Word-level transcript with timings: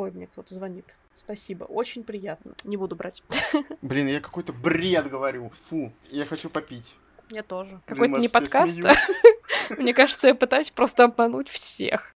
Ой, 0.00 0.10
мне 0.12 0.26
кто-то 0.26 0.54
звонит. 0.54 0.96
Спасибо, 1.14 1.64
очень 1.64 2.04
приятно. 2.04 2.54
Не 2.64 2.78
буду 2.78 2.96
брать. 2.96 3.22
Блин, 3.82 4.08
я 4.08 4.18
какой-то 4.18 4.54
бред 4.54 5.10
говорю. 5.10 5.52
Фу, 5.64 5.92
я 6.08 6.24
хочу 6.24 6.48
попить. 6.48 6.94
Я 7.28 7.42
тоже. 7.42 7.82
Какой-то 7.84 8.16
не 8.16 8.30
подкаст. 8.30 8.78
Мне 9.76 9.92
кажется, 9.92 10.28
я 10.28 10.34
пытаюсь 10.34 10.70
просто 10.70 11.04
обмануть 11.04 11.50
всех. 11.50 12.14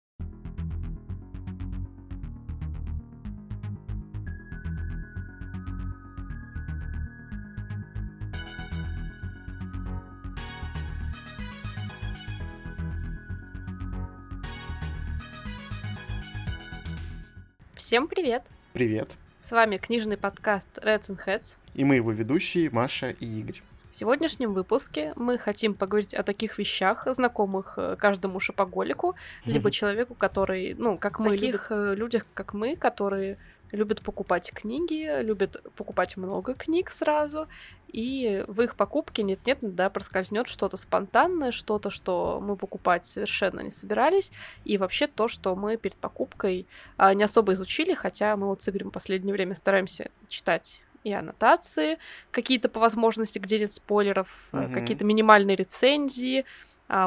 Всем 17.92 18.08
привет! 18.08 18.44
Привет! 18.71 19.10
С 19.42 19.52
вами 19.52 19.75
книжный 19.75 20.15
подкаст 20.15 20.70
Reds 20.78 21.10
and 21.10 21.20
Heads. 21.25 21.57
И 21.74 21.84
мы 21.84 21.96
его 21.96 22.14
ведущие 22.14 22.70
Маша 22.70 23.10
и 23.10 23.25
Игорь. 23.25 23.61
В 23.92 23.98
сегодняшнем 23.98 24.54
выпуске 24.54 25.11
мы 25.18 25.38
хотим 25.38 25.74
поговорить 25.74 26.14
о 26.14 26.24
таких 26.24 26.57
вещах, 26.57 27.06
знакомых 27.14 27.74
э, 27.75 27.98
каждому 28.00 28.39
шопоголику, 28.39 29.15
либо 29.43 29.71
человеку, 29.71 30.15
который, 30.15 30.74
ну, 30.74 30.98
как 30.98 31.20
мы, 31.20 31.32
таких 31.32 31.70
любит... 31.70 32.00
людях, 32.00 32.25
как 32.34 32.53
мы, 32.53 32.78
которые 32.78 33.38
любят 33.73 34.02
покупать 34.02 34.52
книги, 34.53 35.22
любят 35.22 35.62
покупать 35.76 36.16
много 36.16 36.53
книг 36.53 36.92
сразу, 36.92 37.50
и 37.91 38.44
в 38.47 38.61
их 38.61 38.75
покупке 38.75 39.23
нет-нет, 39.23 39.59
да, 39.61 39.89
проскользнет 39.89 40.47
что-то 40.47 40.77
спонтанное, 40.77 41.52
что-то, 41.52 41.89
что 41.89 42.39
мы 42.41 42.55
покупать 42.55 43.05
совершенно 43.05 43.61
не 43.61 43.72
собирались, 43.72 44.31
и 44.66 44.77
вообще 44.77 45.08
то, 45.08 45.27
что 45.27 45.55
мы 45.55 45.77
перед 45.77 45.97
покупкой 45.97 46.67
а, 46.97 47.14
не 47.14 47.23
особо 47.23 47.53
изучили, 47.53 47.94
хотя 47.94 48.36
мы 48.38 48.47
вот 48.47 48.64
с 48.64 48.69
Игорем 48.69 48.89
в 48.89 48.94
последнее 48.94 49.33
время 49.33 49.55
стараемся 49.55 50.09
читать 50.27 50.81
и 51.03 51.11
аннотации, 51.11 51.98
какие-то 52.30 52.70
по 52.70 52.80
возможности, 52.80 53.39
где 53.39 53.59
нет 53.59 53.72
спойлеров, 53.72 54.28
mm-hmm. 54.52 54.73
какие-то 54.73 55.03
минимальные 55.03 55.55
рецензии, 55.55 56.45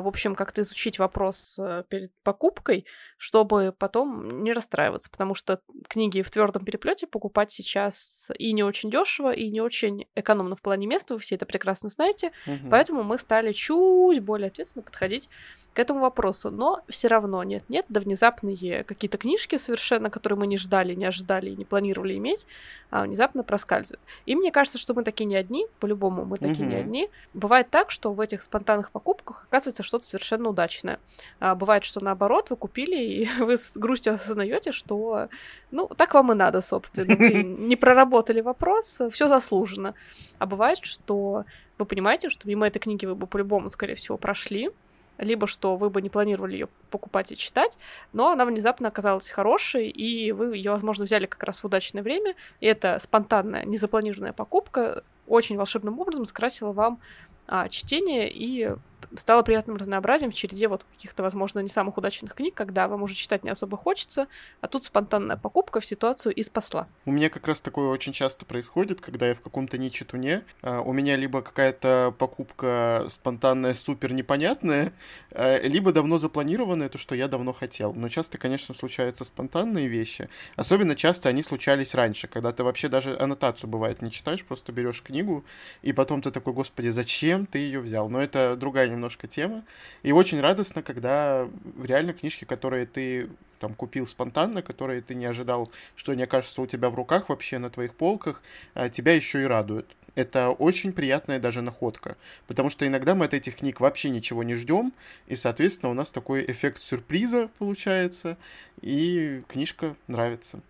в 0.00 0.08
общем, 0.08 0.34
как-то 0.34 0.62
изучить 0.62 0.98
вопрос 0.98 1.56
э, 1.58 1.84
перед 1.88 2.10
покупкой, 2.22 2.86
чтобы 3.18 3.74
потом 3.76 4.42
не 4.42 4.54
расстраиваться, 4.54 5.10
потому 5.10 5.34
что 5.34 5.60
книги 5.88 6.22
в 6.22 6.30
твердом 6.30 6.64
переплете 6.64 7.06
покупать 7.06 7.52
сейчас 7.52 8.30
и 8.38 8.54
не 8.54 8.62
очень 8.62 8.90
дешево, 8.90 9.30
и 9.30 9.50
не 9.50 9.60
очень 9.60 10.06
экономно 10.14 10.56
в 10.56 10.62
плане 10.62 10.86
места, 10.86 11.12
вы 11.12 11.20
все 11.20 11.34
это 11.34 11.44
прекрасно 11.44 11.90
знаете, 11.90 12.32
угу. 12.46 12.70
поэтому 12.70 13.02
мы 13.02 13.18
стали 13.18 13.52
чуть 13.52 14.20
более 14.20 14.48
ответственно 14.48 14.82
подходить 14.82 15.28
к 15.74 15.78
этому 15.78 16.00
вопросу. 16.00 16.50
Но 16.50 16.82
все 16.88 17.08
равно 17.08 17.42
нет-нет, 17.42 17.84
да 17.88 18.00
внезапные 18.00 18.84
какие-то 18.84 19.18
книжки 19.18 19.56
совершенно, 19.56 20.08
которые 20.08 20.38
мы 20.38 20.46
не 20.46 20.56
ждали, 20.56 20.94
не 20.94 21.04
ожидали 21.04 21.50
и 21.50 21.56
не 21.56 21.64
планировали 21.64 22.16
иметь, 22.16 22.46
а 22.90 23.02
внезапно 23.02 23.42
проскальзывают. 23.42 24.00
И 24.24 24.36
мне 24.36 24.52
кажется, 24.52 24.78
что 24.78 24.94
мы 24.94 25.02
такие 25.02 25.26
не 25.26 25.36
одни, 25.36 25.66
по-любому 25.80 26.24
мы 26.24 26.38
такие 26.38 26.64
mm-hmm. 26.64 26.68
не 26.68 26.74
одни. 26.76 27.10
Бывает 27.34 27.68
так, 27.70 27.90
что 27.90 28.12
в 28.12 28.20
этих 28.20 28.42
спонтанных 28.42 28.92
покупках 28.92 29.46
оказывается 29.48 29.82
что-то 29.82 30.06
совершенно 30.06 30.48
удачное. 30.48 31.00
А 31.40 31.54
бывает, 31.54 31.84
что 31.84 32.02
наоборот, 32.02 32.50
вы 32.50 32.56
купили, 32.56 32.96
и 32.96 33.28
вы 33.40 33.58
с 33.58 33.76
грустью 33.76 34.14
осознаете, 34.14 34.70
что 34.72 35.28
ну, 35.72 35.88
так 35.88 36.14
вам 36.14 36.32
и 36.32 36.34
надо, 36.36 36.60
собственно. 36.60 37.16
Вы 37.16 37.42
не 37.42 37.74
проработали 37.74 38.40
вопрос, 38.40 39.00
все 39.10 39.26
заслужено. 39.26 39.94
А 40.38 40.46
бывает, 40.46 40.78
что 40.82 41.44
вы 41.78 41.84
понимаете, 41.86 42.28
что 42.28 42.46
мимо 42.46 42.66
этой 42.68 42.78
книги 42.78 43.06
вы 43.06 43.16
бы 43.16 43.26
по-любому, 43.26 43.70
скорее 43.70 43.96
всего, 43.96 44.16
прошли, 44.16 44.70
либо 45.18 45.46
что 45.46 45.76
вы 45.76 45.90
бы 45.90 46.02
не 46.02 46.10
планировали 46.10 46.54
ее 46.54 46.68
покупать 46.90 47.32
и 47.32 47.36
читать, 47.36 47.78
но 48.12 48.30
она 48.30 48.44
внезапно 48.44 48.88
оказалась 48.88 49.28
хорошей, 49.28 49.88
и 49.88 50.32
вы 50.32 50.56
ее, 50.56 50.70
возможно, 50.70 51.04
взяли 51.04 51.26
как 51.26 51.42
раз 51.42 51.60
в 51.60 51.64
удачное 51.64 52.02
время, 52.02 52.34
и 52.60 52.66
это 52.66 52.98
спонтанная, 52.98 53.64
незапланированная 53.64 54.32
покупка 54.32 55.04
очень 55.26 55.56
волшебным 55.56 55.98
образом 56.00 56.24
скрасила 56.24 56.72
вам 56.72 57.00
а, 57.46 57.68
чтение 57.68 58.30
и 58.30 58.74
стало 59.16 59.42
приятным 59.42 59.76
разнообразием 59.76 60.30
в 60.30 60.34
череде 60.34 60.68
вот 60.68 60.84
каких-то, 60.84 61.22
возможно, 61.22 61.60
не 61.60 61.68
самых 61.68 61.96
удачных 61.96 62.34
книг, 62.34 62.54
когда 62.54 62.88
вам 62.88 63.02
уже 63.02 63.14
читать 63.14 63.44
не 63.44 63.50
особо 63.50 63.76
хочется, 63.76 64.28
а 64.60 64.68
тут 64.68 64.84
спонтанная 64.84 65.36
покупка 65.36 65.80
в 65.80 65.86
ситуацию 65.86 66.34
и 66.34 66.42
спасла. 66.42 66.86
У 67.04 67.12
меня 67.12 67.30
как 67.30 67.46
раз 67.46 67.60
такое 67.60 67.88
очень 67.88 68.12
часто 68.12 68.44
происходит, 68.44 69.00
когда 69.00 69.28
я 69.28 69.34
в 69.34 69.40
каком-то 69.40 69.78
нечитуне, 69.78 70.42
а, 70.62 70.80
у 70.80 70.92
меня 70.92 71.16
либо 71.16 71.42
какая-то 71.42 72.14
покупка 72.18 73.06
спонтанная, 73.08 73.74
супер 73.74 74.12
непонятная, 74.12 74.92
а, 75.30 75.60
либо 75.60 75.92
давно 75.92 76.18
запланированная, 76.18 76.88
то, 76.88 76.98
что 76.98 77.14
я 77.14 77.28
давно 77.28 77.52
хотел. 77.52 77.94
Но 77.94 78.08
часто, 78.08 78.38
конечно, 78.38 78.74
случаются 78.74 79.24
спонтанные 79.24 79.88
вещи. 79.88 80.28
Особенно 80.56 80.96
часто 80.96 81.28
они 81.28 81.42
случались 81.42 81.94
раньше, 81.94 82.28
когда 82.28 82.52
ты 82.52 82.64
вообще 82.64 82.88
даже 82.88 83.16
аннотацию, 83.16 83.68
бывает, 83.68 84.02
не 84.02 84.10
читаешь, 84.10 84.44
просто 84.44 84.72
берешь 84.72 85.02
книгу, 85.02 85.44
и 85.82 85.92
потом 85.92 86.22
ты 86.22 86.30
такой, 86.30 86.52
господи, 86.52 86.88
зачем 86.88 87.46
ты 87.46 87.58
ее 87.58 87.80
взял? 87.80 88.08
Но 88.08 88.22
это 88.22 88.56
другая 88.56 88.88
немножко 88.94 89.26
тема. 89.26 89.64
И 90.02 90.12
очень 90.12 90.40
радостно, 90.40 90.82
когда 90.82 91.48
реально 91.82 92.12
книжки, 92.12 92.44
которые 92.44 92.86
ты 92.86 93.28
там 93.58 93.74
купил 93.74 94.06
спонтанно, 94.06 94.62
которые 94.62 95.00
ты 95.00 95.14
не 95.14 95.26
ожидал, 95.26 95.70
что 95.96 96.12
они 96.12 96.22
окажутся 96.22 96.62
у 96.62 96.66
тебя 96.66 96.90
в 96.90 96.94
руках 96.94 97.28
вообще 97.28 97.58
на 97.58 97.70
твоих 97.70 97.94
полках, 97.94 98.42
а, 98.74 98.88
тебя 98.88 99.14
еще 99.14 99.42
и 99.42 99.46
радуют. 99.46 99.86
Это 100.14 100.50
очень 100.50 100.92
приятная 100.92 101.40
даже 101.40 101.60
находка, 101.60 102.16
потому 102.46 102.70
что 102.70 102.86
иногда 102.86 103.14
мы 103.14 103.24
от 103.24 103.34
этих 103.34 103.56
книг 103.56 103.80
вообще 103.80 104.10
ничего 104.10 104.44
не 104.44 104.54
ждем, 104.54 104.92
и, 105.26 105.34
соответственно, 105.34 105.90
у 105.90 105.94
нас 105.94 106.10
такой 106.10 106.44
эффект 106.46 106.80
сюрприза 106.80 107.50
получается, 107.58 108.36
и 108.80 109.42
книжка 109.48 109.96
нравится. 110.06 110.60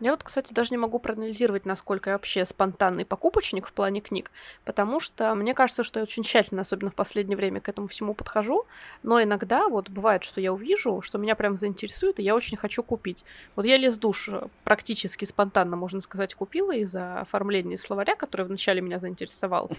Я 0.00 0.10
вот, 0.10 0.24
кстати, 0.24 0.52
даже 0.52 0.70
не 0.72 0.78
могу 0.78 0.98
проанализировать, 0.98 1.64
насколько 1.64 2.10
я 2.10 2.16
вообще 2.16 2.44
спонтанный 2.44 3.04
покупочник 3.04 3.68
в 3.68 3.72
плане 3.72 4.00
книг, 4.00 4.30
потому 4.64 4.98
что 4.98 5.34
мне 5.34 5.54
кажется, 5.54 5.84
что 5.84 6.00
я 6.00 6.04
очень 6.04 6.24
тщательно, 6.24 6.62
особенно 6.62 6.90
в 6.90 6.94
последнее 6.94 7.36
время, 7.36 7.60
к 7.60 7.68
этому 7.68 7.86
всему 7.86 8.14
подхожу, 8.14 8.66
но 9.02 9.22
иногда 9.22 9.68
вот 9.68 9.90
бывает, 9.90 10.24
что 10.24 10.40
я 10.40 10.52
увижу, 10.52 11.02
что 11.02 11.18
меня 11.18 11.36
прям 11.36 11.56
заинтересует, 11.56 12.18
и 12.18 12.22
я 12.24 12.34
очень 12.34 12.56
хочу 12.56 12.82
купить. 12.82 13.24
Вот 13.54 13.64
я 13.64 13.76
лес 13.76 13.96
душ 13.98 14.28
практически 14.64 15.24
спонтанно, 15.24 15.76
можно 15.76 16.00
сказать, 16.00 16.34
купила 16.34 16.72
из-за 16.72 17.20
оформления 17.20 17.76
словаря, 17.78 18.16
который 18.16 18.46
вначале 18.46 18.80
меня 18.80 18.98
заинтересовал. 18.98 19.70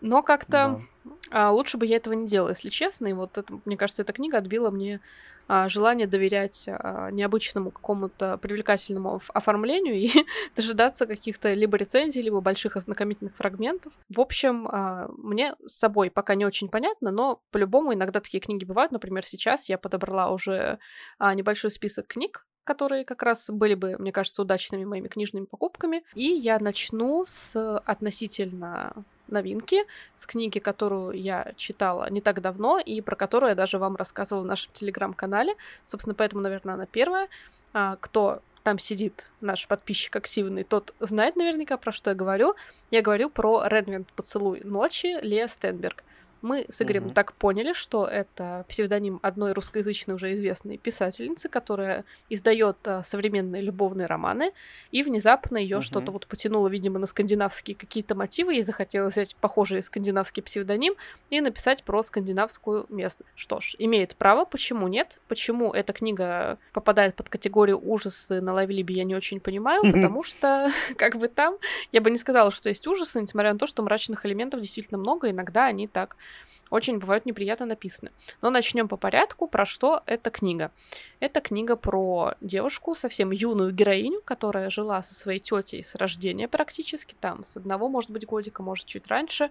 Но 0.00 0.22
как-то 0.22 0.82
а, 1.30 1.52
лучше 1.52 1.76
бы 1.78 1.86
я 1.86 1.96
этого 1.96 2.14
не 2.14 2.26
делала, 2.26 2.50
если 2.50 2.68
честно, 2.68 3.06
и 3.06 3.12
вот 3.12 3.38
это, 3.38 3.58
мне 3.64 3.76
кажется, 3.76 4.02
эта 4.02 4.12
книга 4.12 4.38
отбила 4.38 4.70
мне 4.70 5.00
желание 5.68 6.06
доверять 6.06 6.66
а, 6.68 7.10
необычному 7.10 7.70
какому-то 7.70 8.36
привлекательному 8.38 9.20
оформлению 9.32 9.94
и 9.94 10.10
дожидаться 10.56 11.06
каких-то 11.06 11.52
либо 11.54 11.76
рецензий, 11.76 12.22
либо 12.22 12.40
больших 12.40 12.76
ознакомительных 12.76 13.34
фрагментов. 13.34 13.92
В 14.08 14.20
общем, 14.20 14.68
а, 14.70 15.08
мне 15.16 15.54
с 15.64 15.78
собой 15.78 16.10
пока 16.10 16.34
не 16.34 16.44
очень 16.44 16.68
понятно, 16.68 17.10
но 17.10 17.40
по-любому 17.50 17.94
иногда 17.94 18.20
такие 18.20 18.40
книги 18.40 18.64
бывают. 18.64 18.92
Например, 18.92 19.24
сейчас 19.24 19.68
я 19.68 19.78
подобрала 19.78 20.30
уже 20.30 20.78
небольшой 21.18 21.70
список 21.70 22.06
книг, 22.06 22.46
которые 22.68 23.06
как 23.06 23.22
раз 23.22 23.48
были 23.48 23.74
бы, 23.74 23.96
мне 23.98 24.12
кажется, 24.12 24.42
удачными 24.42 24.84
моими 24.84 25.08
книжными 25.08 25.46
покупками. 25.46 26.04
И 26.14 26.24
я 26.24 26.58
начну 26.58 27.24
с 27.26 27.78
относительно 27.78 28.92
новинки 29.26 29.86
с 30.16 30.26
книги, 30.26 30.58
которую 30.58 31.12
я 31.12 31.52
читала 31.56 32.10
не 32.10 32.20
так 32.20 32.42
давно 32.42 32.78
и 32.78 33.00
про 33.00 33.16
которую 33.16 33.50
я 33.50 33.54
даже 33.54 33.78
вам 33.78 33.96
рассказывала 33.96 34.42
в 34.42 34.46
нашем 34.46 34.70
телеграм-канале. 34.74 35.54
Собственно, 35.86 36.14
поэтому, 36.14 36.42
наверное, 36.42 36.74
она 36.74 36.84
первая. 36.84 37.28
А, 37.72 37.96
кто 38.00 38.40
там 38.64 38.78
сидит, 38.78 39.24
наш 39.40 39.66
подписчик 39.66 40.14
активный, 40.16 40.62
тот 40.62 40.92
знает 41.00 41.36
наверняка, 41.36 41.78
про 41.78 41.92
что 41.92 42.10
я 42.10 42.14
говорю. 42.14 42.54
Я 42.90 43.00
говорю 43.00 43.30
про 43.30 43.66
Редвинд 43.66 44.12
«Поцелуй 44.12 44.60
ночи» 44.62 45.16
Лея 45.22 45.48
Стенберг. 45.48 46.04
Мы 46.42 46.66
с 46.68 46.80
Игорем 46.82 47.06
угу. 47.06 47.14
так 47.14 47.32
поняли, 47.34 47.72
что 47.72 48.06
это 48.06 48.64
псевдоним 48.68 49.18
одной 49.22 49.52
русскоязычной 49.52 50.14
уже 50.14 50.34
известной 50.34 50.78
писательницы, 50.78 51.48
которая 51.48 52.04
издает 52.28 52.76
а, 52.84 53.02
современные 53.02 53.62
любовные 53.62 54.06
романы, 54.06 54.52
и 54.90 55.02
внезапно 55.02 55.56
ее 55.56 55.78
угу. 55.78 55.82
что-то 55.82 56.12
вот 56.12 56.26
потянуло, 56.26 56.68
видимо, 56.68 56.98
на 56.98 57.06
скандинавские 57.06 57.76
какие-то 57.76 58.14
мотивы, 58.14 58.54
ей 58.54 58.62
захотелось 58.62 59.14
взять 59.14 59.36
похожий 59.36 59.82
скандинавский 59.82 60.42
псевдоним 60.42 60.94
и 61.30 61.40
написать 61.40 61.82
про 61.82 62.02
скандинавскую 62.02 62.86
местность. 62.88 63.30
Что 63.34 63.60
ж, 63.60 63.74
имеет 63.78 64.16
право, 64.16 64.44
почему 64.44 64.88
нет? 64.88 65.20
Почему 65.28 65.72
эта 65.72 65.92
книга 65.92 66.58
попадает 66.72 67.14
под 67.14 67.28
категорию 67.28 67.80
ужасы 67.82 68.40
на 68.40 68.52
Лавилибе, 68.52 68.94
я 68.94 69.04
не 69.04 69.14
очень 69.14 69.40
понимаю, 69.40 69.82
потому 69.82 70.22
что, 70.22 70.72
как 70.96 71.16
бы 71.16 71.28
там, 71.28 71.56
я 71.92 72.00
бы 72.00 72.10
не 72.10 72.18
сказала, 72.18 72.50
что 72.50 72.68
есть 72.68 72.86
ужасы, 72.86 73.20
несмотря 73.20 73.52
на 73.52 73.58
то, 73.58 73.66
что 73.66 73.82
мрачных 73.82 74.24
элементов 74.24 74.60
действительно 74.60 74.98
много, 74.98 75.30
иногда 75.30 75.66
они 75.66 75.88
так 75.88 76.16
очень 76.70 76.98
бывают 76.98 77.26
неприятно 77.26 77.66
написаны. 77.66 78.10
Но 78.42 78.50
начнем 78.50 78.88
по 78.88 78.96
порядку, 78.96 79.48
про 79.48 79.66
что 79.66 80.02
эта 80.06 80.30
книга. 80.30 80.70
Это 81.20 81.40
книга 81.40 81.76
про 81.76 82.34
девушку, 82.40 82.94
совсем 82.94 83.30
юную 83.30 83.72
героиню, 83.72 84.20
которая 84.24 84.70
жила 84.70 85.02
со 85.02 85.14
своей 85.14 85.40
тетей 85.40 85.82
с 85.82 85.94
рождения 85.94 86.48
практически, 86.48 87.14
там, 87.20 87.44
с 87.44 87.56
одного, 87.56 87.88
может 87.88 88.10
быть, 88.10 88.26
годика, 88.26 88.62
может, 88.62 88.86
чуть 88.86 89.06
раньше, 89.08 89.50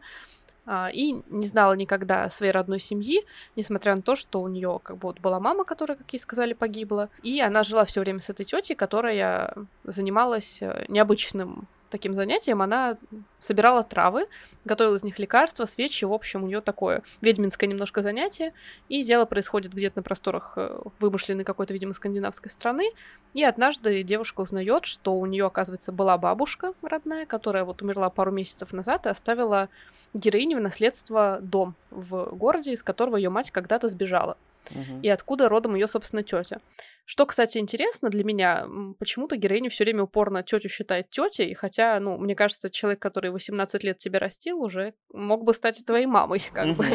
а, 0.70 0.90
и 0.92 1.22
не 1.30 1.48
знала 1.48 1.74
никогда 1.74 2.30
своей 2.30 2.52
родной 2.52 2.82
семьи, 2.82 3.26
несмотря 3.56 3.96
на 3.96 4.02
то, 4.02 4.18
что 4.18 4.42
у 4.42 4.50
нее 4.50 4.82
как 4.84 4.98
бы 4.98 5.08
вот 5.08 5.22
была 5.22 5.40
мама, 5.40 5.64
которая, 5.64 5.98
как 5.98 6.12
ей 6.12 6.20
сказали, 6.20 6.54
погибла, 6.54 7.10
и 7.24 7.40
она 7.40 7.64
жила 7.64 7.86
все 7.86 8.02
время 8.02 8.20
с 8.20 8.30
этой 8.30 8.46
тетей, 8.46 8.76
которая 8.76 9.54
занималась 9.86 10.62
э, 10.62 10.86
необычным 10.90 11.68
таким 11.90 12.14
занятием, 12.14 12.62
она 12.62 12.98
собирала 13.40 13.84
травы, 13.84 14.28
готовила 14.66 14.96
из 14.96 15.04
них 15.04 15.20
лекарства, 15.20 15.66
свечи, 15.66 16.06
в 16.06 16.14
общем, 16.14 16.44
у 16.44 16.48
нее 16.48 16.62
такое 16.62 17.04
ведьминское 17.22 17.70
немножко 17.70 18.02
занятие, 18.02 18.54
и 18.90 19.04
дело 19.04 19.26
происходит 19.26 19.74
где-то 19.74 20.00
на 20.00 20.04
просторах 20.04 20.54
э, 20.56 20.80
вымышленной 21.00 21.44
какой-то, 21.44 21.74
видимо, 21.74 21.94
скандинавской 21.94 22.50
страны, 22.50 22.92
и 23.34 23.44
однажды 23.44 24.04
девушка 24.04 24.42
узнает, 24.42 24.86
что 24.86 25.18
у 25.18 25.26
нее, 25.26 25.46
оказывается, 25.46 25.92
была 25.92 26.18
бабушка 26.18 26.74
родная, 26.82 27.26
которая 27.26 27.64
вот 27.64 27.82
умерла 27.82 28.10
пару 28.10 28.32
месяцев 28.32 28.74
назад 28.74 29.06
и 29.06 29.10
оставила 29.10 29.70
героине 30.14 30.56
в 30.56 30.62
наследство 30.62 31.40
дом 31.42 31.76
в 31.92 32.36
городе, 32.36 32.74
из 32.74 32.84
которого 32.84 33.18
ее 33.18 33.30
мать 33.30 33.52
когда-то 33.52 33.88
сбежала 33.88 34.38
угу. 34.72 35.00
и 35.02 35.10
откуда 35.10 35.50
родом 35.50 35.76
ее, 35.76 35.88
собственно, 35.88 36.24
тетя. 36.24 36.60
Что, 37.06 37.26
кстати, 37.26 37.58
интересно 37.58 38.10
для 38.10 38.24
меня, 38.26 38.68
почему-то 39.00 39.38
героиня 39.38 39.70
все 39.70 39.86
время 39.86 40.04
упорно 40.04 40.44
тетю 40.44 40.68
считает 40.68 41.10
тетей, 41.10 41.54
хотя, 41.54 42.00
ну, 42.02 42.18
мне 42.18 42.36
кажется, 42.36 42.70
человек, 42.70 43.02
который 43.02 43.32
18 43.32 43.84
лет 43.84 43.98
тебя 43.98 44.20
растил, 44.20 44.62
уже 44.62 44.94
мог 45.14 45.46
бы 45.46 45.54
стать 45.54 45.86
твоей 45.86 46.06
мамой, 46.06 46.44
как 46.54 46.76
бы. 46.76 46.86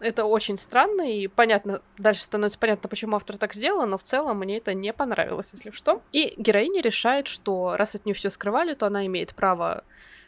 Это 0.00 0.24
очень 0.24 0.56
странно, 0.56 1.10
и 1.10 1.26
понятно, 1.26 1.82
дальше 1.98 2.22
становится 2.22 2.58
понятно, 2.58 2.88
почему 2.88 3.16
автор 3.16 3.36
так 3.36 3.52
сделал, 3.54 3.86
но 3.86 3.98
в 3.98 4.02
целом 4.02 4.38
мне 4.38 4.58
это 4.58 4.72
не 4.72 4.92
понравилось, 4.92 5.50
если 5.52 5.70
что. 5.70 6.02
И 6.12 6.34
героиня 6.38 6.80
решает, 6.80 7.26
что 7.26 7.76
раз 7.76 7.94
от 7.94 8.06
нее 8.06 8.14
все 8.14 8.30
скрывали, 8.30 8.74
то 8.74 8.86
она 8.86 9.04
имеет 9.06 9.34
право 9.34 9.84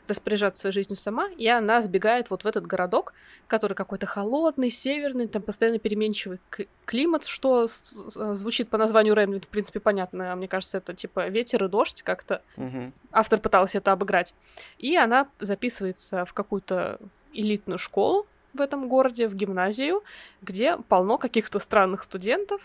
распоряжаться 0.09 0.61
своей 0.63 0.75
жизнью 0.75 0.97
сама, 0.97 1.29
и 1.29 1.47
она 1.47 1.81
сбегает 1.81 2.31
вот 2.31 2.45
в 2.45 2.47
этот 2.47 2.67
городок, 2.67 3.15
который 3.47 3.75
какой-то 3.75 4.07
холодный, 4.07 4.71
северный, 4.71 5.29
там 5.29 5.43
постоянно 5.43 5.79
переменчивый 5.79 6.41
климат, 6.85 7.25
что 7.25 7.67
звучит 7.67 8.69
по 8.69 8.79
названию 8.79 9.15
Ренвит, 9.15 9.45
в 9.45 9.49
принципе, 9.49 9.81
понятно. 9.81 10.35
Мне 10.37 10.49
кажется, 10.49 10.79
это 10.79 10.95
типа 10.95 11.29
ветер 11.29 11.65
и 11.65 11.69
дождь 11.69 12.03
как-то. 12.03 12.43
Угу. 12.57 12.93
Автор 13.13 13.41
пытался 13.41 13.79
это 13.79 13.93
обыграть. 13.93 14.35
И 14.79 14.97
она 14.97 15.29
записывается 15.39 16.25
в 16.25 16.33
какую-то 16.33 16.99
элитную 17.33 17.79
школу 17.79 18.27
в 18.55 18.61
этом 18.61 18.89
городе, 18.89 19.29
в 19.29 19.35
гимназию, 19.35 20.03
где 20.43 20.77
полно 20.77 21.17
каких-то 21.17 21.59
странных 21.59 22.03
студентов. 22.03 22.61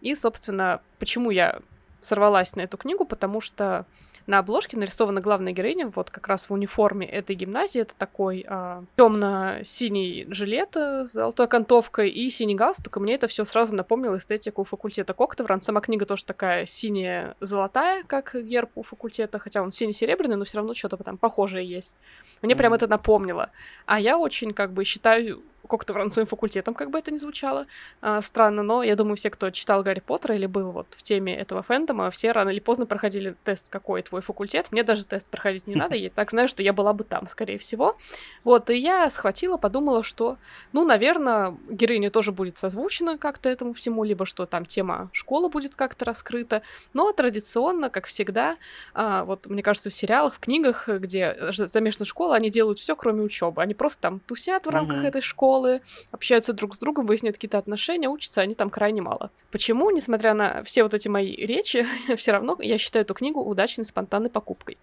И, 0.00 0.14
собственно, 0.14 0.80
почему 0.98 1.30
я 1.30 1.60
сорвалась 2.00 2.54
на 2.54 2.60
эту 2.60 2.76
книгу, 2.76 3.04
потому 3.04 3.40
что 3.40 3.86
на 4.26 4.38
обложке 4.38 4.76
нарисована 4.76 5.20
главная 5.20 5.52
героиня, 5.52 5.90
вот 5.94 6.10
как 6.10 6.28
раз 6.28 6.48
в 6.48 6.52
униформе 6.52 7.06
этой 7.06 7.36
гимназии. 7.36 7.82
Это 7.82 7.94
такой 7.96 8.44
а, 8.48 8.84
темно-синий 8.96 10.26
жилет 10.30 10.76
с 10.76 11.12
золотой 11.12 11.46
окантовкой 11.46 12.10
и 12.10 12.30
синий 12.30 12.54
галстук. 12.54 12.96
И 12.96 13.00
мне 13.00 13.14
это 13.14 13.28
все 13.28 13.44
сразу 13.44 13.74
напомнило 13.74 14.16
эстетику 14.16 14.64
факультета 14.64 15.12
Коктевран. 15.12 15.60
Сама 15.60 15.80
книга 15.80 16.06
тоже 16.06 16.24
такая 16.24 16.66
синяя 16.66 17.36
золотая, 17.40 18.02
как 18.04 18.34
герб 18.34 18.70
у 18.74 18.82
факультета, 18.82 19.38
хотя 19.38 19.62
он 19.62 19.70
синий-серебряный, 19.70 20.36
но 20.36 20.44
все 20.44 20.58
равно 20.58 20.74
что-то 20.74 20.96
там 20.98 21.18
похожее 21.18 21.66
есть. 21.66 21.92
Мне 22.40 22.54
mm-hmm. 22.54 22.56
прям 22.56 22.74
это 22.74 22.86
напомнило. 22.86 23.50
А 23.86 24.00
я 24.00 24.18
очень 24.18 24.52
как 24.52 24.72
бы 24.72 24.84
считаю 24.84 25.42
как-то 25.68 26.10
своим 26.10 26.26
факультетом, 26.26 26.74
как 26.74 26.90
бы 26.90 26.98
это 26.98 27.10
ни 27.10 27.16
звучало 27.16 27.66
а, 28.00 28.22
странно, 28.22 28.62
но 28.62 28.82
я 28.82 28.96
думаю, 28.96 29.16
все, 29.16 29.30
кто 29.30 29.50
читал 29.50 29.82
Гарри 29.82 30.00
Поттера 30.00 30.34
или 30.34 30.46
был 30.46 30.70
вот 30.70 30.86
в 30.90 31.02
теме 31.02 31.36
этого 31.36 31.62
фэндома, 31.62 32.10
все 32.10 32.32
рано 32.32 32.50
или 32.50 32.60
поздно 32.60 32.86
проходили 32.86 33.34
тест, 33.44 33.68
какой 33.68 34.02
твой 34.02 34.20
факультет. 34.20 34.68
Мне 34.70 34.82
даже 34.82 35.04
тест 35.04 35.26
проходить 35.26 35.66
не 35.66 35.74
надо, 35.76 35.96
я 35.96 36.10
так 36.10 36.30
знаю, 36.30 36.48
что 36.48 36.62
я 36.62 36.72
была 36.72 36.92
бы 36.92 37.04
там, 37.04 37.26
скорее 37.26 37.58
всего. 37.58 37.96
Вот, 38.44 38.70
и 38.70 38.76
я 38.76 39.08
схватила, 39.10 39.56
подумала, 39.56 40.02
что, 40.02 40.36
ну, 40.72 40.84
наверное, 40.84 41.56
героиня 41.68 42.10
тоже 42.10 42.32
будет 42.32 42.56
созвучена 42.56 43.18
как-то 43.18 43.48
этому 43.48 43.72
всему, 43.72 44.04
либо 44.04 44.26
что 44.26 44.46
там 44.46 44.66
тема 44.66 45.10
школы 45.12 45.48
будет 45.48 45.74
как-то 45.74 46.04
раскрыта, 46.04 46.62
но 46.92 47.12
традиционно, 47.12 47.90
как 47.90 48.06
всегда, 48.06 48.56
а, 48.92 49.24
вот, 49.24 49.46
мне 49.46 49.62
кажется, 49.62 49.90
в 49.90 49.94
сериалах, 49.94 50.34
в 50.34 50.40
книгах, 50.40 50.88
где 50.88 51.36
замешана 51.50 52.04
школа, 52.04 52.36
они 52.36 52.50
делают 52.50 52.78
все, 52.78 52.96
кроме 52.96 53.22
учебы. 53.22 53.62
Они 53.62 53.74
просто 53.74 54.00
там 54.00 54.20
тусят 54.20 54.66
в 54.66 54.70
рамках 54.70 55.04
этой 55.04 55.20
школы, 55.20 55.53
школы, 55.54 55.82
общаются 56.10 56.52
друг 56.52 56.74
с 56.74 56.78
другом, 56.78 57.06
выясняют 57.06 57.36
какие-то 57.36 57.58
отношения, 57.58 58.08
учатся 58.08 58.40
они 58.40 58.54
там 58.54 58.70
крайне 58.70 59.02
мало. 59.02 59.30
Почему, 59.52 59.90
несмотря 59.90 60.34
на 60.34 60.62
все 60.64 60.82
вот 60.82 60.94
эти 60.94 61.08
мои 61.08 61.34
речи, 61.34 61.86
все 62.16 62.32
равно 62.32 62.56
я 62.60 62.78
считаю 62.78 63.04
эту 63.04 63.14
книгу 63.14 63.40
удачной 63.40 63.84
спонтанной 63.84 64.30
покупкой? 64.30 64.78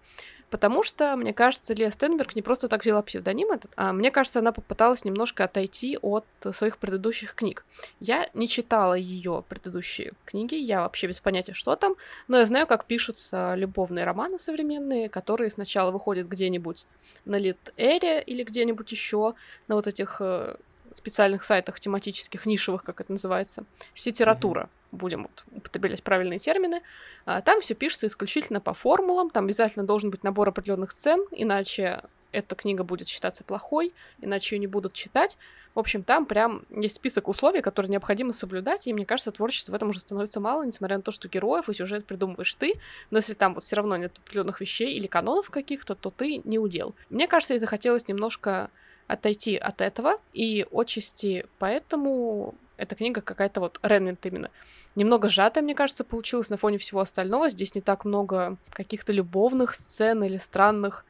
Потому 0.52 0.82
что, 0.82 1.16
мне 1.16 1.32
кажется, 1.32 1.72
Лия 1.72 1.88
Стенберг 1.88 2.36
не 2.36 2.42
просто 2.42 2.68
так 2.68 2.82
взяла 2.82 3.00
псевдоним 3.00 3.52
этот, 3.52 3.70
а 3.74 3.94
мне 3.94 4.10
кажется, 4.10 4.40
она 4.40 4.52
попыталась 4.52 5.02
немножко 5.02 5.44
отойти 5.44 5.98
от 6.02 6.26
своих 6.52 6.76
предыдущих 6.76 7.34
книг. 7.34 7.64
Я 8.00 8.28
не 8.34 8.46
читала 8.48 8.92
ее 8.92 9.42
предыдущие 9.48 10.12
книги, 10.26 10.54
я 10.56 10.82
вообще 10.82 11.06
без 11.06 11.20
понятия, 11.20 11.54
что 11.54 11.74
там, 11.74 11.94
но 12.28 12.36
я 12.36 12.44
знаю, 12.44 12.66
как 12.66 12.84
пишутся 12.84 13.54
любовные 13.54 14.04
романы 14.04 14.38
современные, 14.38 15.08
которые 15.08 15.48
сначала 15.48 15.90
выходят 15.90 16.28
где-нибудь 16.28 16.86
на 17.24 17.38
Лит-Эре 17.38 18.22
или 18.22 18.42
где-нибудь 18.42 18.92
еще 18.92 19.32
на 19.68 19.76
вот 19.76 19.86
этих 19.86 20.18
э, 20.20 20.56
специальных 20.96 21.44
сайтах 21.44 21.80
тематических, 21.80 22.46
нишевых, 22.46 22.82
как 22.84 23.00
это 23.00 23.12
называется, 23.12 23.64
сетература, 23.94 24.62
mm-hmm. 24.62 24.96
будем 24.96 25.22
вот 25.22 25.44
употреблять 25.52 26.02
правильные 26.02 26.38
термины. 26.38 26.82
А, 27.24 27.40
там 27.40 27.60
все 27.60 27.74
пишется 27.74 28.06
исключительно 28.06 28.60
по 28.60 28.74
формулам, 28.74 29.30
там 29.30 29.44
обязательно 29.44 29.86
должен 29.86 30.10
быть 30.10 30.24
набор 30.24 30.48
определенных 30.48 30.92
сцен, 30.92 31.24
иначе 31.30 32.02
эта 32.32 32.54
книга 32.54 32.82
будет 32.82 33.08
считаться 33.08 33.44
плохой, 33.44 33.92
иначе 34.20 34.56
ее 34.56 34.60
не 34.60 34.66
будут 34.66 34.94
читать. 34.94 35.36
В 35.74 35.78
общем, 35.78 36.02
там 36.02 36.26
прям 36.26 36.64
есть 36.70 36.96
список 36.96 37.28
условий, 37.28 37.62
которые 37.62 37.90
необходимо 37.90 38.32
соблюдать, 38.32 38.86
и 38.86 38.92
мне 38.92 39.06
кажется, 39.06 39.32
творчество 39.32 39.72
в 39.72 39.74
этом 39.74 39.90
уже 39.90 40.00
становится 40.00 40.40
мало, 40.40 40.64
несмотря 40.64 40.96
на 40.96 41.02
то, 41.02 41.12
что 41.12 41.28
героев 41.28 41.68
и 41.68 41.74
сюжет 41.74 42.04
придумываешь 42.04 42.54
ты, 42.54 42.74
но 43.10 43.18
если 43.18 43.34
там 43.34 43.54
вот 43.54 43.64
все 43.64 43.76
равно 43.76 43.96
нет 43.96 44.12
определенных 44.18 44.60
вещей 44.60 44.94
или 44.94 45.06
канонов 45.06 45.50
каких-то, 45.50 45.94
то 45.94 46.10
ты 46.10 46.42
не 46.44 46.58
удел. 46.58 46.94
Мне 47.08 47.26
кажется, 47.26 47.54
ей 47.54 47.60
захотелось 47.60 48.08
немножко 48.08 48.70
отойти 49.06 49.56
от 49.56 49.80
этого, 49.80 50.20
и 50.32 50.66
отчасти 50.70 51.46
поэтому 51.58 52.54
эта 52.76 52.94
книга 52.94 53.20
какая-то 53.20 53.60
вот 53.60 53.78
Ренвинт 53.82 54.24
именно. 54.26 54.50
Немного 54.96 55.28
сжатая, 55.28 55.62
мне 55.62 55.74
кажется, 55.74 56.04
получилась 56.04 56.50
на 56.50 56.56
фоне 56.56 56.78
всего 56.78 57.00
остального. 57.00 57.48
Здесь 57.48 57.74
не 57.74 57.80
так 57.80 58.04
много 58.04 58.56
каких-то 58.70 59.12
любовных 59.12 59.74
сцен 59.74 60.22
или 60.24 60.36
странных 60.36 61.04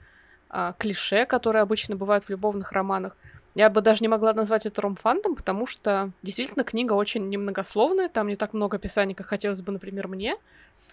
а, 0.50 0.74
клише, 0.78 1.24
которые 1.24 1.62
обычно 1.62 1.96
бывают 1.96 2.24
в 2.24 2.30
любовных 2.30 2.72
романах. 2.72 3.16
Я 3.54 3.70
бы 3.70 3.80
даже 3.80 4.02
не 4.02 4.08
могла 4.08 4.32
назвать 4.32 4.66
это 4.66 4.80
ромфантом, 4.82 5.34
потому 5.34 5.66
что 5.66 6.10
действительно 6.22 6.64
книга 6.64 6.94
очень 6.94 7.28
немногословная, 7.28 8.08
там 8.08 8.28
не 8.28 8.36
так 8.36 8.54
много 8.54 8.76
описаний, 8.76 9.14
как 9.14 9.26
хотелось 9.26 9.62
бы, 9.62 9.72
например, 9.72 10.08
мне 10.08 10.36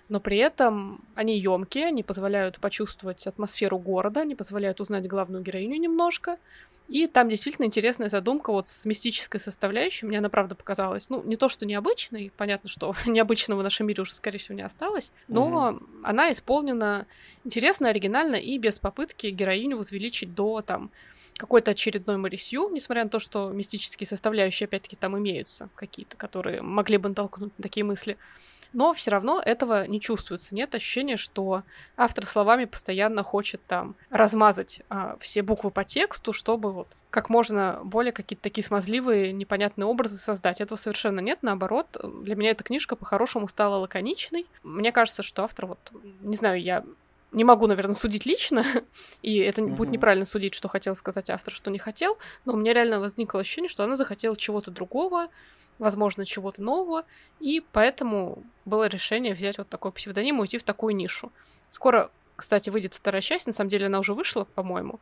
но 0.10 0.20
при 0.20 0.38
этом 0.38 1.02
они 1.14 1.38
емкие, 1.38 1.86
они 1.86 2.02
позволяют 2.02 2.60
почувствовать 2.60 3.26
атмосферу 3.28 3.78
города, 3.78 4.22
они 4.22 4.36
позволяют 4.36 4.82
узнать 4.82 5.08
главную 5.08 5.44
героиню 5.44 5.80
немножко. 5.80 6.38
И 6.90 7.06
там 7.06 7.30
действительно 7.30 7.66
интересная 7.66 8.10
задумка 8.10 8.52
вот 8.52 8.68
с 8.68 8.84
мистической 8.84 9.40
составляющей. 9.40 10.08
Мне 10.08 10.18
она, 10.18 10.30
правда, 10.30 10.56
показалась, 10.56 11.08
ну, 11.10 11.22
не 11.24 11.38
то, 11.38 11.48
что 11.48 11.68
необычной, 11.68 12.32
понятно, 12.36 12.68
что 12.68 12.96
необычного 13.06 13.60
в 13.60 13.64
нашем 13.64 13.86
мире 13.86 14.02
уже, 14.02 14.16
скорее 14.16 14.40
всего, 14.40 14.56
не 14.56 14.64
осталось, 14.64 15.12
но 15.28 15.70
угу. 15.70 15.84
она 16.04 16.32
исполнена 16.32 17.06
интересно, 17.46 17.90
оригинально 17.90 18.36
и 18.36 18.58
без 18.58 18.80
попытки 18.80 19.28
героиню 19.28 19.78
возвеличить 19.78 20.34
до, 20.34 20.64
там, 20.64 20.90
какой-то 21.38 21.72
очередной 21.72 22.18
Марисью, 22.18 22.70
несмотря 22.72 23.04
на 23.04 23.10
то, 23.10 23.20
что 23.20 23.50
мистические 23.50 24.08
составляющие, 24.08 24.66
опять-таки, 24.66 24.96
там 24.96 25.18
имеются 25.18 25.70
какие-то, 25.76 26.18
которые 26.18 26.64
могли 26.64 26.98
бы 26.98 27.10
натолкнуть 27.10 27.58
на 27.58 27.62
такие 27.62 27.84
мысли 27.86 28.18
но 28.74 28.94
все 28.94 29.12
равно 29.12 29.42
этого 29.44 29.88
не 29.88 30.00
чувствуется. 30.00 30.54
Нет 30.56 30.76
ощущения, 30.76 31.18
что 31.18 31.64
автор 31.98 32.26
словами 32.26 32.66
постоянно 32.66 33.24
хочет 33.24 33.62
там 33.68 33.96
размазать 34.10 34.82
а, 34.90 35.18
все 35.20 35.42
буквы 35.42 35.72
по 35.72 35.84
тексту, 35.84 36.34
чтобы 36.34 36.72
вот 36.72 36.88
как 37.10 37.30
можно 37.30 37.80
более 37.84 38.12
какие-то 38.12 38.44
такие 38.44 38.64
смазливые, 38.64 39.32
непонятные 39.32 39.88
образы 39.88 40.18
создать. 40.18 40.62
Этого 40.62 40.78
совершенно 40.78 41.20
нет. 41.20 41.40
Наоборот, 41.42 41.88
для 42.24 42.36
меня 42.36 42.52
эта 42.52 42.64
книжка 42.64 42.96
по-хорошему 42.96 43.48
стала 43.48 43.78
лаконичной. 43.78 44.46
Мне 44.64 44.92
кажется, 44.92 45.24
что 45.24 45.44
автор 45.44 45.66
вот, 45.66 45.80
не 46.22 46.36
знаю, 46.36 46.62
я 46.62 46.84
не 47.32 47.44
могу, 47.44 47.68
наверное, 47.68 47.94
судить 47.94 48.26
лично, 48.26 48.66
и 49.22 49.38
это 49.38 49.62
uh-huh. 49.62 49.76
будет 49.76 49.90
неправильно 49.90 50.26
судить, 50.26 50.54
что 50.54 50.68
хотел 50.68 50.96
сказать 50.96 51.30
автор, 51.30 51.54
что 51.54 51.70
не 51.70 51.78
хотел, 51.78 52.18
но 52.46 52.54
у 52.54 52.58
меня 52.58 52.74
реально 52.74 53.00
возникло 53.00 53.40
ощущение, 53.40 53.70
что 53.70 53.84
она 53.84 53.96
захотела 53.96 54.36
чего-то 54.36 54.72
другого, 54.72 55.28
возможно, 55.80 56.26
чего-то 56.26 56.62
нового, 56.62 57.06
и 57.40 57.64
поэтому 57.72 58.44
было 58.66 58.88
решение 58.88 59.34
взять 59.34 59.58
вот 59.58 59.70
такой 59.70 59.92
псевдоним 59.92 60.38
и 60.38 60.42
уйти 60.42 60.58
в 60.58 60.64
такую 60.64 60.96
нишу. 60.96 61.32
Скоро, 61.70 62.12
кстати, 62.36 62.70
выйдет 62.70 62.94
вторая 62.94 63.22
часть, 63.22 63.48
на 63.48 63.54
самом 63.54 63.70
деле 63.70 63.88
она 63.88 64.00
уже 64.00 64.14
вышла, 64.14 64.44
по-моему, 64.44 65.00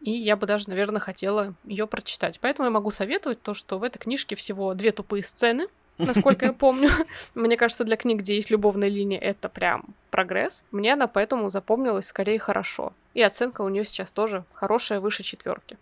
и 0.00 0.10
я 0.10 0.36
бы 0.36 0.46
даже, 0.46 0.68
наверное, 0.68 1.00
хотела 1.00 1.54
ее 1.64 1.86
прочитать. 1.86 2.38
Поэтому 2.40 2.66
я 2.66 2.70
могу 2.70 2.90
советовать 2.90 3.40
то, 3.40 3.54
что 3.54 3.78
в 3.78 3.82
этой 3.82 3.98
книжке 3.98 4.36
всего 4.36 4.74
две 4.74 4.92
тупые 4.92 5.24
сцены, 5.24 5.68
насколько 5.96 6.46
я 6.46 6.52
помню. 6.54 6.90
Мне 7.34 7.56
кажется, 7.56 7.84
для 7.84 7.96
книг, 7.96 8.18
где 8.18 8.36
есть 8.36 8.50
любовная 8.50 8.88
линия, 8.88 9.18
это 9.18 9.48
прям 9.48 9.94
прогресс. 10.10 10.62
Мне 10.72 10.92
она 10.92 11.06
поэтому 11.06 11.48
запомнилась 11.48 12.06
скорее 12.06 12.38
хорошо. 12.38 12.92
И 13.14 13.22
оценка 13.22 13.62
у 13.62 13.68
нее 13.70 13.86
сейчас 13.86 14.10
тоже 14.10 14.44
хорошая, 14.52 15.00
выше 15.00 15.22
четверки. 15.22 15.78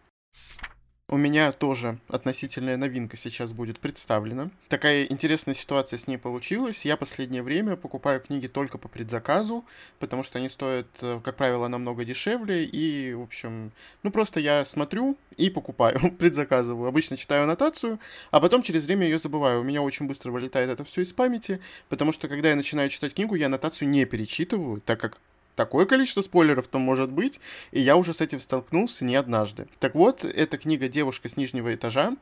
У 1.13 1.19
меня 1.19 1.53
тоже 1.53 1.99
относительная 2.09 2.79
новинка 2.79 3.19
сейчас 3.19 3.53
будет 3.53 3.79
представлена. 3.79 4.49
Такая 4.69 5.05
интересная 5.05 5.55
ситуация 5.55 5.99
с 5.99 6.07
ней 6.07 6.17
получилась. 6.17 6.87
Я 6.87 6.97
последнее 6.97 7.43
время 7.43 7.77
покупаю 7.77 8.19
книги 8.19 8.47
только 8.47 8.79
по 8.79 8.89
предзаказу, 8.89 9.67
потому 9.99 10.25
что 10.25 10.39
они 10.39 10.49
стоят, 10.49 10.87
э, 11.03 11.21
как 11.23 11.37
правило, 11.37 11.69
намного 11.69 12.07
дешевле. 12.07 12.65
И, 12.65 13.13
в 13.13 13.21
общем, 13.21 13.73
ну 14.03 14.11
просто 14.11 14.41
я 14.41 14.65
смотрю 14.65 15.19
и 15.37 15.51
покупаю, 15.51 16.01
предзаказываю. 16.19 16.89
Обычно 16.89 17.19
читаю 17.19 17.43
аннотацию, 17.43 18.01
а 18.31 18.41
потом 18.41 18.63
через 18.63 18.87
время 18.87 19.07
ее 19.07 19.19
забываю. 19.19 19.61
У 19.61 19.65
меня 19.65 19.83
очень 19.83 20.07
быстро 20.07 20.31
вылетает 20.31 20.71
это 20.71 20.83
все 20.83 21.03
из 21.03 21.13
памяти, 21.13 21.61
потому 21.91 22.13
что 22.13 22.27
когда 22.27 22.49
я 22.49 22.57
начинаю 22.57 22.89
читать 22.89 23.13
книгу, 23.13 23.35
я 23.35 23.47
аннотацию 23.47 23.87
не 23.87 24.07
перечитываю, 24.07 24.81
так 24.81 24.99
как 24.99 25.21
такое 25.57 25.87
количество 25.87 26.21
спойлеров 26.21 26.69
там 26.69 26.83
может 26.83 27.11
быть, 27.11 27.41
и 27.71 27.81
я 27.81 27.97
уже 27.97 28.15
с 28.15 28.21
этим 28.21 28.41
столкнулся 28.41 29.05
не 29.05 29.17
однажды. 29.17 29.67
Так 29.79 29.95
вот, 29.95 30.25
эта 30.25 30.59
книга 30.59 30.89
«Девушка 30.89 31.29
с 31.29 31.37
нижнего 31.37 31.75
этажа». 31.75 32.17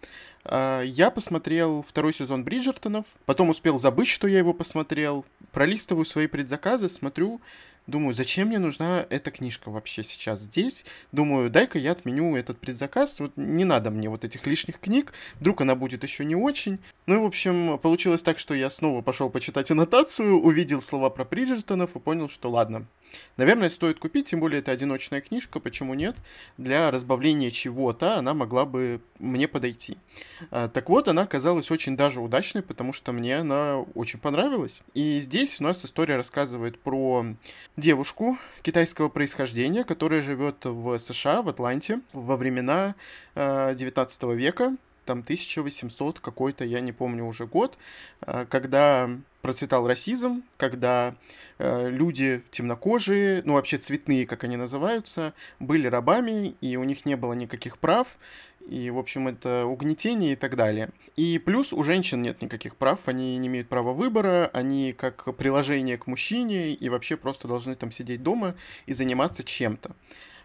А, 0.44 0.82
я 0.82 1.10
посмотрел 1.10 1.84
второй 1.88 2.12
сезон 2.12 2.44
Бриджертонов, 2.44 3.06
потом 3.26 3.50
успел 3.50 3.78
забыть, 3.78 4.08
что 4.08 4.26
я 4.28 4.38
его 4.38 4.52
посмотрел, 4.52 5.24
пролистываю 5.52 6.04
свои 6.04 6.26
предзаказы, 6.26 6.88
смотрю, 6.88 7.40
Думаю, 7.90 8.12
зачем 8.12 8.48
мне 8.48 8.60
нужна 8.60 9.04
эта 9.10 9.32
книжка 9.32 9.68
вообще 9.68 10.04
сейчас 10.04 10.40
здесь? 10.42 10.84
Думаю, 11.10 11.50
дай-ка 11.50 11.76
я 11.76 11.90
отменю 11.92 12.36
этот 12.36 12.58
предзаказ. 12.58 13.18
Вот 13.18 13.32
не 13.36 13.64
надо 13.64 13.90
мне 13.90 14.08
вот 14.08 14.24
этих 14.24 14.46
лишних 14.46 14.78
книг. 14.78 15.12
Вдруг 15.40 15.62
она 15.62 15.74
будет 15.74 16.04
еще 16.04 16.24
не 16.24 16.36
очень. 16.36 16.78
Ну 17.06 17.16
и, 17.16 17.18
в 17.18 17.24
общем, 17.24 17.78
получилось 17.78 18.22
так, 18.22 18.38
что 18.38 18.54
я 18.54 18.70
снова 18.70 19.02
пошел 19.02 19.28
почитать 19.28 19.72
аннотацию, 19.72 20.40
увидел 20.40 20.80
слова 20.82 21.10
про 21.10 21.24
Бриджертонов 21.24 21.96
и 21.96 21.98
понял, 21.98 22.28
что 22.28 22.48
ладно, 22.50 22.86
Наверное, 23.36 23.70
стоит 23.70 23.98
купить, 23.98 24.26
тем 24.26 24.40
более 24.40 24.60
это 24.60 24.70
одиночная 24.70 25.20
книжка, 25.20 25.60
почему 25.60 25.94
нет? 25.94 26.16
Для 26.58 26.90
разбавления 26.90 27.50
чего-то 27.50 28.16
она 28.16 28.34
могла 28.34 28.64
бы 28.64 29.00
мне 29.18 29.48
подойти. 29.48 29.96
А, 30.50 30.68
так 30.68 30.88
вот, 30.88 31.08
она 31.08 31.22
оказалась 31.22 31.70
очень 31.70 31.96
даже 31.96 32.20
удачной, 32.20 32.62
потому 32.62 32.92
что 32.92 33.12
мне 33.12 33.38
она 33.38 33.80
очень 33.94 34.18
понравилась. 34.18 34.82
И 34.94 35.20
здесь 35.20 35.60
у 35.60 35.64
нас 35.64 35.84
история 35.84 36.16
рассказывает 36.16 36.78
про 36.78 37.24
девушку 37.76 38.38
китайского 38.62 39.08
происхождения, 39.08 39.84
которая 39.84 40.22
живет 40.22 40.64
в 40.64 40.98
США, 40.98 41.42
в 41.42 41.48
Атланте, 41.48 42.00
во 42.12 42.36
времена 42.36 42.94
19 43.34 44.22
а, 44.22 44.26
века, 44.32 44.76
там 45.10 45.20
1800 45.20 46.20
какой-то, 46.20 46.64
я 46.64 46.78
не 46.78 46.92
помню 46.92 47.26
уже 47.26 47.44
год, 47.46 47.78
а, 48.20 48.46
когда 48.46 49.10
процветал 49.42 49.88
расизм, 49.88 50.44
когда 50.56 51.16
э, 51.58 51.88
люди 51.90 52.42
темнокожие, 52.52 53.42
ну 53.44 53.54
вообще 53.54 53.78
цветные, 53.78 54.24
как 54.24 54.44
они 54.44 54.56
называются, 54.56 55.32
были 55.58 55.88
рабами, 55.88 56.54
и 56.60 56.76
у 56.76 56.84
них 56.84 57.06
не 57.06 57.16
было 57.16 57.32
никаких 57.32 57.78
прав, 57.78 58.18
и, 58.68 58.90
в 58.90 58.98
общем, 58.98 59.26
это 59.26 59.64
угнетение 59.66 60.34
и 60.34 60.36
так 60.36 60.54
далее. 60.54 60.90
И 61.16 61.40
плюс 61.40 61.72
у 61.72 61.82
женщин 61.82 62.22
нет 62.22 62.40
никаких 62.40 62.76
прав, 62.76 63.00
они 63.06 63.36
не 63.38 63.48
имеют 63.48 63.68
права 63.68 63.92
выбора, 63.92 64.48
они 64.52 64.92
как 64.92 65.34
приложение 65.36 65.98
к 65.98 66.06
мужчине 66.06 66.72
и 66.72 66.88
вообще 66.88 67.16
просто 67.16 67.48
должны 67.48 67.74
там 67.74 67.90
сидеть 67.90 68.22
дома 68.22 68.54
и 68.86 68.92
заниматься 68.92 69.42
чем-то 69.42 69.96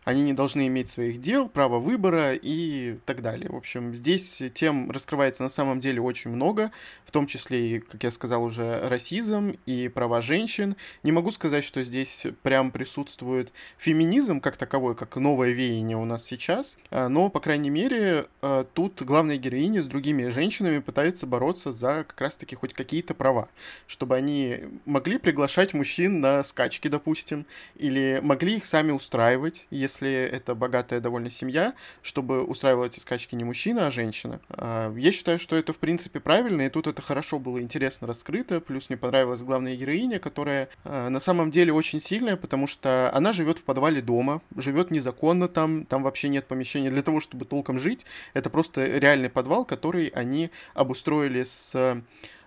они 0.06 0.22
не 0.22 0.34
должны 0.34 0.68
иметь 0.68 0.88
своих 0.88 1.20
дел, 1.20 1.50
право 1.50 1.80
выбора 1.80 2.36
и 2.36 2.98
так 3.06 3.22
далее. 3.22 3.50
В 3.50 3.56
общем, 3.56 3.94
здесь 3.96 4.42
тем 4.54 4.92
раскрывается 4.92 5.44
на 5.44 5.50
самом 5.50 5.80
деле 5.80 6.00
очень 6.00 6.30
много, 6.30 6.72
в 7.06 7.12
том 7.12 7.26
числе 7.26 7.78
и, 7.78 7.80
как 7.80 8.04
я 8.04 8.12
сказал 8.12 8.44
уже, 8.44 8.88
расизм 8.88 9.58
и 9.66 9.90
права 9.90 10.22
женщин. 10.22 10.76
Не 11.02 11.12
могу 11.12 11.32
сказать, 11.32 11.64
что 11.64 11.84
здесь 11.84 12.28
прям 12.44 12.70
присутствует 12.70 13.52
феминизм 13.78 14.40
как 14.42 14.58
таковой, 14.58 14.96
как 14.96 15.16
новое 15.16 15.52
веяние 15.52 15.98
у 15.98 16.06
нас 16.06 16.24
сейчас, 16.24 16.78
а, 16.92 17.10
но, 17.10 17.30
по 17.30 17.40
крайней 17.40 17.72
мере, 17.72 18.28
а, 18.42 18.64
тут 18.64 19.02
главная 19.02 19.38
героиня 19.38 19.82
с 19.82 19.88
другими 19.88 20.28
женщинами 20.28 20.80
пытается 20.80 21.26
бороться 21.26 21.72
за 21.72 22.06
как 22.08 22.22
раз-таки 22.22 22.56
хоть 22.56 22.74
какие-то 22.74 23.16
права, 23.16 23.50
чтобы 23.88 24.16
они 24.16 24.60
могли 24.86 25.18
приглашать 25.18 25.74
мужчин 25.74 26.22
на 26.22 26.44
скачки, 26.44 26.90
допустим, 26.90 27.48
или 27.76 28.20
могли 28.22 28.58
их 28.58 28.66
сами 28.66 28.92
устраивать, 28.92 29.66
если 29.72 29.95
если 29.96 30.12
это 30.12 30.56
богатая 30.56 31.00
довольно 31.00 31.30
семья, 31.30 31.74
чтобы 32.02 32.44
устраивала 32.44 32.86
эти 32.86 33.00
скачки 33.00 33.36
не 33.36 33.44
мужчина, 33.44 33.88
а 33.88 33.92
женщина. 33.92 34.40
А, 34.50 34.94
я 34.96 35.12
считаю, 35.12 35.40
что 35.40 35.56
это 35.56 35.74
в 35.74 35.80
принципе 35.80 36.20
правильно, 36.20 36.64
и 36.64 36.70
тут 36.70 36.88
это 36.88 37.02
хорошо 37.02 37.40
было 37.40 37.62
интересно 37.62 38.08
раскрыто, 38.08 38.60
плюс 38.60 38.90
мне 38.90 38.98
понравилась 38.98 39.42
главная 39.42 39.76
героиня, 39.76 40.20
которая 40.20 40.70
а, 40.84 41.10
на 41.10 41.20
самом 41.20 41.52
деле 41.52 41.74
очень 41.74 42.00
сильная, 42.00 42.36
потому 42.36 42.68
что 42.68 43.12
она 43.14 43.34
живет 43.34 43.60
в 43.60 43.64
подвале 43.64 44.02
дома, 44.02 44.42
живет 44.56 44.92
незаконно 44.92 45.48
там, 45.48 45.86
там 45.86 46.04
вообще 46.04 46.30
нет 46.30 46.46
помещения 46.48 46.90
для 46.90 47.04
того, 47.04 47.20
чтобы 47.20 47.46
толком 47.46 47.80
жить, 47.80 48.06
это 48.34 48.50
просто 48.50 48.86
реальный 48.86 49.30
подвал, 49.30 49.66
который 49.66 50.08
они 50.08 50.52
обустроили 50.74 51.44
с 51.44 52.04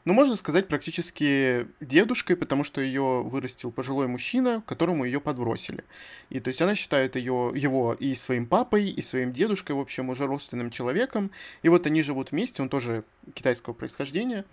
ну, 0.09 0.15
можно 0.15 0.37
сказать, 0.37 0.69
практически 0.69 1.69
дедушкой, 1.83 2.35
потому 2.35 2.65
что 2.65 2.81
ее 2.81 3.23
вырастил 3.23 3.71
пожилой 3.71 4.07
мужчина, 4.07 4.63
которому 4.67 5.05
ее 5.05 5.21
подбросили. 5.21 5.85
И 6.31 6.41
то 6.41 6.49
есть 6.49 6.63
она 6.63 6.75
считает 6.75 7.15
ее, 7.15 7.53
его 7.55 7.93
и 7.93 8.15
своим 8.15 8.47
папой, 8.47 8.89
и 8.89 9.03
своим 9.03 9.35
дедушкой, 9.35 9.77
в 9.77 9.81
общем, 9.81 10.09
уже 10.09 10.27
родственным 10.27 10.71
человеком. 10.71 11.31
И 11.61 11.69
вот 11.69 11.87
они 11.87 12.01
живут 12.01 12.31
вместе, 12.31 12.63
он 12.63 12.71
тоже 12.71 13.05
китайского 13.35 13.75
происхождения. 13.75 14.47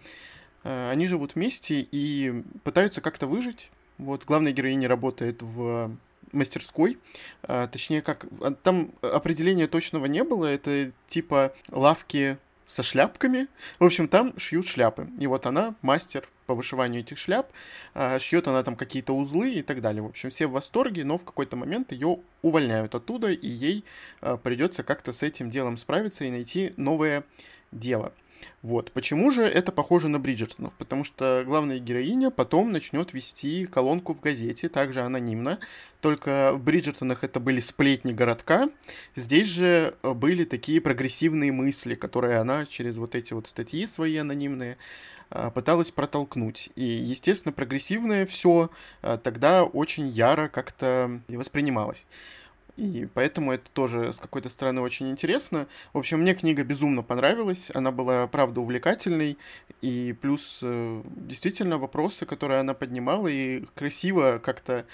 Э, 0.65 0.89
они 0.91 1.07
живут 1.07 1.35
вместе 1.35 1.87
и 1.89 2.43
пытаются 2.65 2.99
как-то 2.99 3.25
выжить. 3.25 3.71
Вот 3.97 4.25
главная 4.25 4.51
героиня 4.51 4.89
работает 4.89 5.41
в 5.41 5.97
мастерской, 6.33 6.97
а, 7.43 7.67
точнее, 7.67 8.01
как 8.01 8.25
там 8.61 8.91
определения 9.01 9.67
точного 9.67 10.07
не 10.07 10.25
было, 10.25 10.47
это 10.47 10.91
типа 11.07 11.53
лавки 11.71 12.37
со 12.65 12.83
шляпками. 12.83 13.47
В 13.79 13.85
общем, 13.85 14.07
там 14.07 14.37
шьют 14.37 14.67
шляпы. 14.67 15.07
И 15.19 15.27
вот 15.27 15.45
она 15.45 15.75
мастер 15.81 16.27
по 16.45 16.55
вышиванию 16.55 17.01
этих 17.01 17.17
шляп. 17.17 17.51
А, 17.93 18.19
шьет 18.19 18.47
она 18.47 18.63
там 18.63 18.75
какие-то 18.75 19.13
узлы 19.13 19.53
и 19.53 19.61
так 19.61 19.81
далее. 19.81 20.01
В 20.01 20.07
общем, 20.07 20.29
все 20.29 20.47
в 20.47 20.51
восторге, 20.51 21.03
но 21.03 21.17
в 21.17 21.23
какой-то 21.23 21.55
момент 21.55 21.91
ее 21.91 22.19
увольняют 22.41 22.95
оттуда, 22.95 23.31
и 23.31 23.47
ей 23.47 23.83
а, 24.21 24.37
придется 24.37 24.83
как-то 24.83 25.13
с 25.13 25.23
этим 25.23 25.49
делом 25.49 25.77
справиться 25.77 26.25
и 26.25 26.31
найти 26.31 26.73
новое 26.77 27.23
дело. 27.71 28.13
Вот. 28.61 28.91
Почему 28.91 29.29
же 29.29 29.43
это 29.43 29.71
похоже 29.71 30.07
на 30.07 30.19
Бриджертонов? 30.19 30.73
Потому 30.73 31.03
что 31.03 31.43
главная 31.45 31.77
героиня 31.77 32.31
потом 32.31 32.71
начнет 32.71 33.13
вести 33.13 33.67
колонку 33.67 34.13
в 34.13 34.19
газете, 34.19 34.69
также 34.69 35.01
анонимно. 35.01 35.59
Только 36.01 36.51
в 36.53 36.63
Бриджертонах 36.63 37.23
это 37.23 37.39
были 37.39 37.59
сплетни 37.59 38.11
городка. 38.11 38.69
Здесь 39.15 39.49
же 39.49 39.95
э, 40.01 40.13
были 40.13 40.45
такие 40.45 40.81
прогрессивные 40.81 41.51
мысли, 41.51 41.93
которые 41.93 42.37
она 42.39 42.65
через 42.65 42.97
вот 42.97 43.13
эти 43.13 43.33
вот 43.33 43.47
статьи 43.47 43.85
свои 43.85 44.17
анонимные 44.17 44.77
э, 45.29 45.51
пыталась 45.53 45.91
протолкнуть. 45.91 46.69
И, 46.75 46.83
естественно, 46.83 47.53
прогрессивное 47.53 48.25
все 48.25 48.71
э, 49.03 49.19
тогда 49.21 49.63
очень 49.63 50.07
яро 50.07 50.47
как-то 50.47 51.21
воспринималось. 51.27 52.07
И 52.77 53.07
поэтому 53.13 53.53
это 53.53 53.69
тоже 53.71 54.11
с 54.11 54.17
какой-то 54.17 54.49
стороны 54.49 54.81
очень 54.81 55.09
интересно. 55.09 55.67
В 55.93 55.97
общем, 55.97 56.19
мне 56.21 56.35
книга 56.35 56.63
безумно 56.63 57.03
понравилась. 57.03 57.71
Она 57.73 57.91
была, 57.91 58.27
правда, 58.27 58.61
увлекательной. 58.61 59.37
И 59.81 60.13
плюс, 60.19 60.59
э, 60.61 61.01
действительно, 61.05 61.77
вопросы, 61.77 62.25
которые 62.25 62.59
она 62.59 62.73
поднимала, 62.73 63.27
и 63.27 63.65
красиво 63.75 64.39
как-то 64.43 64.85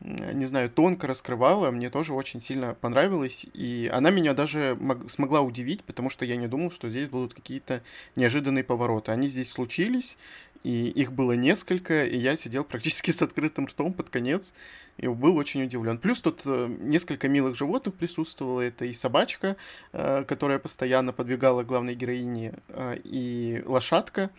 не 0.00 0.44
знаю, 0.44 0.68
тонко 0.68 1.06
раскрывала, 1.06 1.70
мне 1.70 1.88
тоже 1.88 2.12
очень 2.12 2.40
сильно 2.40 2.74
понравилось, 2.74 3.46
и 3.54 3.90
она 3.92 4.10
меня 4.10 4.34
даже 4.34 4.78
смогла 5.08 5.40
удивить, 5.40 5.82
потому 5.84 6.10
что 6.10 6.26
я 6.26 6.36
не 6.36 6.46
думал, 6.46 6.70
что 6.70 6.90
здесь 6.90 7.08
будут 7.08 7.32
какие-то 7.32 7.82
неожиданные 8.14 8.64
повороты. 8.64 9.12
Они 9.12 9.28
здесь 9.28 9.50
случились, 9.50 10.18
и 10.64 10.88
их 10.88 11.12
было 11.12 11.32
несколько, 11.32 12.04
и 12.04 12.16
я 12.16 12.36
сидел 12.36 12.64
практически 12.64 13.10
с 13.12 13.22
открытым 13.22 13.66
ртом 13.66 13.92
под 13.92 14.10
конец, 14.10 14.52
и 14.96 15.06
был 15.06 15.36
очень 15.36 15.62
удивлен. 15.62 15.98
Плюс 15.98 16.20
тут 16.20 16.40
э, 16.46 16.74
несколько 16.80 17.28
милых 17.28 17.56
животных 17.56 17.94
присутствовало, 17.94 18.62
это 18.62 18.86
и 18.86 18.92
собачка, 18.92 19.56
э, 19.92 20.24
которая 20.24 20.58
постоянно 20.58 21.12
подбегала 21.12 21.62
к 21.62 21.66
главной 21.66 21.94
героине, 21.94 22.54
э, 22.68 22.96
и 23.04 23.62
лошадка, 23.66 24.30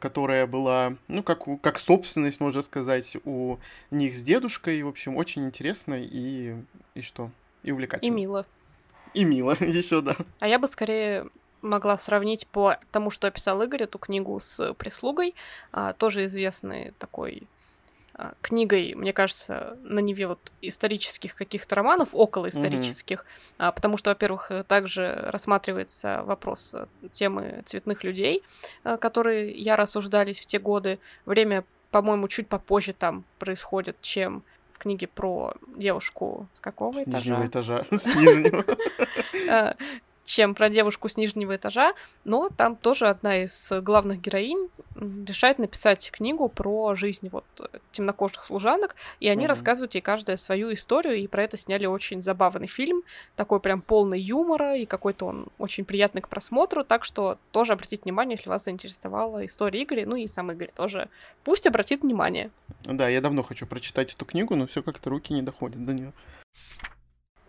которая 0.00 0.48
была, 0.48 0.96
ну, 1.06 1.22
как, 1.22 1.44
как 1.62 1.78
собственность, 1.78 2.40
можно 2.40 2.62
сказать, 2.62 3.16
у 3.24 3.58
них 3.92 4.16
с 4.16 4.24
дедушкой. 4.24 4.82
В 4.82 4.88
общем, 4.88 5.16
очень 5.16 5.46
интересно 5.46 5.94
и, 5.96 6.56
и 6.96 7.00
что? 7.00 7.30
И 7.62 7.70
увлекательно. 7.70 8.08
И 8.08 8.10
мило. 8.10 8.44
И 9.14 9.24
мило, 9.24 9.56
еще 9.60 10.00
да. 10.00 10.16
А 10.40 10.48
я 10.48 10.58
бы 10.58 10.66
скорее 10.66 11.28
могла 11.62 11.96
сравнить 11.98 12.46
по 12.46 12.76
тому, 12.90 13.10
что 13.10 13.28
описал 13.28 13.62
Игорь, 13.62 13.84
эту 13.84 13.98
книгу 13.98 14.38
с 14.40 14.74
«Прислугой», 14.74 15.34
а, 15.72 15.92
тоже 15.92 16.26
известной 16.26 16.92
такой 16.98 17.44
а, 18.14 18.34
книгой, 18.40 18.94
мне 18.94 19.12
кажется, 19.12 19.76
на 19.82 20.00
Неве 20.00 20.26
вот 20.26 20.52
исторических 20.60 21.34
каких-то 21.34 21.76
романов, 21.76 22.08
около 22.12 22.46
исторических, 22.46 23.24
mm-hmm. 23.58 23.72
потому 23.74 23.96
что, 23.96 24.10
во-первых, 24.10 24.50
также 24.66 25.14
рассматривается 25.30 26.22
вопрос 26.24 26.74
э, 26.74 26.86
темы 27.12 27.62
цветных 27.64 28.02
людей, 28.02 28.42
э, 28.82 28.96
которые 28.96 29.52
я 29.52 29.76
рассуждались 29.76 30.40
в 30.40 30.46
те 30.46 30.58
годы. 30.58 30.98
Время, 31.26 31.64
по-моему, 31.90 32.26
чуть 32.28 32.48
попозже 32.48 32.92
там 32.92 33.24
происходит, 33.38 33.96
чем 34.00 34.42
в 34.72 34.78
книге 34.78 35.06
про 35.06 35.54
девушку 35.76 36.48
с 36.54 36.60
какого 36.60 36.92
с 36.94 37.02
этажа? 37.02 37.18
Нижнего 37.18 37.46
этажа. 37.46 37.84
Чем 40.28 40.54
про 40.54 40.68
девушку 40.68 41.08
с 41.08 41.16
нижнего 41.16 41.56
этажа, 41.56 41.94
но 42.24 42.50
там 42.54 42.76
тоже 42.76 43.06
одна 43.06 43.44
из 43.44 43.72
главных 43.80 44.20
героинь 44.20 44.68
решает 45.26 45.58
написать 45.58 46.10
книгу 46.10 46.50
про 46.50 46.94
жизнь 46.94 47.30
вот 47.30 47.46
темнокожих 47.92 48.44
служанок, 48.44 48.94
и 49.20 49.28
они 49.28 49.46
mm-hmm. 49.46 49.48
рассказывают 49.48 49.94
ей 49.94 50.02
каждая 50.02 50.36
свою 50.36 50.74
историю, 50.74 51.16
и 51.16 51.26
про 51.26 51.44
это 51.44 51.56
сняли 51.56 51.86
очень 51.86 52.20
забавный 52.20 52.66
фильм, 52.66 53.04
такой 53.36 53.58
прям 53.58 53.80
полный 53.80 54.20
юмора, 54.20 54.76
и 54.76 54.84
какой-то 54.84 55.24
он 55.24 55.46
очень 55.56 55.86
приятный 55.86 56.20
к 56.20 56.28
просмотру, 56.28 56.84
так 56.84 57.06
что 57.06 57.38
тоже 57.50 57.72
обратите 57.72 58.02
внимание, 58.02 58.36
если 58.36 58.50
вас 58.50 58.64
заинтересовала 58.64 59.46
история 59.46 59.82
Игоря, 59.82 60.04
ну 60.04 60.16
и 60.16 60.26
сам 60.26 60.52
Игорь 60.52 60.70
тоже. 60.76 61.08
Пусть 61.42 61.66
обратит 61.66 62.02
внимание. 62.02 62.50
Да, 62.84 63.08
я 63.08 63.22
давно 63.22 63.42
хочу 63.42 63.66
прочитать 63.66 64.12
эту 64.12 64.26
книгу, 64.26 64.54
но 64.56 64.66
все 64.66 64.82
как-то 64.82 65.08
руки 65.08 65.32
не 65.32 65.40
доходят 65.40 65.82
до 65.86 65.94
нее. 65.94 66.12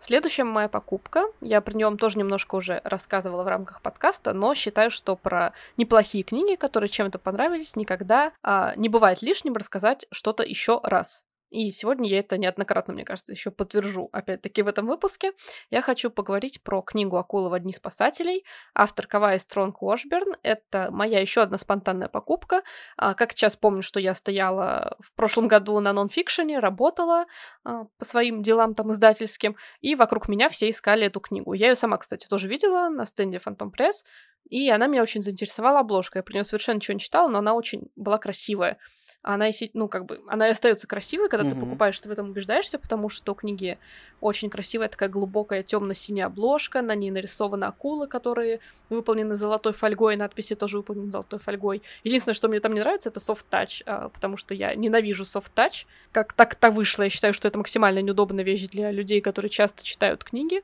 Следующая 0.00 0.44
моя 0.44 0.68
покупка, 0.68 1.26
я 1.42 1.60
про 1.60 1.74
нее 1.74 1.94
тоже 1.96 2.18
немножко 2.18 2.54
уже 2.54 2.80
рассказывала 2.84 3.42
в 3.42 3.48
рамках 3.48 3.82
подкаста, 3.82 4.32
но 4.32 4.54
считаю, 4.54 4.90
что 4.90 5.14
про 5.14 5.52
неплохие 5.76 6.24
книги, 6.24 6.56
которые 6.56 6.88
чем-то 6.88 7.18
понравились, 7.18 7.76
никогда 7.76 8.32
а, 8.42 8.74
не 8.76 8.88
бывает 8.88 9.20
лишним 9.20 9.56
рассказать 9.56 10.06
что-то 10.10 10.42
еще 10.42 10.80
раз. 10.82 11.22
И 11.50 11.70
сегодня 11.72 12.08
я 12.08 12.20
это 12.20 12.38
неоднократно, 12.38 12.94
мне 12.94 13.04
кажется, 13.04 13.32
еще 13.32 13.50
подтвержу, 13.50 14.08
опять-таки, 14.12 14.62
в 14.62 14.68
этом 14.68 14.86
выпуске. 14.86 15.32
Я 15.70 15.82
хочу 15.82 16.08
поговорить 16.08 16.62
про 16.62 16.80
книгу 16.80 17.16
«Акула 17.16 17.48
в 17.48 17.54
одни 17.54 17.72
спасателей». 17.72 18.44
Автор 18.72 19.08
Кавая 19.08 19.38
Стронг 19.38 19.82
Уошберн. 19.82 20.36
Это 20.44 20.90
моя 20.92 21.20
еще 21.20 21.42
одна 21.42 21.58
спонтанная 21.58 22.08
покупка. 22.08 22.62
А, 22.96 23.14
как 23.14 23.32
сейчас 23.32 23.56
помню, 23.56 23.82
что 23.82 23.98
я 23.98 24.14
стояла 24.14 24.96
в 25.00 25.12
прошлом 25.14 25.48
году 25.48 25.80
на 25.80 25.92
нонфикшене, 25.92 26.60
работала 26.60 27.26
а, 27.64 27.86
по 27.98 28.04
своим 28.04 28.42
делам 28.42 28.74
там 28.74 28.92
издательским, 28.92 29.56
и 29.80 29.96
вокруг 29.96 30.28
меня 30.28 30.48
все 30.50 30.70
искали 30.70 31.06
эту 31.06 31.18
книгу. 31.18 31.52
Я 31.52 31.70
ее 31.70 31.74
сама, 31.74 31.96
кстати, 31.96 32.28
тоже 32.28 32.46
видела 32.46 32.88
на 32.88 33.04
стенде 33.04 33.40
Phantom 33.44 33.70
Press, 33.76 34.04
и 34.48 34.70
она 34.70 34.86
меня 34.86 35.02
очень 35.02 35.20
заинтересовала 35.20 35.80
обложкой. 35.80 36.20
Я 36.20 36.22
про 36.22 36.34
нее 36.34 36.44
совершенно 36.44 36.76
ничего 36.76 36.94
не 36.94 37.00
читала, 37.00 37.28
но 37.28 37.38
она 37.38 37.54
очень 37.54 37.90
была 37.96 38.18
красивая 38.18 38.78
она, 39.22 39.50
ну, 39.74 39.88
как 39.88 40.06
бы, 40.06 40.20
она 40.28 40.48
и 40.48 40.52
остается 40.52 40.86
красивой, 40.86 41.28
когда 41.28 41.44
mm-hmm. 41.46 41.54
ты 41.54 41.60
покупаешь, 41.60 42.00
ты 42.00 42.08
в 42.08 42.12
этом 42.12 42.30
убеждаешься, 42.30 42.78
потому 42.78 43.10
что 43.10 43.32
у 43.32 43.34
книги 43.34 43.78
очень 44.20 44.48
красивая 44.48 44.88
такая 44.88 45.10
глубокая 45.10 45.62
темно-синяя 45.62 46.26
обложка, 46.26 46.80
на 46.80 46.94
ней 46.94 47.10
нарисованы 47.10 47.66
акулы, 47.66 48.06
которые 48.06 48.60
выполнены 48.88 49.36
золотой 49.36 49.74
фольгой, 49.74 50.16
надписи 50.16 50.54
тоже 50.54 50.78
выполнены 50.78 51.10
золотой 51.10 51.38
фольгой. 51.38 51.82
Единственное, 52.02 52.34
что 52.34 52.48
мне 52.48 52.60
там 52.60 52.72
не 52.72 52.80
нравится, 52.80 53.10
это 53.10 53.20
soft 53.20 53.44
touch, 53.50 53.82
а, 53.84 54.08
потому 54.08 54.38
что 54.38 54.54
я 54.54 54.74
ненавижу 54.74 55.24
soft 55.24 55.52
touch. 55.54 55.84
Как 56.12 56.32
так-то 56.32 56.70
вышло, 56.70 57.02
я 57.02 57.10
считаю, 57.10 57.34
что 57.34 57.46
это 57.46 57.58
максимально 57.58 58.00
неудобная 58.00 58.44
вещь 58.44 58.68
для 58.68 58.90
людей, 58.90 59.20
которые 59.20 59.50
часто 59.50 59.84
читают 59.84 60.24
книги, 60.24 60.62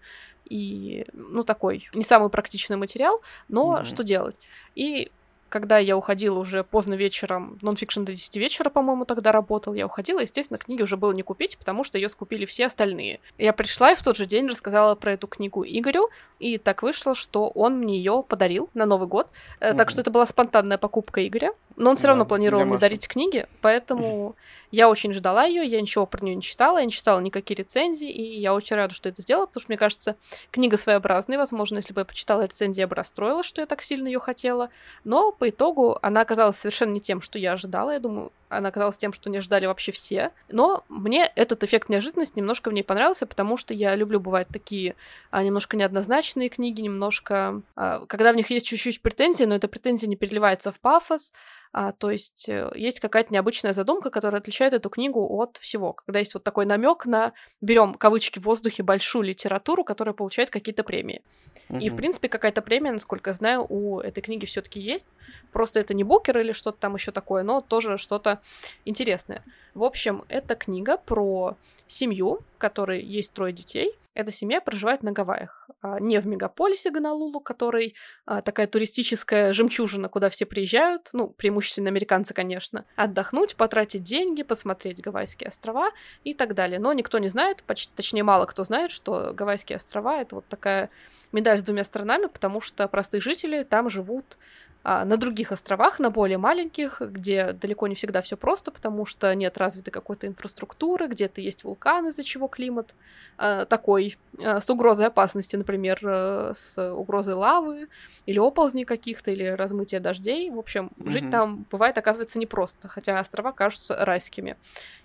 и, 0.49 1.05
ну, 1.13 1.43
такой 1.43 1.89
не 1.93 2.05
самый 2.05 2.31
практичный 2.31 2.77
материал, 2.77 3.21
но 3.49 3.79
mm-hmm. 3.79 3.85
что 3.85 4.03
делать? 4.03 4.37
И 4.75 5.11
когда 5.49 5.79
я 5.79 5.97
уходила 5.97 6.38
уже 6.38 6.62
поздно 6.62 6.95
вечером, 6.95 7.59
нонфикшн 7.62 8.05
до 8.05 8.12
10 8.12 8.37
вечера, 8.37 8.71
по-моему, 8.71 9.05
тогда 9.05 9.33
работал, 9.33 9.75
я 9.75 9.87
уходила, 9.87 10.21
естественно, 10.21 10.59
книги 10.59 10.83
уже 10.83 10.97
было 10.97 11.12
не 11.12 11.23
купить, 11.23 11.57
потому 11.59 11.85
что 11.85 11.99
ее 11.99 12.09
скупили 12.09 12.47
все 12.47 12.67
остальные. 12.67 13.21
Я 13.38 13.53
пришла 13.53 13.93
и 13.93 13.95
в 13.95 14.03
тот 14.03 14.17
же 14.17 14.26
день 14.26 14.47
рассказала 14.49 14.95
про 14.95 15.12
эту 15.12 15.26
книгу 15.26 15.65
Игорю, 15.65 16.09
и 16.38 16.59
так 16.59 16.83
вышло, 16.83 17.15
что 17.15 17.49
он 17.49 17.79
мне 17.79 17.97
ее 17.99 18.25
подарил 18.26 18.69
на 18.75 18.87
Новый 18.87 19.09
год. 19.09 19.29
Mm-hmm. 19.61 19.76
Так 19.76 19.91
что 19.91 20.00
это 20.03 20.11
была 20.11 20.26
спонтанная 20.26 20.79
покупка 20.79 21.26
Игоря. 21.26 21.53
Но 21.76 21.91
он 21.91 21.97
все 21.97 22.05
да, 22.05 22.09
равно 22.09 22.25
планировал 22.25 22.65
мне 22.65 22.79
дарить 22.79 23.07
книги, 23.07 23.47
поэтому 23.61 24.35
я 24.71 24.88
очень 24.88 25.12
ждала 25.12 25.45
ее, 25.45 25.62
я 25.67 25.81
ничего 25.81 26.07
про 26.07 26.25
нее 26.25 26.35
не 26.35 26.41
читала, 26.41 26.79
я 26.79 26.87
не 26.87 26.91
читала 26.91 27.21
никакие 27.21 27.57
рецензии, 27.57 28.11
и 28.11 28.41
я 28.41 28.55
очень 28.55 28.76
рада, 28.76 28.95
что 28.95 29.11
это 29.11 29.21
сделала, 29.21 29.45
потому 29.45 29.61
что, 29.61 29.71
мне 29.71 29.76
кажется, 29.76 30.17
книга 30.50 30.79
своеобразная, 30.79 31.37
возможно, 31.37 31.76
если 31.76 31.93
бы 31.93 32.00
я 32.00 32.05
почитала 32.07 32.45
рецензии, 32.45 32.81
я 32.81 32.88
бы 32.88 32.95
расстроилась, 32.95 33.45
что 33.45 33.61
я 33.61 33.67
так 33.67 33.83
сильно 33.83 34.07
ее 34.07 34.21
хотела, 34.21 34.71
но 35.05 35.33
по 35.38 35.49
итогу 35.49 35.99
она 36.02 36.21
оказалась 36.21 36.57
совершенно 36.57 36.93
не 36.93 37.00
тем, 37.00 37.21
что 37.21 37.38
я 37.38 37.52
ожидала, 37.52 37.90
я 37.93 38.00
думаю, 38.00 38.33
она 38.49 38.69
оказалась 38.69 38.97
тем, 38.97 39.12
что 39.12 39.31
не 39.31 39.38
ожидали 39.38 39.67
вообще 39.67 39.93
все. 39.93 40.33
Но 40.49 40.85
мне 40.88 41.31
этот 41.35 41.65
эффект 41.65 41.88
неожиданности 41.88 42.38
немножко 42.38 42.71
в 42.71 42.73
ней 42.73 42.83
понравился, 42.83 43.26
потому 43.26 43.57
что 43.57 43.75
я 43.75 43.95
люблю, 43.95 44.21
бывают 44.21 44.49
такие 44.49 44.95
а, 45.30 45.43
немножко 45.43 45.76
неоднозначные 45.76 46.49
книги, 46.49 46.80
немножко... 46.80 47.63
А, 47.75 48.04
когда 48.06 48.32
в 48.32 48.37
них 48.37 48.50
есть 48.50 48.67
чуть-чуть 48.67 49.02
претензии, 49.02 49.45
но 49.45 49.54
эта 49.54 49.69
претензия 49.69 50.09
не 50.09 50.17
переливается 50.17 50.73
в 50.73 50.80
пафос, 50.80 51.32
а, 51.78 51.93
то 51.93 52.11
есть 52.11 52.49
э, 52.49 52.73
есть 52.75 53.00
какая-то 53.00 53.35
необычная 53.35 53.75
задумка, 53.75 54.09
которая 54.09 54.41
отличает 54.41 54.73
эту 54.73 54.89
книгу 54.89 55.21
от 55.39 55.59
всего. 55.59 55.93
Когда 55.93 56.21
есть 56.21 56.32
вот 56.32 56.43
такой 56.43 56.65
намек 56.65 57.04
на, 57.04 57.35
берем 57.61 57.93
кавычки 57.93 58.39
в 58.39 58.45
воздухе, 58.45 58.82
большую 58.82 59.25
литературу, 59.25 59.85
которая 59.85 60.15
получает 60.15 60.49
какие-то 60.49 60.85
премии. 60.85 61.21
Mm-hmm. 61.69 61.80
И, 61.80 61.91
в 61.91 61.97
принципе, 61.97 62.28
какая-то 62.30 62.63
премия, 62.63 62.93
насколько 62.93 63.28
я 63.28 63.35
знаю, 63.35 63.67
у 63.69 64.00
этой 64.00 64.23
книги 64.23 64.47
все-таки 64.47 64.80
есть. 64.80 65.06
Просто 65.52 65.78
это 65.78 65.93
не 65.93 66.02
Букер 66.02 66.39
или 66.39 66.52
что-то 66.52 66.78
там 66.78 66.95
еще 66.95 67.13
такое, 67.13 67.43
но 67.43 67.61
тоже 67.61 67.99
что-то 67.99 68.36
интересное. 68.85 69.43
В 69.75 69.85
общем, 69.85 70.25
это 70.29 70.55
книга 70.55 70.97
про 70.97 71.57
семью, 71.87 72.41
в 72.57 72.59
которой 72.59 73.03
есть 73.03 73.33
трое 73.33 73.53
детей, 73.53 73.95
эта 74.17 74.33
семья 74.33 74.63
проживает 74.63 75.03
на 75.03 75.13
Гавайях, 75.13 75.69
а 75.83 76.01
не 76.01 76.19
в 76.21 76.27
мегаполисе 76.27 76.91
Гонолулу, 76.91 77.39
который 77.39 77.95
а, 78.25 78.41
такая 78.41 78.67
туристическая 78.67 79.53
жемчужина, 79.53 80.09
куда 80.09 80.31
все 80.31 80.47
приезжают, 80.47 81.11
ну, 81.13 81.29
преимущественно 81.29 81.91
американцы, 81.91 82.33
конечно, 82.33 82.87
отдохнуть, 82.97 83.57
потратить 83.57 84.03
деньги, 84.03 84.43
посмотреть 84.43 85.03
Гавайские 85.03 85.49
острова 85.49 85.91
и 86.25 86.33
так 86.33 86.55
далее. 86.55 86.79
Но 86.79 86.95
никто 86.95 87.19
не 87.19 87.29
знает, 87.29 87.63
почти, 87.65 87.93
точнее, 87.95 88.23
мало 88.23 88.47
кто 88.47 88.65
знает, 88.65 88.91
что 88.91 89.35
Гавайские 89.35 89.77
острова— 89.77 90.19
это 90.23 90.37
вот 90.37 90.47
такая 90.47 90.89
медаль 91.33 91.59
с 91.59 91.63
двумя 91.63 91.85
сторонами, 91.85 92.27
потому 92.27 92.63
что 92.63 92.89
простые 92.89 93.21
жители 93.21 93.65
там 93.65 93.91
живут 93.91 94.39
на 94.87 95.17
других 95.17 95.51
островах, 95.51 95.99
на 95.99 96.11
более 96.11 96.39
маленьких, 96.39 97.01
где 97.01 97.53
далеко 97.53 97.89
не 97.89 97.97
всегда 97.97 98.23
все 98.23 98.37
просто, 98.37 98.71
потому 98.71 99.05
что 99.05 99.35
нет 99.35 99.59
развитой 99.59 99.91
какой-то 99.93 100.29
инфраструктуры, 100.29 101.09
где-то 101.09 101.41
есть 101.41 101.65
вулкан, 101.65 102.07
из-за 102.07 102.23
чего 102.23 102.47
климат 102.47 102.95
а, 103.37 103.65
такой, 103.65 104.17
а, 104.39 104.61
с 104.61 104.71
угрозой 104.71 105.07
опасности, 105.07 105.57
например, 105.57 105.99
а, 106.05 106.53
с 106.55 106.93
угрозой 106.93 107.35
лавы 107.35 107.89
или 108.27 108.39
оползней 108.39 108.85
каких-то, 108.85 109.33
или 109.33 109.43
размытия 109.43 109.99
дождей. 109.99 110.51
В 110.51 110.59
общем, 110.59 110.93
mm-hmm. 110.97 111.11
жить 111.11 111.31
там 111.33 111.67
бывает, 111.69 111.99
оказывается, 111.99 112.39
непросто, 112.39 112.87
хотя 112.87 113.19
острова 113.19 113.51
кажутся 113.51 114.05
райскими. 114.05 114.57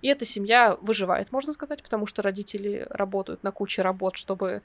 И 0.04 0.08
эта 0.10 0.26
семья 0.26 0.78
выживает, 0.80 1.32
можно 1.32 1.54
сказать, 1.54 1.82
потому 1.82 2.06
что 2.06 2.22
родители 2.22 2.86
работают 2.91 3.41
на 3.41 3.52
куче 3.52 3.82
работ, 3.82 4.15
чтобы 4.15 4.62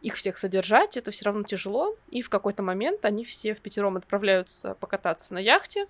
их 0.00 0.14
всех 0.14 0.38
содержать, 0.38 0.96
это 0.96 1.10
все 1.10 1.26
равно 1.26 1.42
тяжело, 1.42 1.96
и 2.08 2.22
в 2.22 2.30
какой-то 2.30 2.62
момент 2.62 3.04
они 3.04 3.24
все 3.24 3.54
в 3.54 3.60
пятером 3.60 3.96
отправляются 3.96 4.74
покататься 4.74 5.34
на 5.34 5.38
яхте, 5.38 5.86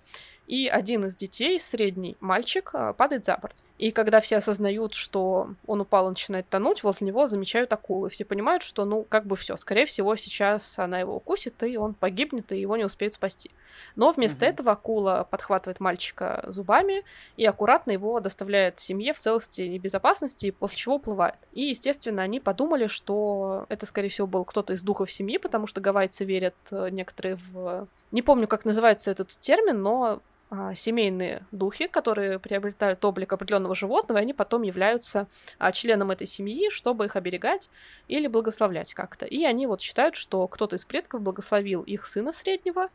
и 0.47 0.67
один 0.67 1.05
из 1.05 1.15
детей, 1.15 1.59
средний 1.59 2.17
мальчик, 2.19 2.71
а, 2.73 2.93
падает 2.93 3.25
за 3.25 3.37
борт. 3.37 3.55
И 3.77 3.91
когда 3.91 4.19
все 4.19 4.37
осознают, 4.37 4.93
что 4.93 5.55
он 5.65 5.81
упал 5.81 6.05
и 6.05 6.09
начинает 6.09 6.47
тонуть, 6.49 6.83
возле 6.83 7.07
него 7.07 7.27
замечают 7.27 7.73
акулы. 7.73 8.09
Все 8.09 8.25
понимают, 8.25 8.61
что, 8.61 8.85
ну, 8.85 9.03
как 9.03 9.25
бы 9.25 9.35
все, 9.35 9.57
скорее 9.57 9.87
всего, 9.87 10.15
сейчас 10.15 10.77
она 10.77 10.99
его 10.99 11.15
укусит, 11.15 11.63
и 11.63 11.77
он 11.77 11.95
погибнет, 11.95 12.51
и 12.51 12.59
его 12.59 12.77
не 12.77 12.85
успеют 12.85 13.15
спасти. 13.15 13.49
Но 13.95 14.11
вместо 14.11 14.45
угу. 14.45 14.51
этого 14.51 14.71
акула 14.73 15.27
подхватывает 15.29 15.79
мальчика 15.79 16.43
зубами 16.47 17.03
и 17.37 17.45
аккуратно 17.45 17.91
его 17.91 18.19
доставляет 18.19 18.79
семье 18.79 19.13
в 19.13 19.17
целости 19.17 19.61
и 19.61 19.79
безопасности, 19.79 20.51
после 20.51 20.77
чего 20.77 20.95
уплывает. 20.95 21.37
И, 21.51 21.63
естественно, 21.63 22.21
они 22.21 22.39
подумали, 22.39 22.85
что 22.85 23.65
это, 23.69 23.87
скорее 23.87 24.09
всего, 24.09 24.27
был 24.27 24.45
кто-то 24.45 24.73
из 24.73 24.83
духов 24.83 25.11
семьи, 25.11 25.37
потому 25.37 25.65
что 25.65 25.81
гавайцы 25.81 26.23
верят 26.23 26.55
э, 26.69 26.89
некоторые 26.91 27.37
в... 27.51 27.87
Не 28.11 28.21
помню, 28.21 28.47
как 28.47 28.65
называется 28.65 29.11
этот 29.11 29.29
термин, 29.29 29.81
но 29.81 30.21
а, 30.53 30.75
семейные 30.75 31.45
духи, 31.53 31.87
которые 31.87 32.37
приобретают 32.37 33.05
облик 33.05 33.31
определенного 33.31 33.73
животного, 33.73 34.17
и 34.17 34.21
они 34.21 34.33
потом 34.33 34.63
являются 34.63 35.27
а, 35.57 35.71
членом 35.71 36.11
этой 36.11 36.27
семьи, 36.27 36.69
чтобы 36.69 37.05
их 37.05 37.15
оберегать 37.15 37.69
или 38.09 38.27
благословлять 38.27 38.93
как-то. 38.93 39.25
И 39.25 39.45
они 39.45 39.65
вот 39.65 39.79
считают, 39.79 40.17
что 40.17 40.45
кто-то 40.49 40.75
из 40.75 40.83
предков 40.83 41.21
благословил 41.21 41.83
их 41.83 42.05
сына 42.05 42.33
среднего, 42.33 42.89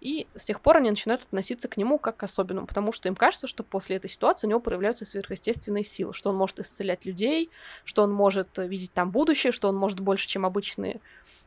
и 0.00 0.26
с 0.34 0.44
тех 0.44 0.60
пор 0.60 0.78
они 0.78 0.90
начинают 0.90 1.22
относиться 1.22 1.68
к 1.68 1.76
нему 1.76 1.98
как 1.98 2.16
к 2.16 2.22
особенному, 2.22 2.66
потому 2.66 2.92
что 2.92 3.08
им 3.08 3.16
кажется, 3.16 3.46
что 3.46 3.62
после 3.62 3.96
этой 3.96 4.10
ситуации 4.10 4.46
у 4.46 4.50
него 4.50 4.60
проявляются 4.60 5.04
сверхъестественные 5.04 5.84
силы, 5.84 6.12
что 6.12 6.30
он 6.30 6.36
может 6.36 6.60
исцелять 6.60 7.04
людей, 7.04 7.50
что 7.84 8.02
он 8.02 8.12
может 8.12 8.58
видеть 8.58 8.92
там 8.92 9.10
будущее, 9.10 9.52
что 9.52 9.68
он 9.68 9.76
может 9.76 10.00
больше, 10.00 10.28
чем 10.28 10.44
обычные 10.46 11.00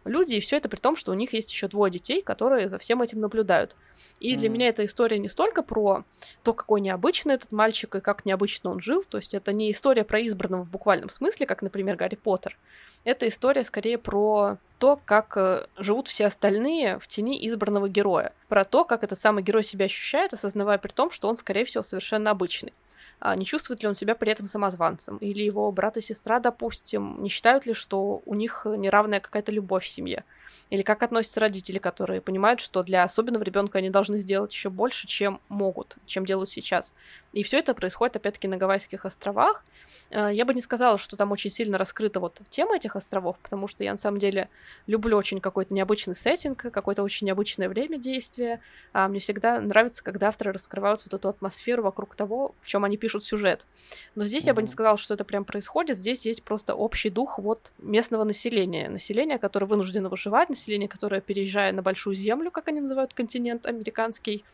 люди, 0.05 0.35
и 0.35 0.39
все 0.39 0.57
это 0.57 0.69
при 0.69 0.77
том, 0.77 0.95
что 0.95 1.11
у 1.11 1.15
них 1.15 1.33
есть 1.33 1.51
еще 1.51 1.67
двое 1.67 1.91
детей, 1.91 2.21
которые 2.21 2.69
за 2.69 2.79
всем 2.79 3.01
этим 3.01 3.19
наблюдают. 3.19 3.75
И 4.19 4.33
mm-hmm. 4.33 4.37
для 4.37 4.49
меня 4.49 4.67
эта 4.69 4.85
история 4.85 5.19
не 5.19 5.29
столько 5.29 5.63
про 5.63 6.03
то, 6.43 6.53
какой 6.53 6.81
необычный 6.81 7.35
этот 7.35 7.51
мальчик 7.51 7.95
и 7.95 8.01
как 8.01 8.25
необычно 8.25 8.71
он 8.71 8.81
жил, 8.81 9.03
то 9.03 9.17
есть 9.17 9.33
это 9.33 9.53
не 9.53 9.71
история 9.71 10.03
про 10.03 10.25
избранного 10.25 10.63
в 10.63 10.69
буквальном 10.69 11.09
смысле, 11.09 11.45
как, 11.45 11.61
например, 11.61 11.95
Гарри 11.95 12.15
Поттер. 12.15 12.57
Это 13.03 13.27
история 13.27 13.63
скорее 13.63 13.97
про 13.97 14.57
то, 14.77 14.99
как 15.03 15.35
э, 15.37 15.65
живут 15.77 16.07
все 16.07 16.25
остальные 16.25 16.99
в 16.99 17.07
тени 17.07 17.47
избранного 17.47 17.89
героя. 17.89 18.33
Про 18.47 18.65
то, 18.65 18.83
как 18.85 19.03
этот 19.03 19.19
самый 19.19 19.43
герой 19.43 19.63
себя 19.63 19.85
ощущает, 19.85 20.33
осознавая 20.33 20.77
при 20.77 20.91
том, 20.91 21.11
что 21.11 21.27
он, 21.27 21.37
скорее 21.37 21.65
всего, 21.65 21.83
совершенно 21.83 22.31
обычный. 22.31 22.73
А 23.19 23.35
не 23.35 23.45
чувствует 23.45 23.81
ли 23.81 23.89
он 23.89 23.95
себя 23.95 24.15
при 24.15 24.31
этом 24.31 24.47
самозванцем? 24.47 25.17
Или 25.17 25.43
его 25.43 25.71
брат 25.71 25.97
и 25.97 26.01
сестра, 26.01 26.39
допустим, 26.39 27.21
не 27.21 27.29
считают 27.29 27.65
ли, 27.65 27.73
что 27.73 28.21
у 28.25 28.35
них 28.35 28.65
неравная 28.65 29.19
какая-то 29.19 29.51
любовь 29.51 29.83
в 29.83 29.89
семье? 29.89 30.23
Или 30.69 30.81
как 30.81 31.03
относятся 31.03 31.39
родители, 31.39 31.79
которые 31.79 32.21
понимают, 32.21 32.59
что 32.59 32.83
для 32.83 33.03
особенного 33.03 33.43
ребенка 33.43 33.79
они 33.79 33.89
должны 33.89 34.21
сделать 34.21 34.51
еще 34.53 34.69
больше, 34.69 35.07
чем 35.07 35.41
могут, 35.49 35.97
чем 36.05 36.25
делают 36.25 36.49
сейчас. 36.49 36.93
И 37.33 37.43
все 37.43 37.59
это 37.59 37.73
происходит, 37.73 38.15
опять-таки, 38.15 38.47
на 38.47 38.57
Гавайских 38.57 39.05
островах. 39.05 39.63
Э, 40.09 40.29
я 40.31 40.45
бы 40.45 40.53
не 40.53 40.61
сказала, 40.61 40.97
что 40.97 41.15
там 41.15 41.31
очень 41.31 41.51
сильно 41.51 41.77
раскрыта 41.77 42.19
вот 42.19 42.41
тема 42.49 42.75
этих 42.75 42.95
островов, 42.95 43.37
потому 43.41 43.67
что 43.67 43.83
я 43.83 43.91
на 43.91 43.97
самом 43.97 44.19
деле 44.19 44.49
люблю 44.87 45.17
очень 45.17 45.39
какой-то 45.39 45.73
необычный 45.73 46.15
сеттинг, 46.15 46.57
какое-то 46.71 47.03
очень 47.03 47.27
необычное 47.27 47.69
время 47.69 47.97
действия. 47.97 48.61
А 48.93 49.07
мне 49.07 49.19
всегда 49.19 49.59
нравится, 49.61 50.03
когда 50.03 50.29
авторы 50.29 50.51
раскрывают 50.51 51.03
вот 51.05 51.13
эту 51.13 51.29
атмосферу 51.29 51.83
вокруг 51.83 52.15
того, 52.15 52.55
в 52.61 52.67
чем 52.67 52.83
они 52.83 52.97
пишут 52.97 53.23
сюжет. 53.23 53.67
Но 54.15 54.25
здесь 54.25 54.45
mm-hmm. 54.45 54.47
я 54.47 54.53
бы 54.55 54.61
не 54.61 54.67
сказала, 54.67 54.97
что 54.97 55.13
это 55.13 55.23
прям 55.23 55.45
происходит. 55.45 55.97
Здесь 55.97 56.25
есть 56.25 56.43
просто 56.43 56.73
общий 56.73 57.09
дух 57.09 57.37
вот 57.37 57.71
местного 57.77 58.23
населения. 58.23 58.89
Население, 58.89 59.37
которое 59.37 59.67
вынуждено 59.67 60.09
выживать, 60.09 60.38
население, 60.47 60.87
которое, 60.87 61.19
переезжая 61.19 61.73
на 61.73 61.81
большую 61.81 62.15
землю, 62.15 62.51
как 62.51 62.69
они 62.69 62.79
называют 62.79 63.13
континент 63.13 63.65
американский, 63.65 64.45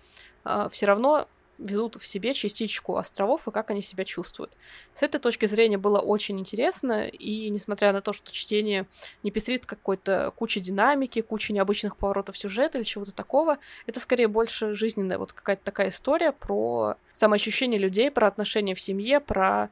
а, 0.43 0.69
все 0.69 0.87
равно 0.87 1.27
везут 1.57 1.95
в 1.95 2.05
себе 2.05 2.33
частичку 2.33 2.97
островов 2.97 3.47
и 3.47 3.51
как 3.51 3.69
они 3.69 3.81
себя 3.81 4.03
чувствуют. 4.03 4.51
С 4.93 5.03
этой 5.03 5.19
точки 5.19 5.45
зрения 5.45 5.77
было 5.77 5.99
очень 5.99 6.39
интересно, 6.39 7.07
и 7.07 7.49
несмотря 7.49 7.93
на 7.93 8.01
то, 8.01 8.13
что 8.13 8.31
чтение 8.31 8.85
не 9.23 9.31
пестрит 9.31 9.65
какой-то 9.65 10.33
кучей 10.35 10.59
динамики, 10.59 11.21
кучей 11.21 11.53
необычных 11.53 11.97
поворотов 11.97 12.37
сюжета 12.37 12.77
или 12.77 12.85
чего-то 12.85 13.11
такого, 13.11 13.57
это 13.85 13.99
скорее 13.99 14.27
больше 14.27 14.75
жизненная 14.75 15.17
вот 15.17 15.33
какая-то 15.33 15.63
такая 15.63 15.89
история 15.89 16.31
про 16.31 16.95
самоощущение 17.13 17.79
людей, 17.79 18.11
про 18.11 18.27
отношения 18.27 18.75
в 18.75 18.81
семье, 18.81 19.19
про 19.19 19.69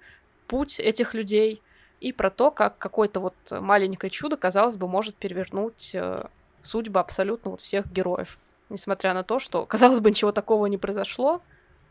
путь 0.47 0.79
этих 0.79 1.13
людей 1.13 1.61
и 2.03 2.11
про 2.11 2.29
то, 2.29 2.51
как 2.51 2.77
какое-то 2.77 3.21
вот 3.21 3.35
маленькое 3.49 4.11
чудо, 4.11 4.35
казалось 4.35 4.75
бы, 4.75 4.89
может 4.89 5.15
перевернуть 5.15 5.91
э, 5.95 6.25
судьбы 6.61 6.99
абсолютно 6.99 7.51
вот 7.51 7.61
всех 7.61 7.89
героев. 7.89 8.37
Несмотря 8.69 9.13
на 9.13 9.23
то, 9.23 9.39
что, 9.39 9.65
казалось 9.65 10.01
бы, 10.01 10.09
ничего 10.09 10.33
такого 10.33 10.65
не 10.65 10.77
произошло, 10.77 11.41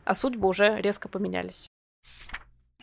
а 0.05 0.15
судьбы 0.15 0.49
уже 0.49 0.79
резко 0.83 1.09
поменялись. 1.09 1.67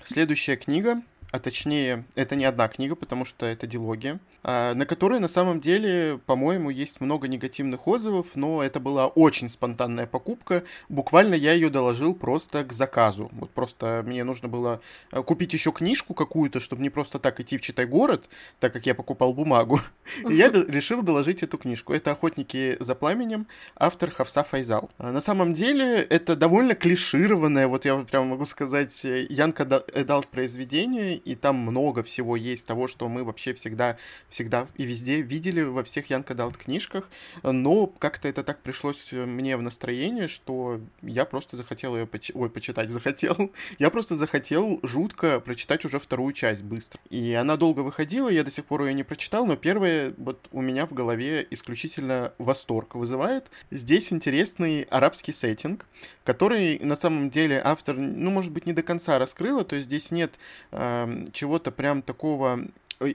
Следующая 0.03 0.55
книга 0.55 1.03
а 1.31 1.39
точнее, 1.39 2.05
это 2.15 2.35
не 2.35 2.45
одна 2.45 2.67
книга, 2.67 2.95
потому 2.95 3.23
что 3.23 3.45
это 3.45 3.67
дилогия, 3.67 4.19
а, 4.41 4.73
на 4.73 4.85
которой 4.85 5.19
на 5.19 5.27
самом 5.27 5.59
деле, 5.59 6.19
по-моему, 6.25 6.71
есть 6.71 7.01
много 7.01 7.27
негативных 7.27 7.87
отзывов, 7.87 8.27
но 8.33 8.63
это 8.63 8.79
была 8.79 9.07
очень 9.07 9.47
спонтанная 9.49 10.07
покупка. 10.07 10.63
Буквально 10.87 11.35
я 11.35 11.53
ее 11.53 11.69
доложил 11.69 12.15
просто 12.15 12.63
к 12.63 12.73
заказу. 12.73 13.29
Вот 13.33 13.51
просто 13.51 14.03
мне 14.05 14.23
нужно 14.23 14.47
было 14.47 14.81
а, 15.11 15.21
купить 15.21 15.53
еще 15.53 15.71
книжку 15.71 16.15
какую-то, 16.15 16.59
чтобы 16.59 16.81
не 16.81 16.89
просто 16.89 17.19
так 17.19 17.39
идти 17.39 17.57
в 17.57 17.61
Читай 17.61 17.85
город, 17.85 18.27
так 18.59 18.73
как 18.73 18.87
я 18.87 18.95
покупал 18.95 19.33
бумагу. 19.33 19.81
И 20.29 20.33
я 20.33 20.49
решил 20.49 21.03
доложить 21.03 21.43
эту 21.43 21.57
книжку. 21.59 21.93
Это 21.93 22.11
«Охотники 22.11 22.77
за 22.79 22.95
пламенем», 22.95 23.45
автор 23.75 24.09
Хафса 24.09 24.43
Файзал. 24.43 24.89
А, 24.97 25.11
на 25.11 25.21
самом 25.21 25.53
деле 25.53 26.01
это 26.01 26.35
довольно 26.35 26.73
клишированное, 26.73 27.67
вот 27.67 27.85
я 27.85 27.97
прямо 27.97 28.25
могу 28.25 28.45
сказать, 28.45 29.03
young 29.03 29.83
adult 29.93 30.27
произведение, 30.27 31.18
и 31.23 31.35
там 31.35 31.57
много 31.57 32.03
всего 32.03 32.35
есть 32.35 32.65
того, 32.65 32.87
что 32.87 33.07
мы 33.09 33.23
вообще 33.23 33.53
всегда, 33.53 33.97
всегда 34.29 34.67
и 34.75 34.83
везде 34.83 35.21
видели 35.21 35.61
во 35.61 35.83
всех 35.83 36.09
young 36.09 36.35
adult 36.35 36.57
книжках, 36.57 37.09
но 37.43 37.87
как-то 37.87 38.27
это 38.27 38.43
так 38.43 38.61
пришлось 38.61 39.11
мне 39.11 39.57
в 39.57 39.61
настроение, 39.61 40.27
что 40.27 40.81
я 41.01 41.25
просто 41.25 41.57
захотел 41.57 41.95
ее 41.95 42.05
поч... 42.05 42.31
Ой, 42.33 42.49
почитать, 42.49 42.89
захотел. 42.99 43.51
Я 43.77 43.89
просто 43.89 44.15
захотел 44.15 44.79
жутко 44.83 45.39
прочитать 45.39 45.85
уже 45.85 45.99
вторую 45.99 46.33
часть 46.33 46.63
быстро. 46.63 46.99
И 47.09 47.33
она 47.33 47.57
долго 47.57 47.81
выходила, 47.81 48.29
я 48.29 48.43
до 48.43 48.51
сих 48.51 48.65
пор 48.65 48.83
ее 48.83 48.93
не 48.93 49.03
прочитал, 49.03 49.45
но 49.45 49.55
первая 49.55 50.13
вот 50.17 50.47
у 50.51 50.61
меня 50.61 50.85
в 50.85 50.93
голове 50.93 51.45
исключительно 51.49 52.33
восторг 52.37 52.95
вызывает. 52.95 53.49
Здесь 53.71 54.11
интересный 54.11 54.83
арабский 54.83 55.33
сеттинг, 55.33 55.85
который 56.23 56.79
на 56.79 56.95
самом 56.95 57.29
деле 57.29 57.61
автор, 57.63 57.95
ну, 57.97 58.29
может 58.29 58.51
быть, 58.51 58.65
не 58.65 58.73
до 58.73 58.83
конца 58.83 59.17
раскрыла, 59.19 59.63
то 59.63 59.75
есть 59.75 59.87
здесь 59.87 60.11
нет 60.11 60.33
э, 60.71 61.08
чего-то 61.33 61.71
прям 61.71 62.01
такого 62.01 62.65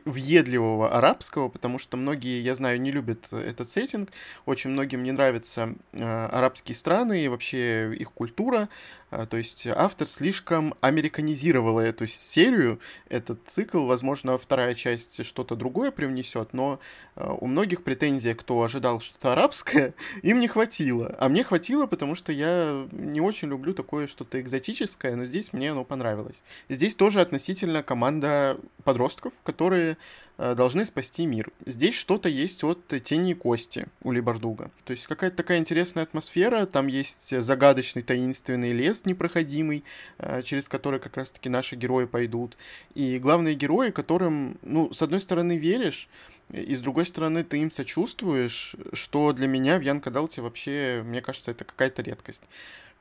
въедливого 0.05 0.97
арабского, 0.97 1.49
потому 1.49 1.79
что 1.79 1.97
многие, 1.97 2.41
я 2.41 2.55
знаю, 2.55 2.81
не 2.81 2.91
любят 2.91 3.33
этот 3.33 3.69
сеттинг. 3.69 4.11
Очень 4.47 4.71
многим 4.71 5.03
не 5.03 5.13
нравятся 5.13 5.75
э, 5.93 6.27
арабские 6.33 6.75
страны 6.75 7.23
и 7.23 7.29
вообще 7.29 7.95
их 7.95 8.11
культура. 8.13 8.69
Э, 9.15 9.27
то 9.27 9.37
есть 9.37 9.67
автор 9.67 10.07
слишком 10.07 10.75
американизировал 10.81 11.79
эту 11.79 12.07
серию, 12.07 12.81
этот 13.09 13.41
цикл. 13.47 13.87
Возможно, 13.87 14.37
вторая 14.39 14.75
часть 14.75 15.25
что-то 15.25 15.55
другое 15.55 15.91
привнесет, 15.91 16.53
но 16.53 16.81
э, 17.17 17.35
у 17.41 17.47
многих 17.47 17.85
претензий, 17.85 18.35
кто 18.35 18.63
ожидал 18.63 19.01
что-то 19.01 19.33
арабское, 19.33 19.95
им 20.23 20.41
не 20.41 20.49
хватило. 20.49 21.15
А 21.19 21.29
мне 21.29 21.45
хватило, 21.45 21.87
потому 21.87 22.15
что 22.15 22.33
я 22.33 22.87
не 22.93 23.21
очень 23.21 23.49
люблю 23.49 23.73
такое 23.73 24.07
что-то 24.07 24.41
экзотическое, 24.41 25.15
но 25.15 25.25
здесь 25.25 25.53
мне 25.53 25.71
оно 25.71 25.85
понравилось. 25.85 26.43
Здесь 26.69 26.95
тоже 26.95 27.21
относительно 27.21 27.83
команда 27.83 28.59
подростков, 28.83 29.33
которые 29.45 29.97
должны 30.39 30.85
спасти 30.85 31.27
мир. 31.27 31.51
Здесь 31.65 31.95
что-то 31.95 32.29
есть 32.29 32.65
от 32.65 32.87
тени 33.05 33.33
и 33.33 33.35
кости 33.35 33.87
у 34.03 34.11
Либардуга. 34.11 34.71
То 34.85 34.93
есть 34.93 35.07
какая-то 35.07 35.37
такая 35.37 35.59
интересная 35.59 36.03
атмосфера, 36.03 36.67
там 36.67 36.89
есть 36.89 37.41
загадочный 37.41 38.03
таинственный 38.03 38.73
лес 38.73 39.05
непроходимый, 39.05 39.85
э, 40.19 40.43
через 40.43 40.69
который 40.69 40.99
как 41.01 41.17
раз-таки 41.17 41.49
наши 41.49 41.77
герои 41.77 42.07
пойдут. 42.07 42.57
И 42.95 43.19
главные 43.19 43.55
герои, 43.55 43.91
которым, 43.91 44.59
ну, 44.63 44.93
с 44.93 45.03
одной 45.03 45.21
стороны 45.21 45.57
веришь, 45.57 46.09
и 46.51 46.75
с 46.75 46.81
другой 46.81 47.07
стороны 47.07 47.43
ты 47.45 47.59
им 47.59 47.71
сочувствуешь, 47.71 48.77
что 48.93 49.33
для 49.33 49.47
меня 49.47 49.79
в 49.79 49.83
Ян 49.83 50.01
Кадалте 50.01 50.43
вообще, 50.43 51.03
мне 51.05 51.21
кажется, 51.23 51.53
это 51.53 51.65
какая-то 51.65 52.03
редкость. 52.03 52.43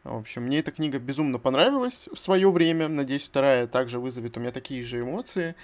В 0.04 0.18
общем, 0.18 0.44
мне 0.44 0.60
эта 0.60 0.72
книга 0.72 1.00
безумно 1.00 1.40
понравилась 1.40 2.10
в 2.12 2.20
свое 2.20 2.52
время. 2.52 2.90
Надеюсь, 2.90 3.24
вторая 3.24 3.68
также 3.68 4.00
вызовет 4.00 4.36
у 4.36 4.42
меня 4.42 4.52
такие 4.52 4.84
же 4.84 5.00
эмоции. 5.00 5.56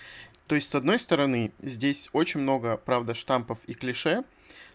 То 0.50 0.56
есть, 0.56 0.72
с 0.72 0.76
одной 0.76 0.98
стороны, 0.98 1.52
здесь 1.60 2.10
очень 2.12 2.40
много, 2.40 2.76
правда, 2.76 3.14
штампов 3.14 3.60
и 3.68 3.76
клише, 3.76 4.24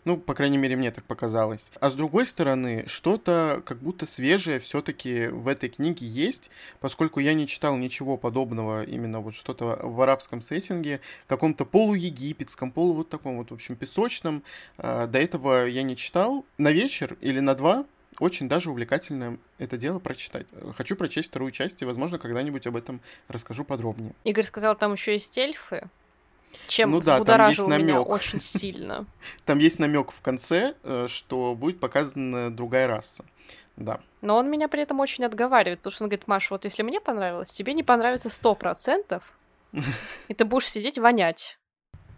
ну, 0.04 0.16
по 0.16 0.32
крайней 0.32 0.56
мере, 0.56 0.76
мне 0.76 0.92
так 0.92 1.04
показалось. 1.04 1.72
А 1.80 1.90
с 1.90 1.94
другой 1.94 2.28
стороны, 2.28 2.84
что-то 2.86 3.60
как 3.66 3.78
будто 3.78 4.06
свежее 4.06 4.60
все-таки 4.60 5.26
в 5.26 5.48
этой 5.48 5.68
книге 5.68 6.06
есть, 6.06 6.50
поскольку 6.78 7.18
я 7.18 7.34
не 7.34 7.48
читал 7.48 7.76
ничего 7.76 8.16
подобного, 8.16 8.84
именно 8.84 9.18
вот 9.18 9.34
что-то 9.34 9.80
в 9.82 10.00
арабском 10.00 10.40
сеттинге, 10.40 11.00
каком-то 11.26 11.64
полуегипетском, 11.64 12.70
полу 12.70 12.92
вот 12.92 13.08
таком 13.08 13.38
вот, 13.38 13.50
в 13.50 13.54
общем, 13.54 13.74
песочном. 13.74 14.44
А, 14.78 15.08
до 15.08 15.18
этого 15.18 15.66
я 15.66 15.82
не 15.82 15.96
читал. 15.96 16.46
На 16.56 16.70
вечер 16.70 17.16
или 17.20 17.40
на 17.40 17.56
два 17.56 17.84
очень 18.18 18.48
даже 18.48 18.70
увлекательно 18.70 19.38
это 19.58 19.76
дело 19.76 19.98
прочитать. 19.98 20.46
Хочу 20.76 20.96
прочесть 20.96 21.28
вторую 21.28 21.52
часть, 21.52 21.82
и, 21.82 21.84
возможно, 21.84 22.18
когда-нибудь 22.18 22.66
об 22.66 22.76
этом 22.76 23.00
расскажу 23.28 23.64
подробнее. 23.64 24.14
Игорь 24.24 24.44
сказал, 24.44 24.76
там 24.76 24.92
еще 24.92 25.12
есть 25.12 25.36
эльфы. 25.38 25.88
Чем 26.68 26.92
ну 26.92 27.00
да, 27.00 27.22
там 27.24 27.50
есть 27.50 27.66
намек. 27.66 27.86
меня 27.86 28.00
очень 28.00 28.40
сильно. 28.40 29.06
Там 29.44 29.58
есть 29.58 29.78
намек 29.78 30.12
в 30.12 30.20
конце, 30.20 30.74
э, 30.82 31.06
что 31.08 31.54
будет 31.54 31.80
показана 31.80 32.54
другая 32.54 32.86
раса. 32.86 33.24
Да. 33.76 34.00
Но 34.22 34.36
он 34.36 34.50
меня 34.50 34.68
при 34.68 34.82
этом 34.82 35.00
очень 35.00 35.24
отговаривает, 35.24 35.80
потому 35.80 35.92
что 35.92 36.04
он 36.04 36.08
говорит, 36.08 36.28
Маша, 36.28 36.54
вот 36.54 36.64
если 36.64 36.82
мне 36.82 37.00
понравилось, 37.00 37.50
тебе 37.50 37.74
не 37.74 37.82
понравится 37.82 38.30
сто 38.30 38.54
процентов, 38.54 39.32
и 40.28 40.34
ты 40.34 40.44
будешь 40.44 40.68
сидеть 40.68 40.98
вонять. 40.98 41.58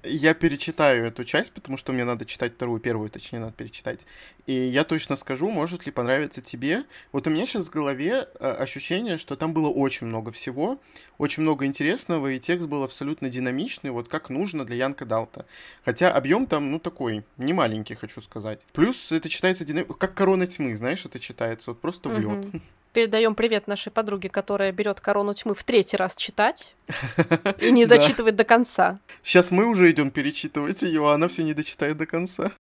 Я 0.02 0.34
перечитаю 0.34 1.06
эту 1.06 1.24
часть, 1.24 1.52
потому 1.52 1.76
что 1.76 1.92
мне 1.92 2.04
надо 2.04 2.24
читать 2.24 2.54
вторую, 2.54 2.80
первую, 2.80 3.10
точнее, 3.10 3.40
надо 3.40 3.52
перечитать. 3.52 4.00
И 4.46 4.52
я 4.52 4.84
точно 4.84 5.16
скажу, 5.16 5.50
может 5.50 5.86
ли 5.86 5.92
понравиться 5.92 6.40
тебе. 6.40 6.84
Вот 7.12 7.26
у 7.26 7.30
меня 7.30 7.46
сейчас 7.46 7.66
в 7.66 7.70
голове 7.70 8.28
э, 8.38 8.50
ощущение, 8.50 9.18
что 9.18 9.36
там 9.36 9.52
было 9.52 9.68
очень 9.68 10.06
много 10.06 10.30
всего, 10.30 10.78
очень 11.18 11.42
много 11.42 11.66
интересного, 11.66 12.28
и 12.28 12.38
текст 12.38 12.68
был 12.68 12.84
абсолютно 12.84 13.28
динамичный, 13.28 13.90
вот 13.90 14.08
как 14.08 14.30
нужно 14.30 14.64
для 14.64 14.76
Янка 14.76 15.04
Далта. 15.04 15.46
Хотя 15.84 16.12
объем 16.12 16.46
там, 16.46 16.70
ну, 16.70 16.78
такой, 16.78 17.24
не 17.36 17.52
маленький, 17.52 17.94
хочу 17.94 18.20
сказать. 18.20 18.60
Плюс 18.72 19.10
это 19.10 19.28
читается 19.28 19.64
динамично, 19.64 19.94
как 19.94 20.14
корона 20.14 20.46
тьмы, 20.46 20.76
знаешь, 20.76 21.04
это 21.04 21.18
читается, 21.18 21.70
вот 21.70 21.80
просто 21.80 22.08
в 22.08 22.18
лед. 22.18 22.46
Передаем 22.96 23.34
привет 23.34 23.66
нашей 23.66 23.92
подруге, 23.92 24.30
которая 24.30 24.72
берет 24.72 25.02
корону 25.02 25.34
тьмы 25.34 25.54
в 25.54 25.62
третий 25.64 25.98
раз 25.98 26.16
читать 26.16 26.74
и 27.60 27.70
не 27.70 27.84
дочитывает 27.84 28.36
до 28.36 28.44
конца. 28.44 29.00
Сейчас 29.22 29.50
мы 29.50 29.66
уже 29.66 29.90
идем 29.90 30.10
перечитывать 30.10 30.80
ее, 30.80 31.06
а 31.06 31.12
она 31.12 31.28
все 31.28 31.42
не 31.44 31.52
дочитает 31.52 31.98
до 31.98 32.06
конца. 32.06 32.52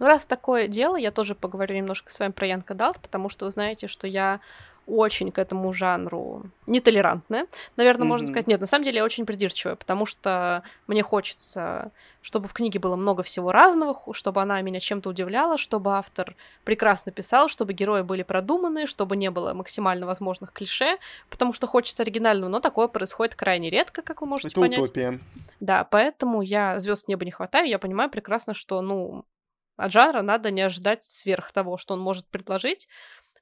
Ну, 0.00 0.06
раз 0.06 0.26
такое 0.26 0.66
дело, 0.66 0.96
я 0.96 1.12
тоже 1.12 1.36
поговорю 1.36 1.76
немножко 1.76 2.12
с 2.12 2.18
вами 2.18 2.32
про 2.32 2.48
Янка 2.48 2.74
Далт, 2.74 2.98
потому 2.98 3.28
что 3.28 3.44
вы 3.44 3.52
знаете, 3.52 3.86
что 3.86 4.08
я 4.08 4.40
очень 4.86 5.32
к 5.32 5.38
этому 5.38 5.72
жанру 5.72 6.44
нетолерантная. 6.66 7.46
Наверное, 7.76 8.04
mm-hmm. 8.04 8.08
можно 8.08 8.26
сказать, 8.28 8.46
нет, 8.46 8.60
на 8.60 8.66
самом 8.66 8.84
деле 8.84 8.98
я 8.98 9.04
очень 9.04 9.26
придирчивая, 9.26 9.74
потому 9.74 10.06
что 10.06 10.62
мне 10.86 11.02
хочется, 11.02 11.90
чтобы 12.22 12.48
в 12.48 12.52
книге 12.52 12.78
было 12.78 12.94
много 12.94 13.22
всего 13.22 13.50
разного, 13.50 13.96
чтобы 14.12 14.40
она 14.40 14.60
меня 14.62 14.78
чем-то 14.78 15.10
удивляла, 15.10 15.58
чтобы 15.58 15.96
автор 15.96 16.36
прекрасно 16.64 17.10
писал, 17.10 17.48
чтобы 17.48 17.72
герои 17.72 18.02
были 18.02 18.22
продуманы, 18.22 18.86
чтобы 18.86 19.16
не 19.16 19.30
было 19.30 19.54
максимально 19.54 20.06
возможных 20.06 20.52
клише, 20.52 20.98
потому 21.30 21.52
что 21.52 21.66
хочется 21.66 22.04
оригинального, 22.04 22.48
но 22.48 22.60
такое 22.60 22.86
происходит 22.86 23.34
крайне 23.34 23.70
редко, 23.70 24.02
как 24.02 24.20
вы 24.20 24.28
можете 24.28 24.48
Это 24.48 24.60
понять. 24.60 24.80
Утопия. 24.80 25.18
Да, 25.58 25.84
поэтому 25.84 26.42
я 26.42 26.78
звезд 26.78 27.08
неба 27.08 27.24
не 27.24 27.32
хватаю, 27.32 27.68
я 27.68 27.78
понимаю 27.78 28.08
прекрасно, 28.08 28.54
что, 28.54 28.80
ну, 28.82 29.24
от 29.76 29.92
жанра 29.92 30.22
надо 30.22 30.50
не 30.50 30.62
ожидать 30.62 31.04
сверх 31.04 31.50
того, 31.52 31.76
что 31.76 31.94
он 31.94 32.00
может 32.00 32.26
предложить, 32.26 32.88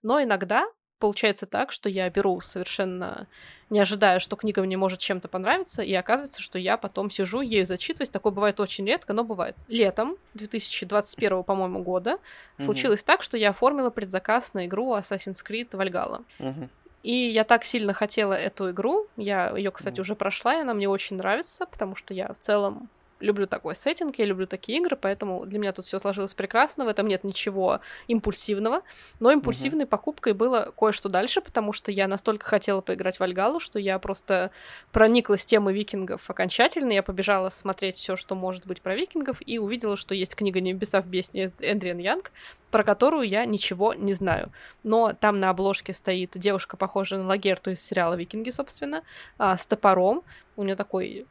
но 0.03 0.23
иногда 0.23 0.67
получается 1.05 1.45
так, 1.45 1.71
что 1.71 1.91
я 1.91 2.09
беру 2.09 2.41
совершенно 2.41 3.27
не 3.69 3.79
ожидая, 3.79 4.21
что 4.21 4.37
книга 4.37 4.63
мне 4.63 4.79
может 4.79 5.01
чем-то 5.01 5.29
понравиться, 5.29 5.83
и 5.83 5.93
оказывается, 5.93 6.41
что 6.41 6.59
я 6.59 6.79
потом 6.79 7.11
сижу, 7.11 7.43
ею 7.43 7.67
зачитываюсь. 7.67 8.09
Такое 8.09 8.33
бывает 8.33 8.59
очень 8.59 8.87
редко, 8.87 9.13
но 9.13 9.23
бывает. 9.23 9.55
Летом 9.69 10.17
2021, 10.33 11.43
по-моему, 11.43 11.83
года 11.83 12.13
mm-hmm. 12.13 12.65
случилось 12.65 13.05
так, 13.05 13.23
что 13.23 13.37
я 13.37 13.51
оформила 13.51 13.91
предзаказ 13.91 14.55
на 14.55 14.65
игру 14.65 14.97
Assassin's 14.97 15.45
Creed 15.47 15.73
Valhalla. 15.73 16.25
Mm-hmm. 16.39 16.69
И 17.03 17.29
я 17.29 17.45
так 17.45 17.67
сильно 17.67 17.93
хотела 17.93 18.33
эту 18.33 18.71
игру. 18.71 19.07
Я 19.19 19.55
ее, 19.55 19.71
кстати, 19.73 19.97
mm-hmm. 19.97 20.01
уже 20.01 20.15
прошла, 20.15 20.55
и 20.55 20.61
она 20.61 20.73
мне 20.73 20.89
очень 20.89 21.17
нравится, 21.17 21.67
потому 21.67 21.97
что 21.97 22.15
я 22.15 22.29
в 22.29 22.39
целом 22.39 22.89
люблю 23.25 23.47
такой 23.47 23.75
сеттинг, 23.75 24.19
я 24.19 24.25
люблю 24.25 24.47
такие 24.47 24.79
игры, 24.79 24.97
поэтому 24.97 25.47
для 25.47 25.59
меня 25.59 25.73
тут 25.73 25.85
все 25.85 25.99
сложилось 25.99 26.35
прекрасно, 26.35 26.85
в 26.85 26.89
этом 26.89 27.09
нет 27.09 27.25
ничего 27.25 27.81
импульсивного, 28.07 28.83
но 29.21 29.33
импульсивной 29.33 29.85
uh-huh. 29.85 29.89
покупкой 29.89 30.35
было 30.35 30.73
кое-что 30.77 31.09
дальше, 31.09 31.41
потому 31.41 31.73
что 31.73 31.91
я 31.91 32.07
настолько 32.07 32.47
хотела 32.47 32.81
поиграть 32.81 33.19
в 33.19 33.23
Альгалу, 33.23 33.61
что 33.61 33.79
я 33.79 33.99
просто 33.99 34.51
прониклась 34.93 35.47
темой 35.47 35.75
викингов 35.75 36.29
окончательно, 36.31 36.93
я 36.93 37.03
побежала 37.03 37.49
смотреть 37.49 37.97
все, 37.97 38.17
что 38.17 38.35
может 38.35 38.67
быть 38.67 38.83
про 38.83 38.95
викингов, 38.95 39.39
и 39.45 39.59
увидела, 39.59 39.97
что 39.97 40.15
есть 40.15 40.37
книга 40.37 40.61
«Небеса 40.61 41.01
в 41.01 41.07
бесне» 41.07 41.53
Эндриан 41.61 41.99
Янг, 41.99 42.33
про 42.71 42.83
которую 42.83 43.29
я 43.29 43.45
ничего 43.45 43.95
не 43.95 44.15
знаю. 44.15 44.51
Но 44.83 45.13
там 45.13 45.39
на 45.39 45.51
обложке 45.51 45.95
стоит 45.95 46.33
девушка, 46.35 46.77
похожая 46.77 47.21
на 47.21 47.29
Лагерту 47.29 47.71
из 47.71 47.81
сериала 47.81 48.15
«Викинги», 48.15 48.51
собственно, 48.51 49.05
а, 49.39 49.57
с 49.57 49.65
топором. 49.65 50.23
У 50.57 50.65
нее 50.65 50.75
такой 50.75 51.27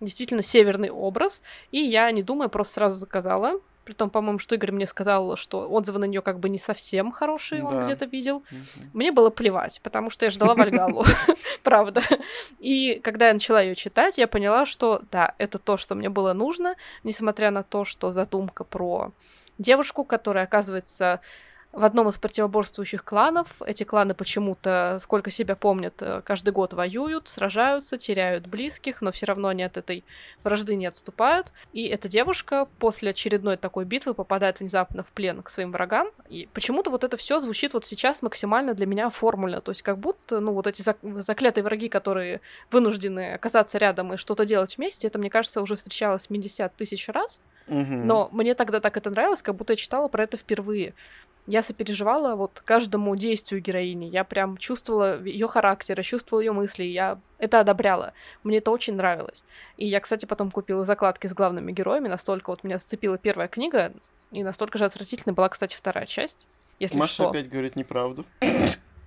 действительно 0.00 0.42
северный 0.42 0.90
образ, 0.90 1.42
и 1.70 1.78
я, 1.78 2.10
не 2.10 2.22
думая, 2.22 2.48
просто 2.48 2.74
сразу 2.74 2.96
заказала. 2.96 3.60
Притом, 3.84 4.10
по-моему, 4.10 4.38
что 4.38 4.54
Игорь 4.54 4.72
мне 4.72 4.86
сказал, 4.86 5.36
что 5.36 5.66
отзывы 5.66 5.98
на 5.98 6.04
нее 6.04 6.20
как 6.20 6.40
бы 6.40 6.50
не 6.50 6.58
совсем 6.58 7.10
хорошие, 7.10 7.64
он 7.64 7.84
где-то 7.84 8.04
видел. 8.04 8.42
Мне 8.92 9.12
было 9.12 9.30
плевать, 9.30 9.80
потому 9.82 10.10
что 10.10 10.26
я 10.26 10.30
ждала 10.30 10.54
Вальгалу, 10.54 11.04
правда. 11.62 12.02
И 12.58 13.00
когда 13.02 13.28
я 13.28 13.32
начала 13.32 13.62
ее 13.62 13.74
читать, 13.74 14.18
я 14.18 14.28
поняла, 14.28 14.66
что 14.66 15.02
да, 15.10 15.34
это 15.38 15.58
то, 15.58 15.78
что 15.78 15.94
мне 15.94 16.10
было 16.10 16.34
нужно, 16.34 16.74
несмотря 17.02 17.50
на 17.50 17.62
то, 17.62 17.86
что 17.86 18.12
задумка 18.12 18.64
про 18.64 19.12
девушку, 19.56 20.04
которая 20.04 20.44
оказывается 20.44 21.20
в 21.72 21.84
одном 21.84 22.08
из 22.08 22.18
противоборствующих 22.18 23.04
кланов. 23.04 23.60
Эти 23.64 23.84
кланы 23.84 24.14
почему-то, 24.14 24.98
сколько 25.00 25.30
себя 25.30 25.54
помнят, 25.54 25.94
э, 26.00 26.22
каждый 26.24 26.50
год 26.50 26.72
воюют, 26.72 27.28
сражаются, 27.28 27.98
теряют 27.98 28.46
близких, 28.46 29.02
но 29.02 29.12
все 29.12 29.26
равно 29.26 29.48
они 29.48 29.62
от 29.62 29.76
этой 29.76 30.04
вражды 30.44 30.76
не 30.76 30.86
отступают. 30.86 31.52
И 31.72 31.86
эта 31.86 32.08
девушка 32.08 32.66
после 32.78 33.10
очередной 33.10 33.56
такой 33.58 33.84
битвы 33.84 34.14
попадает 34.14 34.60
внезапно 34.60 35.02
в 35.02 35.08
плен 35.08 35.42
к 35.42 35.50
своим 35.50 35.70
врагам. 35.72 36.08
И 36.28 36.48
почему-то 36.54 36.90
вот 36.90 37.04
это 37.04 37.16
все 37.16 37.38
звучит 37.38 37.74
вот 37.74 37.84
сейчас 37.84 38.22
максимально 38.22 38.72
для 38.74 38.86
меня 38.86 39.10
формульно. 39.10 39.60
То 39.60 39.70
есть 39.70 39.82
как 39.82 39.98
будто, 39.98 40.40
ну, 40.40 40.54
вот 40.54 40.66
эти 40.66 40.82
заклятые 41.20 41.64
враги, 41.64 41.88
которые 41.88 42.40
вынуждены 42.70 43.34
оказаться 43.34 43.76
рядом 43.78 44.14
и 44.14 44.16
что-то 44.16 44.46
делать 44.46 44.78
вместе, 44.78 45.06
это, 45.06 45.18
мне 45.18 45.28
кажется, 45.28 45.60
уже 45.60 45.76
встречалось 45.76 46.26
50 46.48 46.74
тысяч 46.74 47.08
раз. 47.08 47.40
Но 48.06 48.30
мне 48.32 48.54
тогда 48.54 48.80
так 48.80 48.96
это 48.96 49.10
нравилось, 49.10 49.42
как 49.42 49.54
будто 49.54 49.74
я 49.74 49.76
читала 49.76 50.08
про 50.08 50.24
это 50.24 50.38
впервые 50.38 50.94
я 51.48 51.62
сопереживала 51.62 52.36
вот 52.36 52.60
каждому 52.62 53.16
действию 53.16 53.62
героини. 53.62 54.04
Я 54.04 54.24
прям 54.24 54.58
чувствовала 54.58 55.22
ее 55.22 55.48
характер, 55.48 56.04
чувствовала 56.04 56.42
ее 56.42 56.52
мысли, 56.52 56.84
я 56.84 57.18
это 57.38 57.60
одобряла. 57.60 58.12
Мне 58.44 58.58
это 58.58 58.70
очень 58.70 58.94
нравилось. 58.96 59.44
И 59.78 59.86
я, 59.86 60.00
кстати, 60.00 60.26
потом 60.26 60.50
купила 60.50 60.84
закладки 60.84 61.26
с 61.26 61.32
главными 61.32 61.72
героями, 61.72 62.08
настолько 62.08 62.50
вот 62.50 62.64
меня 62.64 62.76
зацепила 62.76 63.16
первая 63.16 63.48
книга, 63.48 63.94
и 64.30 64.42
настолько 64.42 64.76
же 64.76 64.84
отвратительной 64.84 65.34
была, 65.34 65.48
кстати, 65.48 65.74
вторая 65.74 66.04
часть. 66.04 66.46
Если 66.78 66.98
Маша 66.98 67.14
что. 67.14 67.30
опять 67.30 67.48
говорит 67.48 67.76
неправду. 67.76 68.26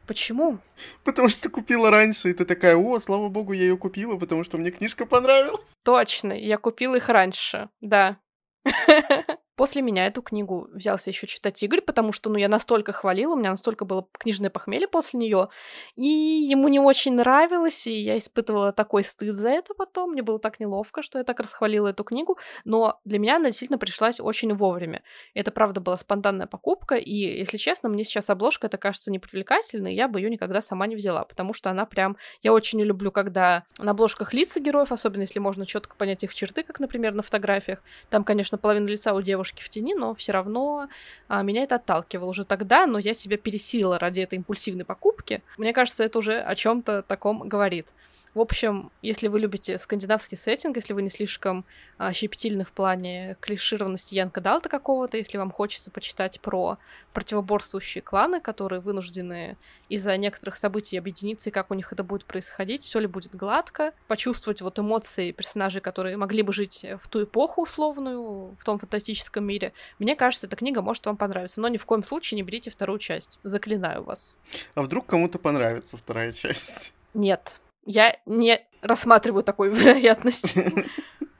Почему? 0.08 0.58
Потому 1.04 1.30
что 1.30 1.44
ты 1.44 1.50
купила 1.50 1.92
раньше, 1.92 2.32
и 2.32 2.34
ты 2.34 2.44
такая, 2.44 2.76
о, 2.76 3.00
слава 3.00 3.30
богу, 3.30 3.54
я 3.54 3.62
ее 3.62 3.78
купила, 3.78 4.18
потому 4.18 4.44
что 4.44 4.58
мне 4.58 4.72
книжка 4.72 5.06
понравилась. 5.06 5.74
Точно, 5.84 6.34
я 6.34 6.58
купила 6.58 6.96
их 6.96 7.08
раньше, 7.08 7.70
да. 7.82 8.18
После 9.62 9.84
меня 9.84 10.08
эту 10.08 10.24
книгу 10.24 10.69
взялся 10.74 11.12
еще 11.12 11.28
читать 11.28 11.62
Игорь, 11.62 11.82
потому 11.82 12.13
что, 12.13 12.32
ну, 12.32 12.38
я 12.39 12.47
настолько 12.47 12.93
хвалила, 12.93 13.36
у 13.36 13.38
меня 13.38 13.52
настолько 13.52 13.86
было 13.86 14.08
книжное 14.12 14.50
похмелье 14.50 14.88
после 14.88 15.19
нее, 15.19 15.50
и 15.95 16.08
ему 16.08 16.67
не 16.67 16.80
очень 16.80 17.13
нравилось, 17.13 17.86
и 17.86 17.91
я 17.91 18.17
испытывала 18.17 18.74
такой 18.74 19.04
стыд 19.04 19.36
за 19.36 19.50
это 19.50 19.76
потом, 19.76 20.13
мне 20.13 20.24
было 20.24 20.39
так 20.39 20.60
неловко, 20.60 21.04
что 21.04 21.19
я 21.19 21.24
так 21.24 21.39
расхвалила 21.39 21.89
эту 21.89 22.04
книгу, 22.04 22.39
но 22.65 23.00
для 23.06 23.19
меня 23.19 23.36
она 23.36 23.50
действительно 23.50 23.78
пришлась 23.78 24.19
очень 24.19 24.52
вовремя. 24.56 25.04
Это, 25.36 25.52
правда, 25.52 25.80
была 25.80 25.95
спонтанная 25.97 26.47
покупка, 26.47 26.95
и, 26.95 27.13
если 27.13 27.58
честно, 27.58 27.88
мне 27.88 28.04
сейчас 28.04 28.32
обложка 28.32 28.65
это 28.65 28.80
кажется 28.80 29.12
непривлекательной, 29.12 29.93
я 29.93 30.08
бы 30.08 30.19
ее 30.19 30.32
никогда 30.32 30.62
сама 30.62 30.88
не 30.88 30.95
взяла, 30.95 31.24
потому 31.24 31.54
что 31.54 31.69
она 31.69 31.86
прям... 31.86 32.17
Я 32.41 32.52
очень 32.52 32.82
люблю, 32.82 33.12
когда 33.12 33.65
на 33.78 33.91
обложках 33.91 34.34
лица 34.34 34.60
героев, 34.60 34.91
особенно 34.91 35.21
если 35.21 35.38
можно 35.38 35.67
четко 35.67 35.95
понять 35.95 36.24
их 36.24 36.34
черты, 36.34 36.63
как, 36.63 36.80
например, 36.80 37.13
на 37.13 37.21
фотографиях. 37.21 37.84
Там, 38.10 38.24
конечно, 38.24 38.58
половина 38.58 38.88
лица 38.88 39.13
у 39.13 39.21
девушки 39.21 39.51
немножко 39.52 39.66
в 39.66 39.70
тени, 39.70 39.94
но 39.94 40.14
все 40.14 40.32
равно 40.32 40.88
а, 41.28 41.44
меня 41.44 41.64
это 41.64 41.76
отталкивало 41.76 42.30
уже 42.30 42.46
тогда, 42.46 42.86
но 42.88 43.00
я 43.00 43.14
себя 43.14 43.38
пересилила 43.38 44.00
ради 44.00 44.22
этой 44.22 44.36
импульсивной 44.36 44.86
покупки. 44.86 45.42
Мне 45.58 45.74
кажется, 45.74 46.04
это 46.04 46.20
уже 46.20 46.40
о 46.40 46.56
чем-то 46.56 47.04
таком 47.04 47.48
говорит. 47.48 47.88
В 48.34 48.39
общем, 48.39 48.91
если 49.02 49.28
вы 49.28 49.41
любите 49.41 49.78
скандинавский 49.78 50.38
сеттинг, 50.38 50.78
если 50.78 50.94
вы 50.94 51.02
не 51.02 51.10
слишком 51.10 51.65
а, 51.98 52.13
щепетильны 52.13 52.63
в 52.63 52.72
плане 52.72 53.36
клишированности 53.41 54.15
Янка 54.15 54.39
Далта 54.39 54.70
какого-то, 54.70 55.17
если 55.17 55.38
вам 55.38 55.52
хочется 55.52 55.91
почитать 55.91 56.39
про 56.39 56.78
противоборствующие 57.12 58.02
кланы, 58.02 58.39
которые 58.39 58.80
вынуждены 58.80 59.58
из-за 59.89 60.15
некоторых 60.15 60.56
событий 60.56 60.98
объединиться, 60.98 61.50
и 61.50 61.52
как 61.52 61.72
у 61.72 61.74
них 61.74 61.91
это 61.91 62.06
будет 62.06 62.24
происходить, 62.24 62.86
все 62.86 63.00
ли 63.00 63.08
будет 63.08 63.36
гладко, 63.36 63.91
почувствовать 64.08 64.62
вот 64.62 64.80
эмоции 64.80 65.34
персонажей, 65.34 65.82
которые 65.82 66.15
могли 66.15 66.41
бы 66.41 66.54
жить 66.54 66.86
в 67.04 67.10
ту 67.10 67.24
эпоху 67.24 67.63
условную, 67.63 68.56
в 68.58 68.63
том 68.63 68.80
фантастическом 68.80 69.44
мире, 69.44 69.74
мне 70.00 70.15
кажется, 70.15 70.48
эта 70.48 70.56
книга 70.56 70.82
может 70.82 71.06
вам 71.06 71.17
понравиться, 71.17 71.60
но 71.60 71.67
ни 71.67 71.78
в 71.78 71.86
коем 71.86 72.04
случае 72.04 72.38
не 72.38 72.44
берите 72.44 72.72
вторую 72.72 73.00
часть. 73.00 73.39
Заклинаю 73.44 74.04
вас. 74.04 74.36
А 74.76 74.84
вдруг 74.84 75.06
кому-то 75.06 75.38
понравится 75.38 75.98
вторая 75.98 76.32
часть? 76.32 76.94
Нет, 77.13 77.60
я 77.86 78.17
не 78.26 78.62
рассматриваю 78.82 79.44
такую 79.44 79.72
вероятность. 79.74 80.56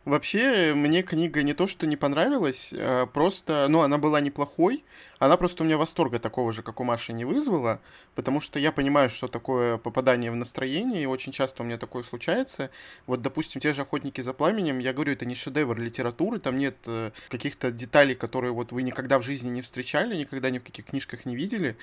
Вообще, 0.06 0.74
мне 0.74 1.04
книга 1.04 1.44
не 1.44 1.54
то, 1.54 1.68
что 1.68 1.86
не 1.86 1.96
понравилась, 1.96 2.74
а 2.74 3.06
просто, 3.06 3.68
ну, 3.70 3.82
она 3.82 3.98
была 3.98 4.20
неплохой, 4.20 4.84
она 5.22 5.38
просто 5.38 5.62
у 5.62 5.68
меня 5.68 5.78
восторга 5.78 6.18
такого 6.18 6.52
же, 6.52 6.64
как 6.64 6.80
у 6.80 6.84
Маши, 6.84 7.14
не 7.14 7.26
вызвала, 7.26 7.80
потому 8.16 8.42
что 8.42 8.58
я 8.58 8.72
понимаю, 8.72 9.08
что 9.12 9.28
такое 9.28 9.78
попадание 9.78 10.32
в 10.32 10.36
настроение, 10.36 11.04
и 11.04 11.06
очень 11.06 11.32
часто 11.32 11.62
у 11.62 11.66
меня 11.68 11.78
такое 11.78 12.02
случается. 12.02 12.72
Вот, 13.06 13.22
допустим, 13.22 13.62
те 13.62 13.72
же 13.72 13.84
«Охотники 13.84 14.20
за 14.20 14.34
пламенем», 14.34 14.80
я 14.80 14.94
говорю, 14.94 15.14
это 15.14 15.28
не 15.28 15.36
шедевр 15.36 15.80
литературы, 15.80 16.40
там 16.40 16.58
нет 16.58 16.76
э, 16.88 17.12
каких-то 17.30 17.70
деталей, 17.70 18.16
которые 18.16 18.52
вот 18.52 18.72
вы 18.72 18.82
никогда 18.82 19.20
в 19.20 19.22
жизни 19.22 19.50
не 19.50 19.62
встречали, 19.62 20.16
никогда 20.16 20.50
ни 20.50 20.58
в 20.58 20.64
каких 20.64 20.88
книжках 20.88 21.26
не 21.26 21.36
видели, 21.36 21.78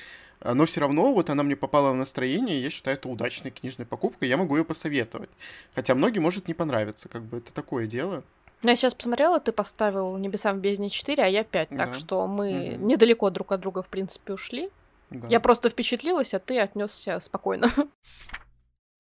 но 0.44 0.66
все 0.66 0.80
равно 0.80 1.14
вот 1.14 1.30
она 1.30 1.44
мне 1.44 1.54
попала 1.54 1.92
в 1.92 1.94
настроение, 1.94 2.58
и 2.58 2.62
я 2.62 2.70
считаю 2.70 2.96
это 2.96 3.08
удачной 3.08 3.52
книжной 3.52 3.86
покупкой, 3.86 4.28
я 4.28 4.36
могу 4.36 4.56
ее 4.56 4.64
посоветовать. 4.64 5.30
Хотя 5.76 5.94
многим 5.94 6.22
может 6.22 6.48
не 6.48 6.54
понравиться, 6.54 7.08
как 7.08 7.22
бы 7.22 7.38
это 7.38 7.52
такое 7.52 7.86
дело. 7.86 8.24
Ну, 8.62 8.70
я 8.70 8.76
сейчас 8.76 8.94
посмотрела, 8.94 9.38
ты 9.38 9.52
поставил 9.52 10.16
«Небеса 10.16 10.52
в 10.52 10.58
бездне 10.58 10.88
4», 10.88 11.20
а 11.20 11.28
я 11.28 11.44
5, 11.44 11.68
да. 11.70 11.76
так 11.76 11.94
что 11.94 12.26
мы 12.26 12.74
угу. 12.74 12.86
недалеко 12.86 13.30
друг 13.30 13.52
от 13.52 13.60
друга, 13.60 13.82
в 13.82 13.88
принципе, 13.88 14.32
ушли. 14.32 14.70
Да. 15.10 15.28
Я 15.28 15.40
просто 15.40 15.70
впечатлилась, 15.70 16.34
а 16.34 16.38
ты 16.38 16.58
отнесся 16.58 17.18
спокойно. 17.20 17.68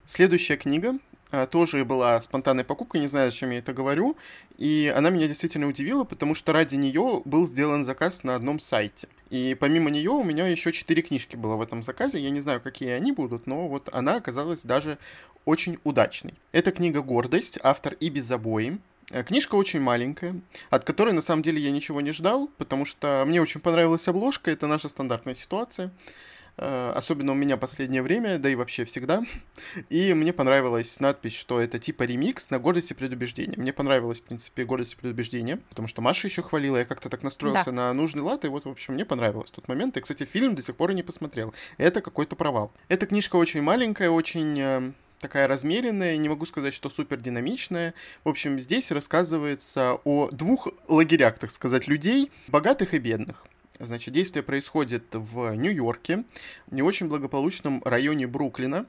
Следующая 0.06 0.56
книга 0.56 0.94
а, 1.30 1.46
тоже 1.46 1.84
была 1.84 2.18
спонтанной 2.20 2.64
покупкой, 2.64 3.00
не 3.02 3.08
знаю, 3.08 3.30
зачем 3.30 3.50
я 3.50 3.58
это 3.58 3.74
говорю, 3.74 4.16
и 4.56 4.92
она 4.96 5.10
меня 5.10 5.28
действительно 5.28 5.66
удивила, 5.66 6.04
потому 6.04 6.34
что 6.34 6.52
ради 6.52 6.76
нее 6.76 7.20
был 7.26 7.46
сделан 7.46 7.84
заказ 7.84 8.22
на 8.22 8.34
одном 8.34 8.60
сайте. 8.60 9.08
И 9.28 9.54
помимо 9.58 9.90
нее 9.90 10.10
у 10.10 10.24
меня 10.24 10.46
еще 10.46 10.72
четыре 10.72 11.02
книжки 11.02 11.36
было 11.36 11.56
в 11.56 11.60
этом 11.60 11.82
заказе, 11.82 12.18
я 12.20 12.30
не 12.30 12.40
знаю, 12.40 12.62
какие 12.62 12.90
они 12.90 13.12
будут, 13.12 13.46
но 13.46 13.68
вот 13.68 13.90
она 13.92 14.16
оказалась 14.16 14.62
даже 14.62 14.96
очень 15.44 15.78
удачной. 15.84 16.34
Это 16.52 16.72
книга 16.72 17.02
«Гордость», 17.02 17.58
автор 17.62 17.94
и 17.94 18.08
без 18.08 18.30
обоим. 18.30 18.76
Э, 18.76 18.97
книжка 19.26 19.54
очень 19.54 19.80
маленькая, 19.80 20.40
от 20.70 20.84
которой 20.84 21.12
на 21.12 21.22
самом 21.22 21.42
деле 21.42 21.60
я 21.60 21.70
ничего 21.70 22.00
не 22.00 22.12
ждал, 22.12 22.48
потому 22.58 22.84
что 22.84 23.24
мне 23.26 23.40
очень 23.40 23.60
понравилась 23.60 24.06
обложка, 24.08 24.50
это 24.50 24.66
наша 24.66 24.88
стандартная 24.88 25.34
ситуация. 25.34 25.90
Э, 26.60 26.92
особенно 26.94 27.32
у 27.32 27.34
меня 27.36 27.56
последнее 27.56 28.02
время, 28.02 28.38
да 28.38 28.50
и 28.50 28.56
вообще 28.56 28.84
всегда. 28.84 29.22
И 29.88 30.12
мне 30.12 30.32
понравилась 30.32 30.98
надпись, 30.98 31.36
что 31.36 31.60
это 31.60 31.78
типа 31.78 32.02
ремикс 32.02 32.50
на 32.50 32.58
«Гордость 32.58 32.90
и 32.90 32.94
предубеждение». 32.94 33.56
Мне 33.56 33.72
понравилось, 33.72 34.20
в 34.20 34.24
принципе, 34.24 34.64
«Гордость 34.64 34.94
и 34.94 34.96
предубеждение», 34.96 35.58
потому 35.68 35.86
что 35.86 36.02
Маша 36.02 36.26
еще 36.26 36.42
хвалила, 36.42 36.78
я 36.78 36.84
как-то 36.84 37.08
так 37.08 37.22
настроился 37.22 37.66
да. 37.66 37.72
на 37.72 37.92
нужный 37.92 38.22
лад, 38.22 38.44
и 38.44 38.48
вот, 38.48 38.64
в 38.64 38.68
общем, 38.68 38.94
мне 38.94 39.04
понравилось 39.04 39.50
тот 39.50 39.68
момент. 39.68 39.96
И, 39.96 40.00
кстати, 40.00 40.24
фильм 40.24 40.56
до 40.56 40.62
сих 40.62 40.74
пор 40.74 40.90
и 40.90 40.94
не 40.94 41.04
посмотрел. 41.04 41.54
Это 41.76 42.00
какой-то 42.00 42.34
провал. 42.34 42.72
Эта 42.88 43.06
книжка 43.06 43.36
очень 43.36 43.62
маленькая, 43.62 44.10
очень 44.10 44.58
э, 44.58 44.92
такая 45.20 45.46
размеренная, 45.46 46.16
не 46.16 46.28
могу 46.28 46.46
сказать, 46.46 46.74
что 46.74 46.90
супер 46.90 47.18
динамичная. 47.18 47.94
В 48.24 48.28
общем, 48.28 48.58
здесь 48.60 48.90
рассказывается 48.90 49.98
о 50.04 50.30
двух 50.30 50.68
лагерях, 50.88 51.38
так 51.38 51.50
сказать, 51.50 51.88
людей, 51.88 52.30
богатых 52.48 52.94
и 52.94 52.98
бедных. 52.98 53.44
Значит, 53.80 54.12
действие 54.12 54.42
происходит 54.42 55.04
в 55.12 55.54
Нью-Йорке, 55.54 56.24
в 56.66 56.74
не 56.74 56.82
очень 56.82 57.06
благополучном 57.06 57.80
районе 57.84 58.26
Бруклина, 58.26 58.86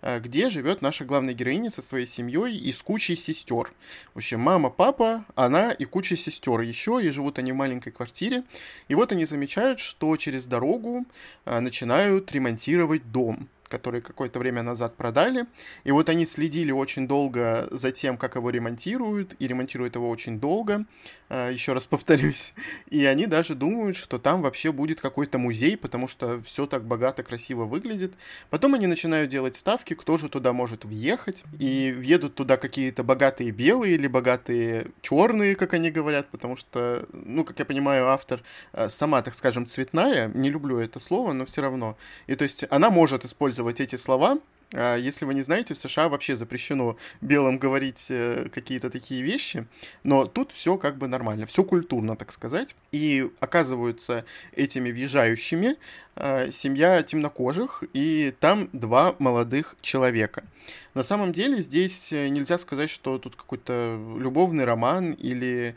э, 0.00 0.18
где 0.18 0.48
живет 0.48 0.80
наша 0.80 1.04
главная 1.04 1.34
героиня 1.34 1.68
со 1.68 1.82
своей 1.82 2.06
семьей 2.06 2.56
и 2.56 2.72
с 2.72 2.82
кучей 2.82 3.16
сестер. 3.16 3.70
В 4.14 4.18
общем, 4.18 4.40
мама, 4.40 4.70
папа, 4.70 5.26
она 5.34 5.72
и 5.72 5.84
куча 5.84 6.16
сестер 6.16 6.60
еще, 6.60 7.00
и 7.02 7.10
живут 7.10 7.38
они 7.38 7.52
в 7.52 7.56
маленькой 7.56 7.90
квартире. 7.90 8.44
И 8.88 8.94
вот 8.94 9.12
они 9.12 9.26
замечают, 9.26 9.78
что 9.78 10.16
через 10.16 10.46
дорогу 10.46 11.04
э, 11.44 11.60
начинают 11.60 12.32
ремонтировать 12.32 13.12
дом 13.12 13.46
который 13.70 14.02
какое-то 14.02 14.38
время 14.38 14.62
назад 14.62 14.96
продали. 14.96 15.46
И 15.84 15.92
вот 15.92 16.08
они 16.08 16.26
следили 16.26 16.72
очень 16.72 17.08
долго 17.08 17.68
за 17.70 17.92
тем, 17.92 18.18
как 18.18 18.34
его 18.34 18.50
ремонтируют, 18.50 19.34
и 19.38 19.46
ремонтируют 19.46 19.94
его 19.94 20.10
очень 20.10 20.38
долго, 20.38 20.84
а, 21.28 21.50
еще 21.50 21.72
раз 21.72 21.86
повторюсь. 21.86 22.52
И 22.90 23.04
они 23.06 23.26
даже 23.26 23.54
думают, 23.54 23.96
что 23.96 24.18
там 24.18 24.42
вообще 24.42 24.72
будет 24.72 25.00
какой-то 25.00 25.38
музей, 25.38 25.76
потому 25.76 26.08
что 26.08 26.42
все 26.42 26.66
так 26.66 26.84
богато, 26.84 27.22
красиво 27.22 27.64
выглядит. 27.64 28.14
Потом 28.50 28.74
они 28.74 28.86
начинают 28.86 29.30
делать 29.30 29.56
ставки, 29.56 29.94
кто 29.94 30.18
же 30.18 30.28
туда 30.28 30.52
может 30.52 30.84
въехать. 30.84 31.44
И 31.58 31.94
въедут 31.96 32.34
туда 32.34 32.56
какие-то 32.56 33.04
богатые 33.04 33.52
белые 33.52 33.94
или 33.94 34.08
богатые 34.08 34.88
черные, 35.00 35.54
как 35.54 35.74
они 35.74 35.90
говорят, 35.90 36.28
потому 36.30 36.56
что, 36.56 37.06
ну, 37.12 37.44
как 37.44 37.58
я 37.60 37.64
понимаю, 37.64 38.08
автор 38.08 38.42
а, 38.72 38.88
сама, 38.88 39.22
так 39.22 39.34
скажем, 39.34 39.66
цветная. 39.66 40.28
Не 40.34 40.50
люблю 40.50 40.78
это 40.78 40.98
слово, 40.98 41.32
но 41.32 41.46
все 41.46 41.62
равно. 41.62 41.96
И 42.26 42.34
то 42.34 42.42
есть 42.42 42.64
она 42.70 42.90
может 42.90 43.24
использовать 43.24 43.59
использовать 43.60 43.80
эти 43.80 43.96
слова. 43.96 44.38
А, 44.72 44.96
если 44.96 45.26
вы 45.26 45.34
не 45.34 45.42
знаете, 45.42 45.74
в 45.74 45.78
США 45.78 46.08
вообще 46.08 46.36
запрещено 46.36 46.96
белым 47.20 47.58
говорить 47.58 48.06
э, 48.08 48.48
какие-то 48.52 48.88
такие 48.88 49.22
вещи, 49.22 49.66
но 50.04 50.26
тут 50.26 50.52
все 50.52 50.76
как 50.76 50.96
бы 50.96 51.08
нормально, 51.08 51.44
все 51.46 51.64
культурно, 51.64 52.16
так 52.16 52.32
сказать. 52.32 52.74
И 52.92 53.28
оказываются 53.40 54.24
этими 54.56 54.92
въезжающими 54.92 55.76
а, 56.16 56.50
семья 56.50 57.02
темнокожих, 57.02 57.82
и 57.92 58.32
там 58.40 58.68
два 58.72 59.14
молодых 59.18 59.76
человека. 59.82 60.44
На 60.94 61.02
самом 61.02 61.32
деле 61.32 61.56
здесь 61.62 62.12
э, 62.12 62.28
нельзя 62.28 62.58
сказать, 62.58 62.90
что 62.90 63.18
тут 63.18 63.36
какой-то 63.36 63.98
любовный 64.18 64.64
роман 64.64 65.12
или 65.12 65.74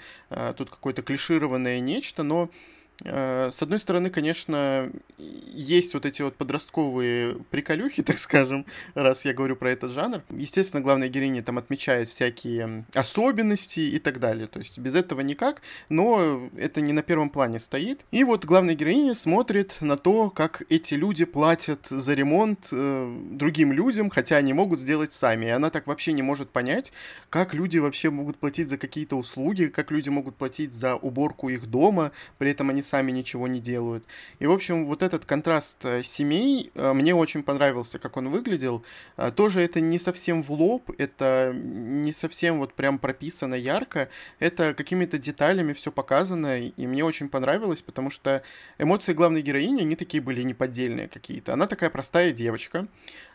тут 0.58 0.70
какое-то 0.70 1.02
клишированное 1.02 1.80
нечто, 1.80 2.24
но 2.24 2.50
Э, 2.50 2.83
с 3.06 3.62
одной 3.62 3.80
стороны, 3.80 4.10
конечно, 4.10 4.92
есть 5.18 5.94
вот 5.94 6.06
эти 6.06 6.22
вот 6.22 6.36
подростковые 6.36 7.36
приколюхи, 7.50 8.02
так 8.04 8.18
скажем, 8.18 8.66
раз 8.94 9.26
я 9.26 9.34
говорю 9.34 9.56
про 9.56 9.72
этот 9.72 9.92
жанр. 9.92 10.22
Естественно, 10.30 10.82
главная 10.82 11.10
героиня 11.10 11.42
там 11.42 11.58
отмечает 11.58 12.08
всякие 12.08 12.86
особенности 12.94 13.80
и 13.80 14.00
так 14.00 14.20
далее. 14.20 14.48
То 14.48 14.60
есть 14.60 14.80
без 14.80 14.96
этого 14.96 15.22
никак, 15.22 15.62
но 15.90 16.50
это 16.58 16.82
не 16.82 16.94
на 16.94 17.02
первом 17.02 17.30
плане 17.30 17.60
стоит. 17.60 18.06
И 18.12 18.24
вот 18.24 18.46
главная 18.46 18.76
героиня 18.76 19.16
смотрит 19.16 19.78
на 19.82 19.98
то, 19.98 20.30
как 20.30 20.64
эти 20.70 20.94
люди 20.94 21.26
платят 21.26 21.88
за 21.88 22.14
ремонт 22.14 22.68
э, 22.72 23.18
другим 23.32 23.72
людям, 23.74 24.10
хотя 24.10 24.38
они 24.38 24.54
могут 24.54 24.80
сделать 24.80 25.14
сами. 25.14 25.48
И 25.48 25.50
она 25.50 25.70
так 25.70 25.88
вообще 25.88 26.14
не 26.14 26.22
может 26.22 26.50
понять, 26.50 26.92
как 27.30 27.54
люди 27.54 27.78
вообще 27.78 28.10
могут 28.10 28.38
платить 28.38 28.70
за 28.70 28.78
какие-то 28.78 29.16
услуги, 29.18 29.66
как 29.66 29.92
люди 29.92 30.10
могут 30.10 30.36
платить 30.36 30.74
за 30.74 30.96
уборку 30.96 31.50
их 31.50 31.68
дома, 31.68 32.12
при 32.38 32.52
этом 32.52 32.70
они 32.70 32.82
сами 32.94 33.12
ничего 33.12 33.48
не 33.48 33.60
делают. 33.60 34.04
И, 34.38 34.46
в 34.46 34.52
общем, 34.52 34.86
вот 34.86 35.02
этот 35.02 35.26
контраст 35.26 35.84
э, 35.84 36.04
семей 36.04 36.70
э, 36.76 36.94
мне 36.94 37.16
очень 37.16 37.42
понравился, 37.42 37.98
как 37.98 38.18
он 38.18 38.30
выглядел. 38.30 38.84
Э, 39.18 39.32
тоже 39.32 39.62
это 39.62 39.82
не 39.82 39.98
совсем 39.98 40.44
в 40.44 40.52
лоб, 40.52 40.92
это 41.00 41.54
не 41.56 42.12
совсем 42.12 42.60
вот 42.60 42.74
прям 42.76 43.00
прописано 43.00 43.56
ярко, 43.56 44.10
это 44.38 44.76
какими-то 44.76 45.18
деталями 45.18 45.74
все 45.74 45.92
показано, 45.92 46.60
и 46.60 46.88
мне 46.88 47.04
очень 47.04 47.30
понравилось, 47.30 47.82
потому 47.82 48.12
что 48.12 48.44
эмоции 48.78 49.14
главной 49.14 49.42
героини, 49.42 49.82
они 49.82 49.96
такие 49.96 50.22
были 50.22 50.44
неподдельные 50.44 51.08
какие-то. 51.08 51.54
Она 51.54 51.66
такая 51.66 51.90
простая 51.90 52.32
девочка, 52.32 52.88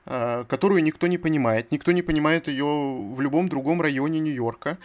которую 0.09 0.83
никто 0.83 1.07
не 1.07 1.19
понимает. 1.19 1.71
Никто 1.71 1.93
не 1.93 2.03
понимает 2.03 2.49
ее 2.49 2.65
в 2.65 3.21
любом 3.21 3.49
другом 3.49 3.83
районе 3.83 4.21
Нью-Йорка. 4.21 4.79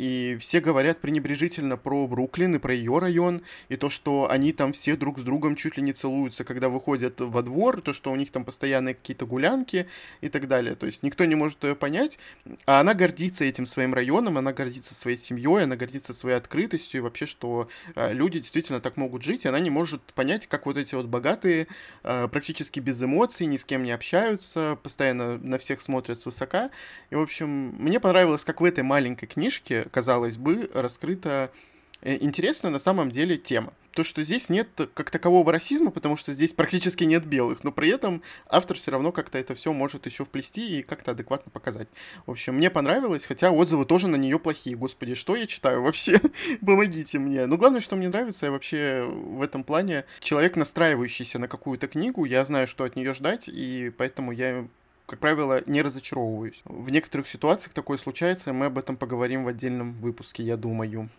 И 0.00 0.38
все 0.40 0.60
говорят 0.60 0.98
пренебрежительно 1.00 1.76
про 1.76 2.06
Бруклин 2.06 2.54
и 2.54 2.58
про 2.58 2.72
ее 2.72 2.98
район, 2.98 3.42
и 3.68 3.76
то, 3.76 3.90
что 3.90 4.30
они 4.30 4.54
там 4.54 4.72
все 4.72 4.96
друг 4.96 5.18
с 5.18 5.22
другом 5.22 5.56
чуть 5.56 5.76
ли 5.76 5.82
не 5.82 5.92
целуются, 5.92 6.42
когда 6.42 6.70
выходят 6.70 7.20
во 7.20 7.42
двор, 7.42 7.82
то, 7.82 7.92
что 7.92 8.10
у 8.10 8.16
них 8.16 8.30
там 8.30 8.46
постоянные 8.46 8.94
какие-то 8.94 9.26
гулянки 9.26 9.86
и 10.22 10.30
так 10.30 10.48
далее. 10.48 10.74
То 10.74 10.86
есть 10.86 11.02
никто 11.02 11.26
не 11.26 11.34
может 11.34 11.62
ее 11.64 11.74
понять, 11.74 12.18
а 12.64 12.80
она 12.80 12.94
гордится 12.94 13.44
этим 13.44 13.66
своим 13.66 13.92
районом, 13.92 14.38
она 14.38 14.54
гордится 14.54 14.94
своей 14.94 15.18
семьей, 15.18 15.64
она 15.64 15.76
гордится 15.76 16.14
своей 16.14 16.38
открытостью, 16.38 17.00
и 17.00 17.02
вообще, 17.02 17.26
что 17.26 17.68
э, 17.94 18.14
люди 18.14 18.38
действительно 18.38 18.80
так 18.80 18.96
могут 18.96 19.22
жить, 19.22 19.44
и 19.44 19.48
она 19.48 19.60
не 19.60 19.68
может 19.68 20.02
понять, 20.14 20.46
как 20.46 20.64
вот 20.64 20.78
эти 20.78 20.94
вот 20.94 21.06
богатые 21.06 21.66
э, 22.04 22.26
практически 22.28 22.80
без 22.80 23.02
эмоций, 23.02 23.46
ни 23.46 23.58
с 23.58 23.66
кем 23.66 23.82
не 23.82 23.90
общаются, 23.90 24.69
постоянно 24.76 25.38
на 25.38 25.58
всех 25.58 25.80
смотрят 25.80 26.20
свысока. 26.20 26.70
И, 27.10 27.14
в 27.14 27.20
общем, 27.20 27.48
мне 27.78 28.00
понравилось, 28.00 28.44
как 28.44 28.60
в 28.60 28.64
этой 28.64 28.84
маленькой 28.84 29.26
книжке 29.26 29.86
казалось 29.90 30.36
бы, 30.36 30.70
раскрыта 30.74 31.50
э, 31.52 31.69
интересная 32.02 32.70
на 32.70 32.78
самом 32.78 33.10
деле 33.10 33.36
тема. 33.36 33.72
То, 33.92 34.04
что 34.04 34.22
здесь 34.22 34.48
нет 34.48 34.68
как 34.94 35.10
такового 35.10 35.50
расизма, 35.50 35.90
потому 35.90 36.16
что 36.16 36.32
здесь 36.32 36.52
практически 36.52 37.02
нет 37.02 37.26
белых, 37.26 37.64
но 37.64 37.72
при 37.72 37.90
этом 37.90 38.22
автор 38.48 38.76
все 38.76 38.92
равно 38.92 39.10
как-то 39.10 39.36
это 39.36 39.56
все 39.56 39.72
может 39.72 40.06
еще 40.06 40.24
вплести 40.24 40.78
и 40.78 40.82
как-то 40.82 41.10
адекватно 41.10 41.50
показать. 41.50 41.88
В 42.24 42.30
общем, 42.30 42.54
мне 42.54 42.70
понравилось, 42.70 43.26
хотя 43.26 43.50
отзывы 43.50 43.84
тоже 43.84 44.06
на 44.06 44.16
нее 44.16 44.38
плохие. 44.38 44.76
Господи, 44.76 45.14
что 45.14 45.34
я 45.34 45.46
читаю 45.46 45.82
вообще? 45.82 46.20
Помогите 46.64 47.18
мне. 47.18 47.46
Но 47.46 47.56
главное, 47.56 47.80
что 47.80 47.96
мне 47.96 48.08
нравится, 48.08 48.46
я 48.46 48.52
вообще 48.52 49.02
в 49.02 49.42
этом 49.42 49.64
плане 49.64 50.04
человек, 50.20 50.56
настраивающийся 50.56 51.40
на 51.40 51.48
какую-то 51.48 51.88
книгу, 51.88 52.24
я 52.24 52.44
знаю, 52.44 52.68
что 52.68 52.84
от 52.84 52.94
нее 52.94 53.12
ждать, 53.12 53.48
и 53.48 53.92
поэтому 53.96 54.30
я 54.32 54.68
как 55.06 55.18
правило, 55.18 55.60
не 55.66 55.82
разочаровываюсь. 55.82 56.60
В 56.64 56.88
некоторых 56.90 57.26
ситуациях 57.26 57.74
такое 57.74 57.98
случается, 57.98 58.50
и 58.50 58.52
мы 58.52 58.66
об 58.66 58.78
этом 58.78 58.96
поговорим 58.96 59.42
в 59.42 59.48
отдельном 59.48 59.94
выпуске, 59.94 60.44
я 60.44 60.56
думаю. 60.56 61.10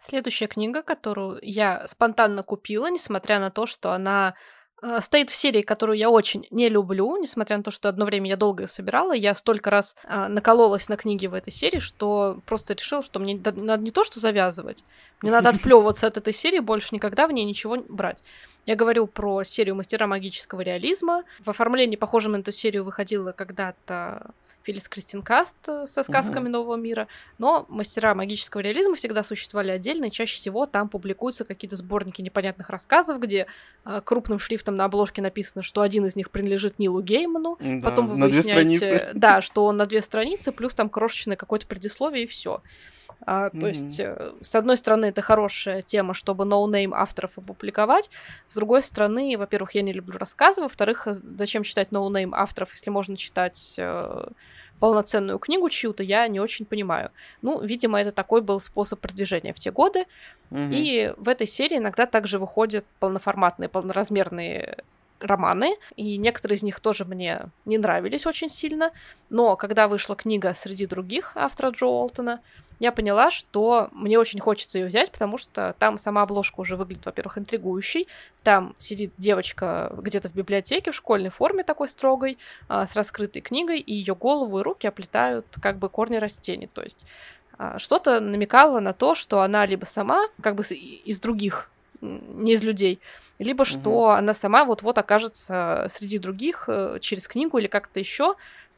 Следующая 0.00 0.46
книга, 0.46 0.82
которую 0.82 1.40
я 1.42 1.86
спонтанно 1.88 2.44
купила, 2.44 2.88
несмотря 2.88 3.40
на 3.40 3.50
то, 3.50 3.66
что 3.66 3.90
она 3.90 4.34
э, 4.80 5.00
стоит 5.00 5.30
в 5.30 5.34
серии, 5.34 5.62
которую 5.62 5.98
я 5.98 6.10
очень 6.10 6.46
не 6.50 6.68
люблю, 6.68 7.16
несмотря 7.16 7.56
на 7.56 7.64
то, 7.64 7.72
что 7.72 7.88
одно 7.88 8.04
время 8.04 8.30
я 8.30 8.36
долго 8.36 8.62
ее 8.62 8.68
собирала, 8.68 9.12
я 9.12 9.34
столько 9.34 9.70
раз 9.70 9.96
э, 10.04 10.28
накололась 10.28 10.88
на 10.88 10.96
книги 10.96 11.26
в 11.26 11.34
этой 11.34 11.50
серии, 11.50 11.80
что 11.80 12.40
просто 12.46 12.74
решила, 12.74 13.02
что 13.02 13.18
мне 13.18 13.34
надо 13.42 13.82
не 13.82 13.90
то, 13.90 14.04
что 14.04 14.20
завязывать, 14.20 14.84
мне 15.22 15.32
надо 15.32 15.48
отплевываться 15.48 16.06
от 16.06 16.16
этой 16.16 16.32
серии, 16.32 16.60
больше 16.60 16.94
никогда 16.94 17.26
в 17.26 17.32
ней 17.32 17.44
ничего 17.44 17.76
брать. 17.88 18.22
Я 18.66 18.74
говорю 18.74 19.06
про 19.06 19.44
серию 19.44 19.76
«Мастера 19.76 20.08
магического 20.08 20.60
реализма». 20.60 21.22
В 21.44 21.50
оформлении, 21.50 21.94
похожем 21.94 22.32
на 22.32 22.38
эту 22.38 22.50
серию, 22.50 22.82
выходила 22.82 23.30
когда-то 23.30 24.32
Филис 24.64 24.88
Кристина 24.88 25.33
Каст 25.33 25.56
со 25.86 26.02
сказками 26.02 26.48
uh-huh. 26.48 26.50
Нового 26.50 26.74
мира, 26.74 27.06
но 27.38 27.66
мастера 27.68 28.16
магического 28.16 28.62
реализма 28.62 28.96
всегда 28.96 29.22
существовали 29.22 29.70
отдельно, 29.70 30.06
и 30.06 30.10
чаще 30.10 30.34
всего 30.34 30.66
там 30.66 30.88
публикуются 30.88 31.44
какие-то 31.44 31.76
сборники 31.76 32.20
непонятных 32.20 32.68
рассказов, 32.68 33.20
где 33.20 33.46
э, 33.84 34.00
крупным 34.04 34.40
шрифтом 34.40 34.74
на 34.74 34.86
обложке 34.86 35.22
написано, 35.22 35.62
что 35.62 35.82
один 35.82 36.04
из 36.06 36.16
них 36.16 36.32
принадлежит 36.32 36.80
Нилу 36.80 37.00
Гейману, 37.00 37.58
да, 37.60 37.88
потом 37.88 38.08
вы 38.08 38.16
на 38.16 38.26
выясняете, 38.26 38.78
две 38.78 38.78
страницы. 38.78 39.10
да, 39.14 39.40
что 39.40 39.64
он 39.66 39.76
на 39.76 39.86
две 39.86 40.02
страницы, 40.02 40.50
плюс 40.50 40.74
там 40.74 40.88
крошечное 40.88 41.36
какое-то 41.36 41.68
предисловие 41.68 42.24
и 42.24 42.26
все. 42.26 42.60
А, 43.24 43.46
mm-hmm. 43.46 43.60
То 43.60 43.66
есть, 43.68 44.00
э, 44.00 44.32
с 44.42 44.54
одной 44.54 44.76
стороны, 44.76 45.06
это 45.06 45.22
хорошая 45.22 45.82
тема, 45.82 46.14
чтобы 46.14 46.44
no-name 46.44 46.92
авторов 46.92 47.32
опубликовать. 47.36 48.10
С 48.46 48.55
другой 48.56 48.82
стороны, 48.82 49.36
во-первых, 49.38 49.74
я 49.76 49.82
не 49.82 49.92
люблю 49.92 50.18
рассказы. 50.18 50.62
Во-вторых, 50.62 51.06
зачем 51.06 51.62
читать 51.62 51.92
no-name 51.92 52.34
авторов, 52.34 52.72
если 52.72 52.90
можно 52.90 53.16
читать 53.16 53.76
э, 53.78 54.26
полноценную 54.80 55.38
книгу 55.38 55.68
чью-то, 55.70 56.02
я 56.02 56.26
не 56.28 56.40
очень 56.40 56.66
понимаю. 56.66 57.10
Ну, 57.42 57.60
видимо, 57.60 58.00
это 58.00 58.12
такой 58.12 58.42
был 58.42 58.60
способ 58.60 59.00
продвижения 59.00 59.52
в 59.52 59.58
те 59.58 59.70
годы. 59.70 60.06
Mm-hmm. 60.50 60.72
И 60.72 61.14
в 61.16 61.28
этой 61.28 61.46
серии 61.46 61.78
иногда 61.78 62.06
также 62.06 62.38
выходят 62.38 62.84
полноформатные, 62.98 63.68
полноразмерные 63.68 64.78
романы, 65.20 65.76
и 65.96 66.18
некоторые 66.18 66.56
из 66.56 66.62
них 66.62 66.80
тоже 66.80 67.04
мне 67.04 67.46
не 67.64 67.78
нравились 67.78 68.26
очень 68.26 68.50
сильно, 68.50 68.92
но 69.30 69.56
когда 69.56 69.88
вышла 69.88 70.14
книга 70.14 70.54
среди 70.54 70.86
других 70.86 71.32
автора 71.36 71.70
Джо 71.70 71.86
Уолтон, 71.86 72.40
я 72.78 72.92
поняла, 72.92 73.30
что 73.30 73.88
мне 73.92 74.18
очень 74.18 74.40
хочется 74.40 74.78
ее 74.78 74.86
взять, 74.86 75.10
потому 75.10 75.38
что 75.38 75.74
там 75.78 75.98
сама 75.98 76.22
обложка 76.22 76.60
уже 76.60 76.76
выглядит, 76.76 77.06
во-первых, 77.06 77.38
интригующей. 77.38 78.06
Там 78.42 78.74
сидит 78.78 79.12
девочка 79.16 79.92
где-то 79.96 80.28
в 80.28 80.34
библиотеке 80.34 80.90
в 80.90 80.94
школьной 80.94 81.30
форме 81.30 81.64
такой 81.64 81.88
строгой, 81.88 82.38
а, 82.68 82.86
с 82.86 82.94
раскрытой 82.94 83.42
книгой, 83.42 83.80
и 83.80 83.94
ее 83.94 84.14
голову 84.14 84.60
и 84.60 84.62
руки 84.62 84.86
оплетают 84.86 85.46
как 85.62 85.78
бы 85.78 85.88
корни 85.88 86.16
растений. 86.16 86.66
То 86.66 86.82
есть 86.82 87.06
а, 87.58 87.78
что-то 87.78 88.20
намекало 88.20 88.80
на 88.80 88.92
то, 88.92 89.14
что 89.14 89.40
она 89.40 89.64
либо 89.64 89.84
сама, 89.84 90.26
как 90.42 90.54
бы 90.54 90.62
из 90.62 91.20
других, 91.20 91.70
не 92.00 92.52
из 92.52 92.62
людей, 92.62 93.00
либо 93.38 93.64
что 93.64 93.90
угу. 93.90 94.08
она 94.10 94.34
сама 94.34 94.64
вот-вот 94.64 94.98
окажется 94.98 95.86
среди 95.90 96.18
других 96.18 96.64
э, 96.68 96.98
через 97.00 97.28
книгу 97.28 97.58
или 97.58 97.66
как-то 97.66 98.00
еще, 98.00 98.34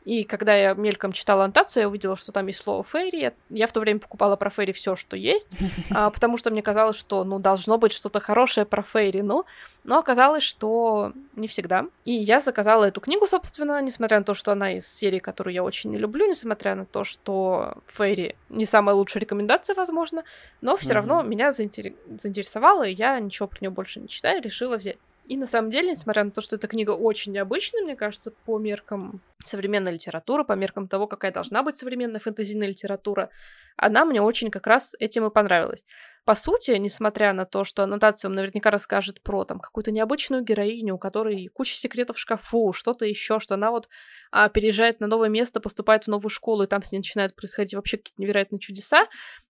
И 0.09 0.25
когда 0.25 0.57
я 0.57 0.73
мельком 0.73 1.13
читала 1.13 1.45
аннотацию, 1.45 1.83
я 1.83 1.89
увидела, 1.91 2.17
что 2.17 2.33
там 2.33 2.47
есть 2.47 2.63
слово 2.63 2.83
фейри. 2.83 3.35
Я 3.51 3.67
в 3.67 3.73
то 3.73 3.81
время 3.81 4.01
покупала 4.01 4.37
про 4.37 4.49
фейри 4.49 4.73
все, 4.73 4.97
что 4.97 5.19
есть, 5.19 5.51
а, 5.95 6.09
потому 6.09 6.39
что 6.39 6.51
мне 6.51 6.63
казалось, 6.63 6.97
что, 6.97 7.25
ну, 7.25 7.39
должно 7.39 7.77
быть 7.77 7.93
что-то 7.93 8.19
хорошее 8.19 8.65
про 8.65 8.81
фейри, 8.81 9.21
ну, 9.21 9.45
но 9.85 9.99
оказалось, 9.99 10.45
что 10.45 11.13
не 11.37 11.47
всегда. 11.47 11.89
И 12.07 12.13
я 12.13 12.41
заказала 12.41 12.87
эту 12.87 13.03
книгу, 13.03 13.27
собственно, 13.27 13.83
несмотря 13.83 14.21
на 14.21 14.25
то, 14.25 14.33
что 14.33 14.53
она 14.53 14.79
из 14.79 14.89
серии, 14.89 15.19
которую 15.19 15.53
я 15.53 15.63
очень 15.63 15.91
не 15.91 15.99
люблю, 15.99 16.27
несмотря 16.27 16.75
на 16.75 16.87
то, 16.87 17.05
что 17.05 17.75
фейри 17.87 18.35
не 18.49 18.65
самая 18.65 18.97
лучшая 18.97 19.21
рекомендация, 19.21 19.75
возможно, 19.75 20.25
но 20.63 20.79
все 20.79 20.93
mm-hmm. 20.93 20.95
равно 20.95 21.23
меня 21.23 21.53
заинтер... 21.53 21.93
заинтересовало, 22.19 22.85
и 22.85 22.95
я 22.95 23.21
ничего 23.21 23.47
про 23.47 23.59
нее 23.61 23.71
больше 23.71 24.01
не 24.01 24.09
читаю, 24.09 24.41
решила 24.41 24.79
взять. 24.79 24.97
И 25.29 25.37
на 25.37 25.47
самом 25.47 25.69
деле, 25.69 25.91
несмотря 25.91 26.25
на 26.25 26.31
то, 26.31 26.41
что 26.41 26.57
эта 26.57 26.67
книга 26.69 26.93
очень 26.93 27.33
необычная, 27.33 27.83
мне 27.83 27.97
кажется, 27.97 28.31
по 28.31 28.59
меркам 28.59 29.21
современной 29.45 29.93
литературы, 29.93 30.43
по 30.43 30.55
меркам 30.55 30.89
того, 30.89 31.07
какая 31.07 31.31
должна 31.31 31.63
быть 31.63 31.77
современная 31.77 32.19
фэнтезийная 32.19 32.69
литература, 32.69 33.29
она 33.77 34.07
мне 34.07 34.23
очень 34.23 34.51
как 34.51 34.67
раз 34.67 34.97
этим 34.99 35.27
и 35.27 35.31
понравилась. 35.31 35.85
По 36.25 36.35
сути, 36.35 36.71
несмотря 36.73 37.35
на 37.35 37.45
то, 37.45 37.65
что 37.65 37.83
аннотация 37.83 38.31
вам 38.31 38.37
наверняка 38.37 38.71
расскажет 38.71 39.21
про 39.21 39.45
там 39.45 39.61
какую-то 39.61 39.91
необычную 39.91 40.43
героиню, 40.43 40.95
у 40.95 40.99
которой 40.99 41.49
куча 41.49 41.77
секретов 41.77 42.17
в 42.17 42.21
шкафу, 42.21 42.73
что-то 42.73 43.05
еще, 43.05 43.39
что 43.39 43.55
она 43.55 43.71
вот 43.71 43.91
а, 44.33 44.49
переезжает 44.49 44.99
на 44.99 45.07
новое 45.09 45.29
место, 45.29 45.61
поступает 45.61 46.05
в 46.05 46.09
новую 46.09 46.31
школу, 46.31 46.63
и 46.63 46.67
там 46.67 46.83
с 46.83 46.91
ней 46.91 46.99
начинают 46.99 47.35
происходить 47.37 47.75
вообще 47.75 47.99
какие-то 47.99 48.23
невероятные 48.23 48.61
чудеса, 48.61 49.07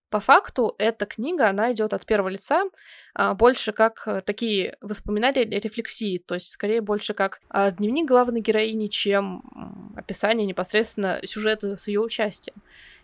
по 0.09 0.19
факту 0.19 0.75
эта 0.77 1.05
книга, 1.05 1.49
она 1.49 1.71
идет 1.71 1.93
от 1.93 2.05
первого 2.05 2.29
лица, 2.29 2.63
а, 3.13 3.33
больше 3.33 3.71
как 3.71 4.03
э, 4.07 4.21
такие 4.21 4.77
воспоминания 4.81 5.43
рефлексии, 5.45 6.17
то 6.17 6.35
есть 6.35 6.49
скорее 6.49 6.81
больше 6.81 7.13
как 7.13 7.41
а, 7.49 7.69
дневник 7.69 8.07
главной 8.07 8.41
героини, 8.41 8.87
чем 8.87 9.93
описание 9.95 10.47
непосредственно 10.47 11.19
сюжета 11.23 11.75
с 11.75 11.87
ее 11.87 12.01
участием. 12.01 12.55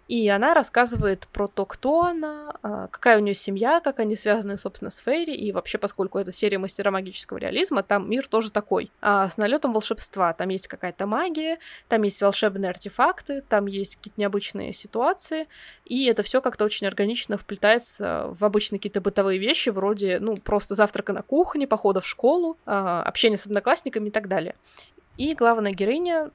И 0.07 0.29
она 0.29 0.53
рассказывает 0.53 1.27
про 1.31 1.47
то, 1.47 1.65
кто 1.65 2.03
она, 2.03 2.53
а, 2.61 2.87
какая 2.87 3.17
у 3.17 3.21
нее 3.21 3.33
семья, 3.33 3.79
как 3.79 3.99
они 3.99 4.15
связаны, 4.15 4.57
собственно, 4.57 4.91
с 4.91 4.97
Фейри. 4.99 5.33
И 5.33 5.51
вообще, 5.51 5.79
поскольку 5.79 6.19
это 6.19 6.31
серия 6.31 6.59
мастера 6.59 6.91
магического 6.91 7.39
реализма, 7.39 7.81
там 7.81 8.07
мир 8.07 8.27
тоже 8.27 8.51
такой. 8.51 8.91
А 9.01 9.29
с 9.29 9.37
налетом 9.37 9.73
волшебства. 9.73 10.33
Там 10.33 10.49
есть 10.49 10.67
какая-то 10.67 11.07
магия, 11.07 11.57
там 11.87 12.03
есть 12.03 12.21
волшебные 12.21 12.69
артефакты, 12.69 13.41
там 13.41 13.65
есть 13.65 13.95
какие-то 13.95 14.21
необычные 14.21 14.73
ситуации. 14.73 15.47
И 15.85 16.05
это 16.05 16.21
все 16.21 16.39
как-то 16.39 16.65
очень 16.65 16.85
органично 16.85 17.37
вплетается 17.37 18.27
в 18.29 18.45
обычные 18.45 18.77
какие-то 18.77 19.01
бытовые 19.01 19.39
вещи, 19.39 19.69
вроде, 19.69 20.19
ну, 20.19 20.37
просто 20.37 20.75
завтрака 20.75 21.13
на 21.13 21.23
кухне, 21.23 21.65
похода 21.65 22.01
в 22.01 22.07
школу, 22.07 22.57
а, 22.67 23.01
общения 23.01 23.37
с 23.37 23.47
одноклассниками 23.47 24.09
и 24.09 24.11
так 24.11 24.27
далее. 24.27 24.55
И 25.17 25.33
главная 25.33 25.71
героиня 25.71 26.29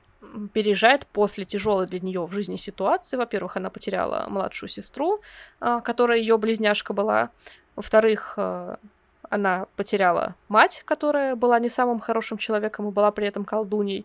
переезжает 0.52 1.06
после 1.06 1.44
тяжелой 1.44 1.86
для 1.86 2.00
нее 2.00 2.24
в 2.26 2.32
жизни 2.32 2.56
ситуации. 2.56 3.16
Во-первых, 3.16 3.56
она 3.56 3.70
потеряла 3.70 4.26
младшую 4.28 4.68
сестру, 4.68 5.20
а, 5.60 5.80
которая 5.80 6.18
ее 6.18 6.36
близняшка 6.38 6.92
была. 6.92 7.30
Во-вторых, 7.76 8.34
а, 8.36 8.78
она 9.28 9.66
потеряла 9.76 10.34
мать, 10.48 10.82
которая 10.84 11.36
была 11.36 11.58
не 11.58 11.68
самым 11.68 12.00
хорошим 12.00 12.38
человеком 12.38 12.88
и 12.88 12.92
была 12.92 13.10
при 13.12 13.26
этом 13.26 13.44
колдуней. 13.44 14.04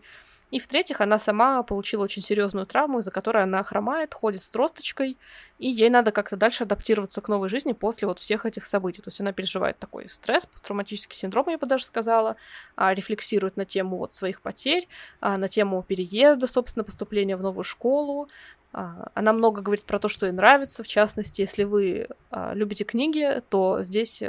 И 0.56 0.58
в-третьих, 0.58 1.02
она 1.02 1.18
сама 1.18 1.62
получила 1.62 2.04
очень 2.04 2.22
серьезную 2.22 2.64
травму, 2.64 3.00
из-за 3.00 3.10
которой 3.10 3.42
она 3.42 3.62
хромает, 3.62 4.14
ходит 4.14 4.40
с 4.40 4.48
тросточкой, 4.48 5.18
и 5.58 5.68
ей 5.68 5.90
надо 5.90 6.12
как-то 6.12 6.36
дальше 6.36 6.64
адаптироваться 6.64 7.20
к 7.20 7.28
новой 7.28 7.50
жизни 7.50 7.74
после 7.74 8.08
вот 8.08 8.20
всех 8.20 8.46
этих 8.46 8.64
событий. 8.64 9.02
То 9.02 9.08
есть 9.08 9.20
она 9.20 9.32
переживает 9.32 9.78
такой 9.78 10.08
стресс, 10.08 10.46
посттравматический 10.46 11.14
синдром, 11.14 11.50
я 11.50 11.58
бы 11.58 11.66
даже 11.66 11.84
сказала, 11.84 12.36
а, 12.74 12.94
рефлексирует 12.94 13.58
на 13.58 13.66
тему 13.66 13.98
вот 13.98 14.14
своих 14.14 14.40
потерь, 14.40 14.88
а, 15.20 15.36
на 15.36 15.50
тему 15.50 15.82
переезда, 15.82 16.46
собственно, 16.46 16.84
поступления 16.84 17.36
в 17.36 17.42
новую 17.42 17.64
школу. 17.64 18.30
А, 18.72 19.10
она 19.12 19.34
много 19.34 19.60
говорит 19.60 19.84
про 19.84 19.98
то, 19.98 20.08
что 20.08 20.24
ей 20.24 20.32
нравится, 20.32 20.82
в 20.82 20.88
частности, 20.88 21.42
если 21.42 21.64
вы 21.64 22.08
любите 22.54 22.84
книги, 22.84 23.42
то 23.50 23.82
здесь 23.82 24.22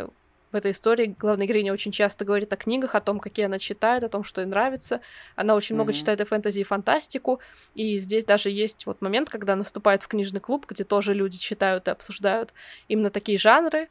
в 0.51 0.55
этой 0.55 0.71
истории 0.71 1.15
главная 1.19 1.45
героиня 1.45 1.73
очень 1.73 1.91
часто 1.91 2.23
говорит 2.23 2.51
о 2.53 2.55
книгах, 2.55 2.95
о 2.95 3.01
том, 3.01 3.19
какие 3.19 3.45
она 3.45 3.59
читает, 3.59 4.03
о 4.03 4.09
том, 4.09 4.23
что 4.23 4.41
ей 4.41 4.47
нравится. 4.47 5.01
Она 5.35 5.55
очень 5.55 5.73
mm-hmm. 5.73 5.77
много 5.77 5.93
читает 5.93 6.21
и 6.21 6.23
фэнтези, 6.23 6.61
и 6.61 6.63
фантастику. 6.63 7.39
И 7.75 7.99
здесь 7.99 8.23
даже 8.23 8.49
есть 8.49 8.85
вот 8.85 9.01
момент, 9.01 9.29
когда 9.29 9.55
наступает 9.55 10.03
в 10.03 10.07
книжный 10.07 10.39
клуб, 10.39 10.65
где 10.67 10.83
тоже 10.83 11.13
люди 11.13 11.37
читают 11.37 11.87
и 11.87 11.91
обсуждают 11.91 12.53
именно 12.87 13.09
такие 13.09 13.37
жанры. 13.37 13.89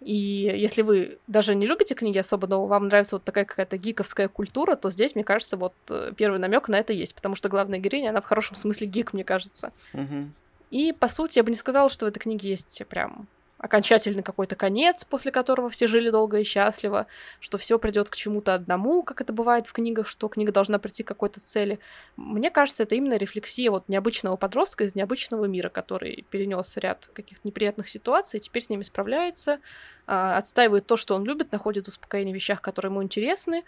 И 0.00 0.14
если 0.14 0.80
вы 0.80 1.18
даже 1.26 1.54
не 1.54 1.66
любите 1.66 1.94
книги 1.94 2.16
особо, 2.16 2.46
но 2.46 2.64
вам 2.64 2.88
нравится 2.88 3.16
вот 3.16 3.24
такая 3.24 3.44
какая-то 3.44 3.76
гиковская 3.76 4.28
культура, 4.28 4.76
то 4.76 4.90
здесь, 4.90 5.14
мне 5.14 5.24
кажется, 5.24 5.58
вот 5.58 5.74
э, 5.90 6.12
первый 6.16 6.38
намек 6.38 6.68
на 6.68 6.76
это 6.78 6.94
есть, 6.94 7.14
потому 7.14 7.34
что 7.34 7.50
главная 7.50 7.78
героиня, 7.78 8.08
она 8.08 8.22
в 8.22 8.24
хорошем 8.24 8.56
смысле 8.56 8.86
гик, 8.86 9.12
мне 9.12 9.24
кажется. 9.24 9.72
Mm-hmm. 9.92 10.28
И, 10.70 10.92
по 10.92 11.08
сути, 11.08 11.38
я 11.38 11.42
бы 11.44 11.50
не 11.50 11.56
сказала, 11.56 11.90
что 11.90 12.06
в 12.06 12.08
этой 12.08 12.20
книге 12.20 12.48
есть 12.48 12.82
прям 12.88 13.26
окончательный 13.60 14.22
какой-то 14.22 14.56
конец, 14.56 15.04
после 15.04 15.30
которого 15.30 15.68
все 15.68 15.86
жили 15.86 16.10
долго 16.10 16.38
и 16.38 16.44
счастливо, 16.44 17.06
что 17.40 17.58
все 17.58 17.78
придет 17.78 18.08
к 18.08 18.16
чему-то 18.16 18.54
одному, 18.54 19.02
как 19.02 19.20
это 19.20 19.32
бывает 19.32 19.66
в 19.66 19.72
книгах, 19.72 20.08
что 20.08 20.28
книга 20.28 20.50
должна 20.50 20.78
прийти 20.78 21.02
к 21.02 21.08
какой-то 21.08 21.40
цели. 21.40 21.78
Мне 22.16 22.50
кажется, 22.50 22.84
это 22.84 22.94
именно 22.94 23.18
рефлексия 23.18 23.70
вот 23.70 23.88
необычного 23.88 24.36
подростка 24.36 24.84
из 24.84 24.94
необычного 24.94 25.44
мира, 25.44 25.68
который 25.68 26.24
перенес 26.30 26.74
ряд 26.78 27.10
каких-то 27.12 27.46
неприятных 27.46 27.88
ситуаций, 27.88 28.40
теперь 28.40 28.62
с 28.62 28.70
ними 28.70 28.82
справляется, 28.82 29.60
а, 30.06 30.38
отстаивает 30.38 30.86
то, 30.86 30.96
что 30.96 31.14
он 31.14 31.24
любит, 31.24 31.52
находит 31.52 31.86
успокоение 31.86 32.32
в 32.32 32.36
вещах, 32.36 32.62
которые 32.62 32.90
ему 32.90 33.02
интересны, 33.02 33.64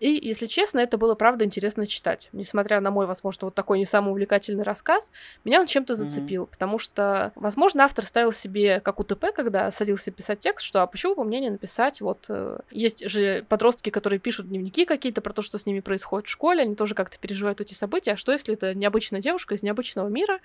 и, 0.00 0.18
если 0.26 0.46
честно, 0.46 0.80
это 0.80 0.96
было, 0.96 1.14
правда, 1.14 1.44
интересно 1.44 1.86
читать. 1.86 2.30
Несмотря 2.32 2.80
на 2.80 2.90
мой, 2.90 3.06
возможно, 3.06 3.46
вот 3.46 3.54
такой 3.54 3.78
не 3.78 3.84
самый 3.84 4.10
увлекательный 4.10 4.64
рассказ, 4.64 5.12
меня 5.44 5.60
он 5.60 5.66
чем-то 5.66 5.94
зацепил, 5.94 6.44
mm-hmm. 6.44 6.50
потому 6.50 6.78
что, 6.78 7.32
возможно, 7.34 7.84
автор 7.84 8.06
ставил 8.06 8.32
себе 8.32 8.80
как 8.80 8.98
УТП, 8.98 9.26
когда 9.34 9.70
садился 9.70 10.10
писать 10.10 10.40
текст, 10.40 10.64
что 10.64 10.82
а 10.82 10.86
почему 10.86 11.14
бы 11.14 11.24
мне 11.24 11.40
не 11.40 11.50
написать, 11.50 12.00
вот, 12.00 12.26
э, 12.30 12.60
есть 12.70 13.08
же 13.08 13.44
подростки, 13.48 13.90
которые 13.90 14.18
пишут 14.18 14.48
дневники 14.48 14.86
какие-то 14.86 15.20
про 15.20 15.34
то, 15.34 15.42
что 15.42 15.58
с 15.58 15.66
ними 15.66 15.80
происходит 15.80 16.28
в 16.28 16.30
школе, 16.30 16.62
они 16.62 16.76
тоже 16.76 16.94
как-то 16.94 17.18
переживают 17.18 17.60
эти 17.60 17.74
события, 17.74 18.12
а 18.12 18.16
что 18.16 18.32
если 18.32 18.54
это 18.54 18.74
необычная 18.74 19.20
девушка 19.20 19.54
из 19.54 19.62
необычного 19.62 20.08
мира, 20.08 20.40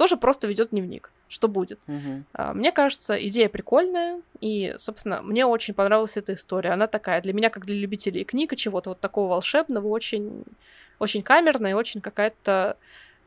тоже 0.00 0.16
просто 0.16 0.48
ведет 0.48 0.70
дневник. 0.70 1.10
Что 1.28 1.46
будет? 1.46 1.78
Угу. 1.86 2.54
Мне 2.54 2.72
кажется, 2.72 3.14
идея 3.28 3.50
прикольная, 3.50 4.22
и, 4.40 4.74
собственно, 4.78 5.20
мне 5.20 5.44
очень 5.44 5.74
понравилась 5.74 6.16
эта 6.16 6.32
история. 6.32 6.70
Она 6.70 6.86
такая 6.86 7.20
для 7.20 7.34
меня, 7.34 7.50
как 7.50 7.66
для 7.66 7.76
любителей 7.76 8.24
книг 8.24 8.54
и 8.54 8.56
чего-то 8.56 8.90
вот 8.90 9.00
такого 9.00 9.28
волшебного, 9.28 9.88
очень, 9.88 10.44
очень 10.98 11.22
камерная 11.22 11.72
и 11.72 11.74
очень 11.74 12.00
какая-то 12.00 12.78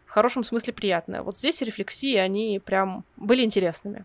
в 0.08 0.10
хорошем 0.10 0.44
смысле 0.44 0.74
приятная. 0.74 1.22
Вот 1.22 1.38
здесь 1.38 1.62
рефлексии, 1.62 2.16
они 2.16 2.60
прям 2.60 3.04
были 3.18 3.44
интересными. 3.44 4.04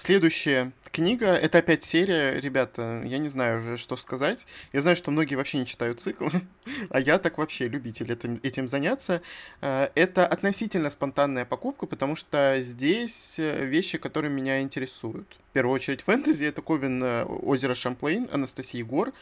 Следующая 0.00 0.72
книга, 0.92 1.26
это 1.26 1.58
опять 1.58 1.84
серия, 1.84 2.40
ребята, 2.40 3.02
я 3.04 3.18
не 3.18 3.28
знаю 3.28 3.58
уже, 3.58 3.76
что 3.76 3.98
сказать. 3.98 4.46
Я 4.72 4.80
знаю, 4.80 4.96
что 4.96 5.10
многие 5.10 5.34
вообще 5.34 5.58
не 5.58 5.66
читают 5.66 6.00
циклы, 6.00 6.30
а 6.88 7.00
я 7.00 7.18
так 7.18 7.36
вообще 7.36 7.68
любитель 7.68 8.10
этим, 8.10 8.40
этим 8.42 8.66
заняться. 8.66 9.20
Э, 9.60 9.88
это 9.94 10.26
относительно 10.26 10.88
спонтанная 10.88 11.44
покупка, 11.44 11.84
потому 11.84 12.16
что 12.16 12.56
здесь 12.62 13.34
э, 13.38 13.66
вещи, 13.66 13.98
которые 13.98 14.32
меня 14.32 14.62
интересуют. 14.62 15.36
В 15.50 15.52
первую 15.52 15.74
очередь 15.74 16.00
фэнтези, 16.00 16.46
это 16.46 16.62
Ковен 16.62 17.04
э, 17.04 17.24
озеро 17.24 17.74
Шамплейн, 17.74 18.26
Анастасия 18.32 18.86
Гор. 18.86 19.12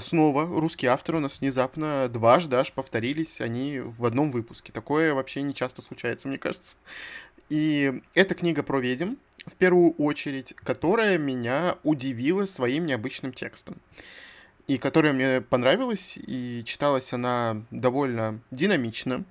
Снова 0.00 0.46
русский 0.58 0.86
автор 0.86 1.16
у 1.16 1.20
нас 1.20 1.42
внезапно 1.42 2.08
дважды 2.08 2.56
аж 2.56 2.72
повторились 2.72 3.42
они 3.42 3.80
в 3.80 4.06
одном 4.06 4.30
выпуске. 4.30 4.72
Такое 4.72 5.12
вообще 5.12 5.42
не 5.42 5.52
часто 5.52 5.82
случается, 5.82 6.26
мне 6.26 6.38
кажется. 6.38 6.76
И 7.48 8.00
эта 8.14 8.34
книга 8.34 8.62
про 8.62 8.80
ведьм, 8.80 9.14
в 9.46 9.54
первую 9.54 9.92
очередь, 9.92 10.54
которая 10.56 11.18
меня 11.18 11.76
удивила 11.82 12.46
своим 12.46 12.86
необычным 12.86 13.32
текстом. 13.32 13.76
И 14.66 14.78
которая 14.78 15.12
мне 15.12 15.42
понравилась, 15.42 16.16
и 16.16 16.62
читалась 16.64 17.12
она 17.12 17.62
довольно 17.70 18.40
динамично 18.50 19.24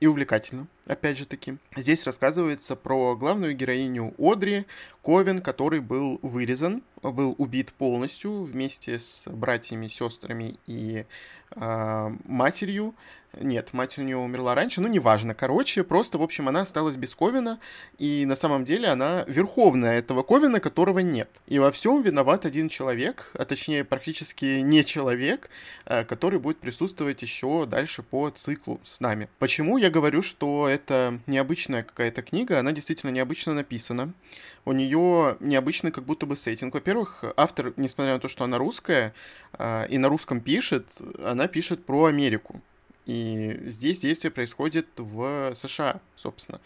и 0.00 0.06
увлекательно, 0.06 0.66
опять 0.90 1.18
же 1.18 1.26
таки. 1.26 1.56
Здесь 1.76 2.04
рассказывается 2.04 2.76
про 2.76 3.16
главную 3.16 3.54
героиню 3.54 4.14
Одри, 4.18 4.66
Ковен, 5.02 5.40
который 5.40 5.80
был 5.80 6.18
вырезан, 6.22 6.82
был 7.02 7.34
убит 7.38 7.72
полностью 7.72 8.42
вместе 8.42 8.98
с 8.98 9.24
братьями, 9.26 9.88
сестрами 9.88 10.58
и 10.66 11.06
э, 11.56 12.10
матерью. 12.24 12.94
Нет, 13.40 13.72
мать 13.72 13.96
у 13.96 14.02
нее 14.02 14.16
умерла 14.16 14.56
раньше, 14.56 14.80
ну 14.80 14.88
неважно. 14.88 15.34
Короче, 15.34 15.84
просто, 15.84 16.18
в 16.18 16.22
общем, 16.22 16.48
она 16.48 16.62
осталась 16.62 16.96
без 16.96 17.14
Ковина, 17.14 17.60
и 17.96 18.26
на 18.26 18.34
самом 18.34 18.64
деле 18.64 18.88
она 18.88 19.24
верховная 19.28 19.98
этого 19.98 20.24
Ковина, 20.24 20.58
которого 20.58 20.98
нет. 20.98 21.30
И 21.46 21.60
во 21.60 21.70
всем 21.70 22.02
виноват 22.02 22.44
один 22.44 22.68
человек, 22.68 23.30
а 23.34 23.44
точнее 23.44 23.84
практически 23.84 24.60
не 24.60 24.84
человек, 24.84 25.48
э, 25.86 26.04
который 26.04 26.40
будет 26.40 26.58
присутствовать 26.58 27.22
еще 27.22 27.66
дальше 27.66 28.02
по 28.02 28.30
циклу 28.30 28.80
с 28.84 29.00
нами. 29.00 29.28
Почему 29.38 29.78
я 29.78 29.90
говорю, 29.90 30.22
что 30.22 30.68
это 30.68 30.79
необычная 31.26 31.82
какая-то 31.82 32.22
книга? 32.22 32.58
Она 32.58 32.72
действительно 32.72 33.10
необычно 33.10 33.52
написана. 33.52 34.14
У 34.64 34.72
нее 34.72 35.36
необычный 35.40 35.90
как 35.90 36.04
будто 36.04 36.26
бы 36.26 36.36
сеттинг. 36.36 36.74
Во-первых, 36.74 37.24
автор, 37.36 37.72
несмотря 37.76 38.14
на 38.14 38.20
то, 38.20 38.28
что 38.28 38.44
она 38.44 38.56
русская, 38.58 39.12
э, 39.58 39.86
и 39.88 39.98
на 39.98 40.08
русском 40.08 40.40
пишет, 40.40 40.86
она 41.22 41.48
пишет 41.48 41.84
про 41.84 42.06
Америку 42.06 42.62
И 43.06 43.58
здесь 43.66 44.00
действие 44.00 44.30
происходит 44.30 44.86
в 44.96 45.52
США, 45.54 46.00
собственно. 46.16 46.60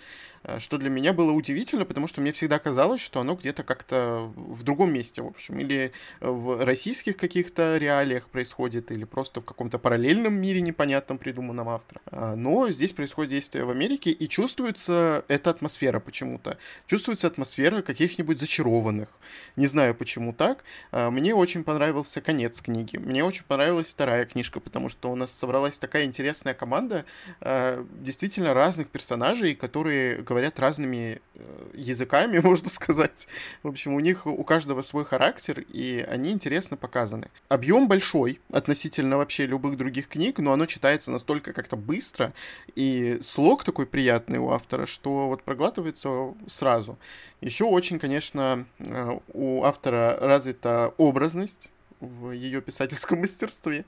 Э, 0.45 0.59
что 0.59 0.79
для 0.79 0.91
меня 0.91 1.13
было 1.13 1.33
удивительно, 1.33 1.85
потому 1.85 2.07
что 2.07 2.21
мне 2.21 2.33
всегда 2.33 2.59
казалось, 2.59 3.01
что 3.01 3.21
оно 3.21 3.35
где-то 3.35 3.63
как-то 3.63 4.31
в 4.37 4.63
другом 4.63 4.93
месте, 4.93 5.23
в 5.23 5.27
общем, 5.27 5.59
или 5.59 5.93
в 6.21 6.65
российских 6.65 7.17
каких-то 7.17 7.79
реалиях 7.79 8.29
происходит, 8.29 8.93
или 8.93 9.05
просто 9.05 9.41
в 9.41 9.45
каком-то 9.45 9.79
параллельном 9.79 10.35
мире 10.35 10.61
непонятном, 10.61 11.19
придуманном 11.19 11.69
автором. 11.69 12.03
А, 12.07 12.37
но 12.37 12.71
здесь 12.71 12.93
происходит 12.93 13.31
действие 13.31 13.65
в 13.65 13.71
Америке, 13.71 14.11
и 14.11 14.29
чувствуется 14.29 15.25
эта 15.29 15.51
атмосфера 15.51 16.01
почему-то. 16.01 16.59
Чувствуется 16.87 17.27
атмосфера 17.27 17.83
каких-нибудь 17.83 18.39
зачарованных. 18.39 19.09
Не 19.57 19.67
знаю, 19.67 19.95
почему 19.95 20.33
так. 20.33 20.65
А, 20.93 21.11
мне 21.11 21.35
очень 21.35 21.65
понравился 21.65 22.21
конец 22.21 22.61
книги. 22.61 22.97
Мне 22.99 23.25
очень 23.25 23.45
понравилась 23.45 23.89
вторая 23.89 24.27
книжка, 24.27 24.61
потому 24.61 24.89
что 24.89 25.11
у 25.11 25.17
нас 25.17 25.33
собралась 25.33 25.79
такая 25.79 26.05
интересная 26.05 26.24
команда 26.55 27.05
а, 27.41 27.85
действительно 28.01 28.55
разных 28.55 28.89
персонажей, 28.89 29.55
которые 29.55 30.23
говорят 30.23 30.59
разными 30.59 31.21
э, 31.35 31.71
языками, 31.75 32.39
можно 32.43 32.69
сказать. 32.69 33.29
В 33.63 33.69
общем, 33.69 33.95
у 33.95 34.01
них 34.01 34.27
у 34.27 34.45
каждого 34.45 34.83
свой 34.83 35.05
характер, 35.05 35.61
и 35.61 36.05
они 36.09 36.31
интересно 36.31 36.77
показаны. 36.77 37.31
Объем 37.49 37.89
большой 37.89 38.41
относительно 38.51 39.17
вообще 39.17 39.47
любых 39.47 39.77
других 39.77 40.09
книг, 40.09 40.39
но 40.39 40.53
оно 40.53 40.67
читается 40.67 41.11
настолько 41.11 41.53
как-то 41.53 41.77
быстро, 41.77 42.33
и 42.75 43.19
слог 43.23 43.65
такой 43.65 43.87
приятный 43.87 44.39
у 44.39 44.51
автора, 44.51 44.87
что 44.87 45.29
вот 45.29 45.43
проглатывается 45.43 46.35
сразу. 46.47 46.99
Еще 47.41 47.65
очень, 47.65 47.99
конечно, 47.99 48.67
э, 48.79 49.19
у 49.33 49.65
автора 49.65 50.19
развита 50.21 50.95
образность, 50.97 51.71
в 52.05 52.33
ее 52.33 52.61
писательском 52.61 53.19
мастерстве. 53.21 53.85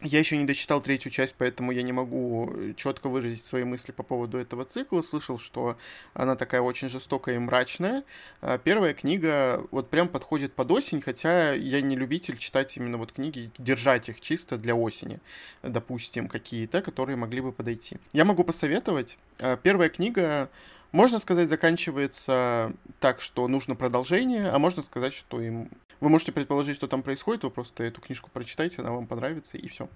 Я 0.00 0.18
еще 0.18 0.36
не 0.36 0.44
дочитал 0.44 0.80
третью 0.80 1.10
часть, 1.10 1.34
поэтому 1.38 1.72
я 1.72 1.82
не 1.82 1.92
могу 1.92 2.74
четко 2.76 3.08
выразить 3.08 3.44
свои 3.44 3.64
мысли 3.64 3.92
по 3.92 4.02
поводу 4.02 4.38
этого 4.38 4.64
цикла. 4.64 5.02
Слышал, 5.02 5.38
что 5.38 5.76
она 6.14 6.36
такая 6.36 6.60
очень 6.60 6.88
жестокая 6.88 7.36
и 7.36 7.38
мрачная. 7.38 8.04
А 8.40 8.58
первая 8.58 8.94
книга 8.94 9.66
вот 9.70 9.90
прям 9.90 10.08
подходит 10.08 10.54
под 10.54 10.70
осень, 10.72 11.00
хотя 11.00 11.52
я 11.52 11.80
не 11.80 11.96
любитель 11.96 12.36
читать 12.36 12.76
именно 12.76 12.98
вот 12.98 13.12
книги, 13.12 13.50
держать 13.58 14.08
их 14.08 14.20
чисто 14.20 14.58
для 14.58 14.74
осени, 14.74 15.20
допустим, 15.62 16.28
какие-то, 16.28 16.82
которые 16.82 17.16
могли 17.16 17.40
бы 17.40 17.52
подойти. 17.52 17.98
Я 18.12 18.24
могу 18.24 18.44
посоветовать. 18.44 19.18
А, 19.38 19.56
первая 19.56 19.88
книга 19.88 20.50
можно 20.92 21.18
сказать, 21.18 21.48
заканчивается 21.48 22.72
так, 22.98 23.20
что 23.20 23.46
нужно 23.48 23.76
продолжение, 23.76 24.48
а 24.48 24.58
можно 24.58 24.82
сказать, 24.82 25.12
что 25.12 25.40
им... 25.40 25.70
Вы 26.00 26.08
можете 26.08 26.32
предположить, 26.32 26.76
что 26.76 26.88
там 26.88 27.02
происходит, 27.02 27.44
вы 27.44 27.50
просто 27.50 27.84
эту 27.84 28.00
книжку 28.00 28.30
прочитайте, 28.32 28.80
она 28.80 28.92
вам 28.92 29.06
понравится, 29.06 29.58
и 29.58 29.68
все. 29.68 29.88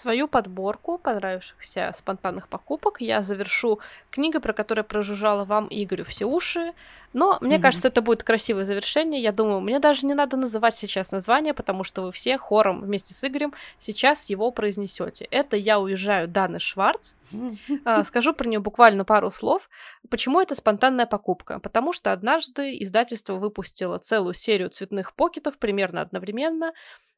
Свою 0.00 0.28
подборку 0.28 0.96
понравившихся 0.96 1.92
спонтанных 1.94 2.48
покупок 2.48 3.02
я 3.02 3.20
завершу 3.20 3.80
книгой, 4.10 4.40
про 4.40 4.54
которую 4.54 4.86
прожужжала 4.86 5.44
вам 5.44 5.68
Игорю 5.68 6.06
все 6.06 6.24
уши. 6.24 6.72
Но 7.12 7.36
мне 7.42 7.56
mm-hmm. 7.56 7.60
кажется, 7.60 7.88
это 7.88 8.00
будет 8.00 8.22
красивое 8.22 8.64
завершение. 8.64 9.20
Я 9.20 9.30
думаю, 9.30 9.60
мне 9.60 9.78
даже 9.78 10.06
не 10.06 10.14
надо 10.14 10.38
называть 10.38 10.74
сейчас 10.74 11.12
название, 11.12 11.52
потому 11.52 11.84
что 11.84 12.00
вы 12.00 12.12
все 12.12 12.38
хором 12.38 12.80
вместе 12.80 13.12
с 13.12 13.22
Игорем 13.22 13.52
сейчас 13.78 14.30
его 14.30 14.50
произнесете. 14.52 15.26
Это 15.30 15.58
я 15.58 15.78
уезжаю 15.78 16.28
Даны 16.28 16.60
Шварц. 16.60 17.12
Mm-hmm. 17.32 18.04
Скажу 18.06 18.32
про 18.32 18.48
нее 18.48 18.60
буквально 18.60 19.04
пару 19.04 19.30
слов. 19.30 19.68
Почему 20.08 20.40
это 20.40 20.54
спонтанная 20.54 21.04
покупка? 21.04 21.58
Потому 21.58 21.92
что 21.92 22.12
однажды 22.12 22.82
издательство 22.82 23.34
выпустило 23.34 23.98
целую 23.98 24.32
серию 24.32 24.70
цветных 24.70 25.12
покетов 25.12 25.58
примерно 25.58 26.00
одновременно. 26.00 26.72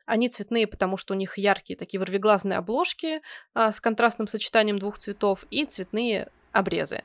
Они 0.07 0.29
цветные, 0.29 0.67
потому 0.67 0.97
что 0.97 1.15
у 1.15 1.17
них 1.17 1.39
яркие 1.39 1.77
такие 1.77 1.99
ворвиглазные 2.01 2.59
обложки 2.59 3.23
а, 3.55 3.73
с 3.73 3.81
контрастным 3.81 4.27
сочетанием 4.27 4.79
двух 4.79 4.99
цветов 4.99 5.45
и 5.51 5.65
цветные 5.65 6.29
обрезы. 6.53 7.03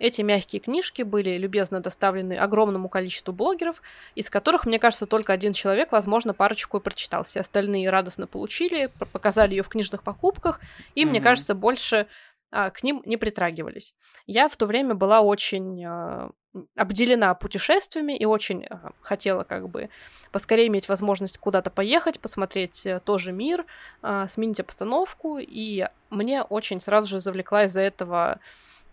Эти 0.00 0.22
мягкие 0.22 0.60
книжки 0.60 1.02
были 1.02 1.36
любезно 1.36 1.80
доставлены 1.80 2.32
огромному 2.32 2.88
количеству 2.88 3.34
блогеров, 3.34 3.82
из 4.14 4.30
которых, 4.30 4.64
мне 4.64 4.78
кажется, 4.78 5.06
только 5.06 5.34
один 5.34 5.52
человек, 5.52 5.92
возможно, 5.92 6.32
парочку 6.32 6.78
и 6.78 6.80
прочитал. 6.80 7.22
Все 7.22 7.40
остальные 7.40 7.90
радостно 7.90 8.26
получили, 8.26 8.90
показали 9.12 9.50
ее 9.50 9.62
в 9.62 9.68
книжных 9.68 10.02
покупках, 10.02 10.58
и, 10.94 11.04
mm-hmm. 11.04 11.06
мне 11.06 11.20
кажется, 11.20 11.54
больше 11.54 12.06
а, 12.50 12.70
к 12.70 12.82
ним 12.82 13.02
не 13.04 13.18
притрагивались. 13.18 13.94
Я 14.26 14.48
в 14.48 14.56
то 14.56 14.64
время 14.64 14.94
была 14.94 15.20
очень 15.20 15.84
а, 15.84 16.30
обделена 16.74 17.34
путешествиями 17.34 18.16
и 18.16 18.24
очень 18.24 18.66
а, 18.66 18.90
хотела 19.02 19.44
как 19.44 19.68
бы 19.68 19.88
поскорее 20.32 20.66
иметь 20.66 20.88
возможность 20.88 21.38
куда-то 21.38 21.70
поехать, 21.70 22.18
посмотреть 22.18 22.86
э, 22.86 23.00
тоже 23.04 23.32
мир, 23.32 23.66
а, 24.02 24.26
сменить 24.26 24.60
обстановку, 24.60 25.38
и 25.38 25.86
мне 26.10 26.42
очень 26.42 26.80
сразу 26.80 27.08
же 27.08 27.20
завлекла 27.20 27.64
из-за 27.64 27.80
этого 27.80 28.40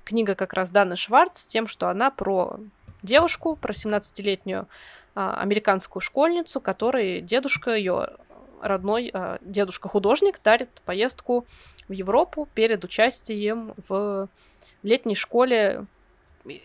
книга 0.03 0.35
как 0.35 0.53
раз 0.53 0.69
Даны 0.69 0.95
Шварц 0.95 1.39
с 1.39 1.47
тем, 1.47 1.67
что 1.67 1.89
она 1.89 2.11
про 2.11 2.59
девушку, 3.01 3.55
про 3.55 3.73
17-летнюю 3.73 4.67
а, 5.15 5.41
американскую 5.41 6.01
школьницу, 6.01 6.61
которой 6.61 7.21
дедушка 7.21 7.71
ее 7.73 8.09
родной 8.61 9.09
э, 9.13 9.37
дедушка-художник 9.41 10.39
дарит 10.43 10.69
поездку 10.85 11.45
в 11.87 11.91
Европу 11.91 12.47
перед 12.53 12.83
участием 12.83 13.73
в 13.87 14.29
летней 14.83 15.15
школе 15.15 15.85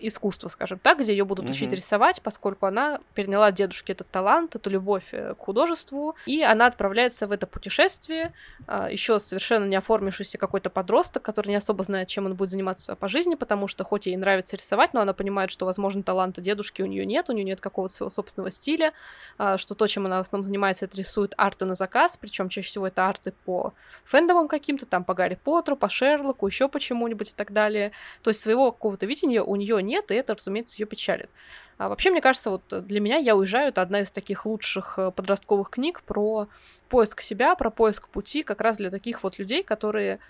искусства, 0.00 0.48
скажем 0.48 0.78
так, 0.78 1.00
где 1.00 1.12
ее 1.12 1.24
будут 1.24 1.48
учить 1.48 1.70
mm-hmm. 1.70 1.76
рисовать, 1.76 2.22
поскольку 2.22 2.66
она 2.66 3.00
переняла 3.14 3.46
от 3.46 3.54
дедушки 3.54 3.92
этот 3.92 4.08
талант, 4.10 4.54
эту 4.54 4.70
любовь 4.70 5.08
э, 5.12 5.34
к 5.34 5.38
художеству, 5.38 6.14
и 6.26 6.42
она 6.42 6.66
отправляется 6.66 7.26
в 7.26 7.32
это 7.32 7.46
путешествие, 7.46 8.32
а, 8.66 8.90
еще 8.90 9.18
совершенно 9.20 9.64
не 9.64 9.76
оформившийся 9.76 10.38
какой-то 10.38 10.70
подросток, 10.70 11.22
который 11.22 11.48
не 11.48 11.56
особо 11.56 11.84
знает, 11.84 12.08
чем 12.08 12.26
он 12.26 12.34
будет 12.34 12.50
заниматься 12.50 12.96
по 12.96 13.08
жизни, 13.08 13.34
потому 13.34 13.68
что 13.68 13.84
хоть 13.84 14.06
ей 14.06 14.16
нравится 14.16 14.56
рисовать, 14.56 14.94
но 14.94 15.00
она 15.00 15.12
понимает, 15.12 15.50
что, 15.50 15.66
возможно, 15.66 16.02
таланта 16.02 16.40
дедушки 16.40 16.82
у 16.82 16.86
нее 16.86 17.06
нет, 17.06 17.28
у 17.28 17.32
нее 17.32 17.44
нет 17.44 17.60
какого-то 17.60 17.94
своего 17.94 18.10
собственного 18.10 18.50
стиля, 18.50 18.92
а, 19.38 19.58
что 19.58 19.74
то, 19.74 19.86
чем 19.86 20.06
она 20.06 20.18
в 20.18 20.20
основном 20.20 20.44
занимается, 20.44 20.84
это 20.84 20.96
рисует 20.96 21.34
арты 21.36 21.64
на 21.64 21.74
заказ, 21.74 22.16
причем 22.16 22.48
чаще 22.48 22.68
всего 22.68 22.86
это 22.86 23.08
арты 23.08 23.32
по 23.44 23.72
фэндомам 24.04 24.48
каким-то, 24.48 24.86
там 24.86 25.04
по 25.04 25.14
Гарри 25.14 25.38
Поттеру, 25.42 25.76
по 25.76 25.88
Шерлоку, 25.88 26.46
еще 26.46 26.68
почему-нибудь 26.68 27.30
и 27.30 27.34
так 27.34 27.52
далее. 27.52 27.92
То 28.22 28.30
есть 28.30 28.40
своего 28.40 28.72
какого-то 28.72 29.06
видения 29.06 29.42
у 29.42 29.56
нее 29.56 29.71
ее 29.72 29.82
нет, 29.82 30.10
и 30.10 30.14
это, 30.14 30.34
разумеется, 30.34 30.80
ее 30.80 30.86
печалит. 30.86 31.30
А 31.78 31.88
вообще, 31.88 32.10
мне 32.10 32.20
кажется, 32.20 32.50
вот 32.50 32.62
для 32.86 33.00
меня 33.00 33.16
«Я 33.16 33.34
уезжаю»— 33.34 33.68
это 33.70 33.82
одна 33.82 34.00
из 34.00 34.10
таких 34.10 34.46
лучших 34.46 34.98
э, 34.98 35.10
подростковых 35.10 35.70
книг 35.70 36.02
про 36.02 36.48
поиск 36.88 37.20
себя, 37.22 37.54
про 37.56 37.70
поиск 37.70 38.08
пути, 38.08 38.42
как 38.42 38.60
раз 38.60 38.76
для 38.76 38.90
таких 38.90 39.22
вот 39.22 39.38
людей, 39.38 39.62
которые 39.62 40.20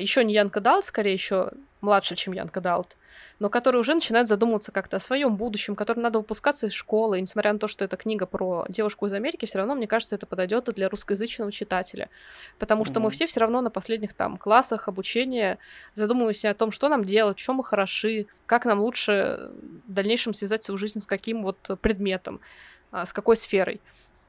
еще 0.00 0.24
не 0.24 0.34
Янка 0.34 0.60
Далт, 0.60 0.84
скорее 0.84 1.12
еще 1.12 1.52
младше, 1.80 2.14
чем 2.14 2.32
Янка 2.32 2.60
Далт, 2.60 2.96
но 3.40 3.50
которые 3.50 3.80
уже 3.80 3.94
начинают 3.94 4.28
задумываться 4.28 4.70
как-то 4.70 4.98
о 4.98 5.00
своем 5.00 5.36
будущем, 5.36 5.74
которым 5.74 6.04
надо 6.04 6.20
выпускаться 6.20 6.68
из 6.68 6.72
школы. 6.72 7.18
И 7.18 7.20
несмотря 7.20 7.52
на 7.52 7.58
то, 7.58 7.66
что 7.66 7.84
это 7.84 7.96
книга 7.96 8.24
про 8.24 8.64
девушку 8.68 9.06
из 9.06 9.12
Америки, 9.12 9.46
все 9.46 9.58
равно, 9.58 9.74
мне 9.74 9.88
кажется, 9.88 10.14
это 10.14 10.24
подойдет 10.24 10.68
и 10.68 10.72
для 10.72 10.88
русскоязычного 10.88 11.50
читателя. 11.50 12.08
Потому 12.58 12.84
что 12.84 13.00
mm-hmm. 13.00 13.02
мы 13.02 13.10
все 13.10 13.26
все 13.26 13.40
равно 13.40 13.60
на 13.60 13.70
последних 13.70 14.14
там 14.14 14.38
классах 14.38 14.86
обучения 14.86 15.58
задумываемся 15.96 16.50
о 16.50 16.54
том, 16.54 16.70
что 16.70 16.88
нам 16.88 17.04
делать, 17.04 17.38
в 17.38 17.42
чем 17.42 17.56
мы 17.56 17.64
хороши, 17.64 18.26
как 18.46 18.64
нам 18.64 18.78
лучше 18.78 19.50
в 19.88 19.92
дальнейшем 19.92 20.34
связать 20.34 20.62
свою 20.62 20.78
жизнь 20.78 21.00
с 21.00 21.06
каким 21.06 21.42
вот 21.42 21.58
предметом, 21.80 22.40
а, 22.92 23.04
с 23.04 23.12
какой 23.12 23.36
сферой. 23.36 23.80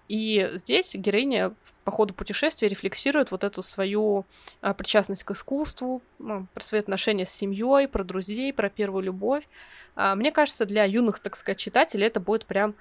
И 0.10 0.52
здесь 0.56 0.94
героиня 0.96 1.54
по 1.84 1.92
ходу 1.92 2.14
путешествия 2.14 2.70
рефлексирует 2.70 3.32
вот 3.32 3.44
эту 3.44 3.64
свою 3.64 4.26
а, 4.62 4.74
причастность 4.74 5.24
к 5.24 5.32
искусству, 5.32 6.02
ну, 6.20 6.48
про 6.54 6.64
свои 6.64 6.82
отношения 6.82 7.26
с 7.26 7.30
семьей, 7.30 7.88
про 7.88 8.04
друзей, 8.04 8.54
про 8.54 8.70
первую 8.70 9.04
любовь. 9.04 9.48
А, 9.96 10.16
мне 10.16 10.32
кажется, 10.32 10.66
для 10.66 10.86
юных, 10.86 11.20
так 11.20 11.36
сказать, 11.36 11.60
читателей 11.60 12.08
это 12.08 12.20
будет 12.20 12.46
прям 12.46 12.76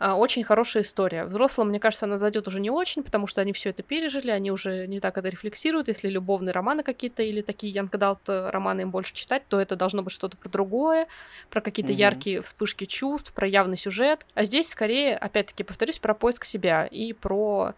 очень 0.00 0.44
хорошая 0.44 0.82
история. 0.82 1.24
Взрослым, 1.24 1.68
мне 1.68 1.80
кажется, 1.80 2.06
она 2.06 2.18
зайдет 2.18 2.46
уже 2.48 2.60
не 2.60 2.70
очень, 2.70 3.02
потому 3.02 3.26
что 3.26 3.40
они 3.40 3.52
все 3.52 3.70
это 3.70 3.82
пережили, 3.82 4.30
они 4.30 4.50
уже 4.50 4.86
не 4.86 5.00
так 5.00 5.16
это 5.16 5.28
рефлексируют. 5.28 5.88
Если 5.88 6.08
любовные 6.08 6.52
романы 6.52 6.82
какие-то 6.82 7.22
или 7.22 7.42
такие 7.42 7.72
Янг 7.72 7.94
Адалт 7.94 8.20
романы 8.26 8.82
им 8.82 8.90
больше 8.90 9.14
читать, 9.14 9.44
то 9.48 9.60
это 9.60 9.76
должно 9.76 10.02
быть 10.02 10.12
что-то 10.12 10.36
про 10.36 10.48
другое, 10.48 11.06
про 11.50 11.60
какие-то 11.60 11.92
mm-hmm. 11.92 11.96
яркие 11.96 12.42
вспышки 12.42 12.86
чувств, 12.86 13.32
про 13.32 13.46
явный 13.46 13.76
сюжет. 13.76 14.26
А 14.34 14.44
здесь 14.44 14.68
скорее, 14.68 15.16
опять-таки, 15.16 15.62
повторюсь, 15.62 15.98
про 15.98 16.14
поиск 16.14 16.44
себя 16.44 16.86
и 16.86 17.12
про 17.12 17.74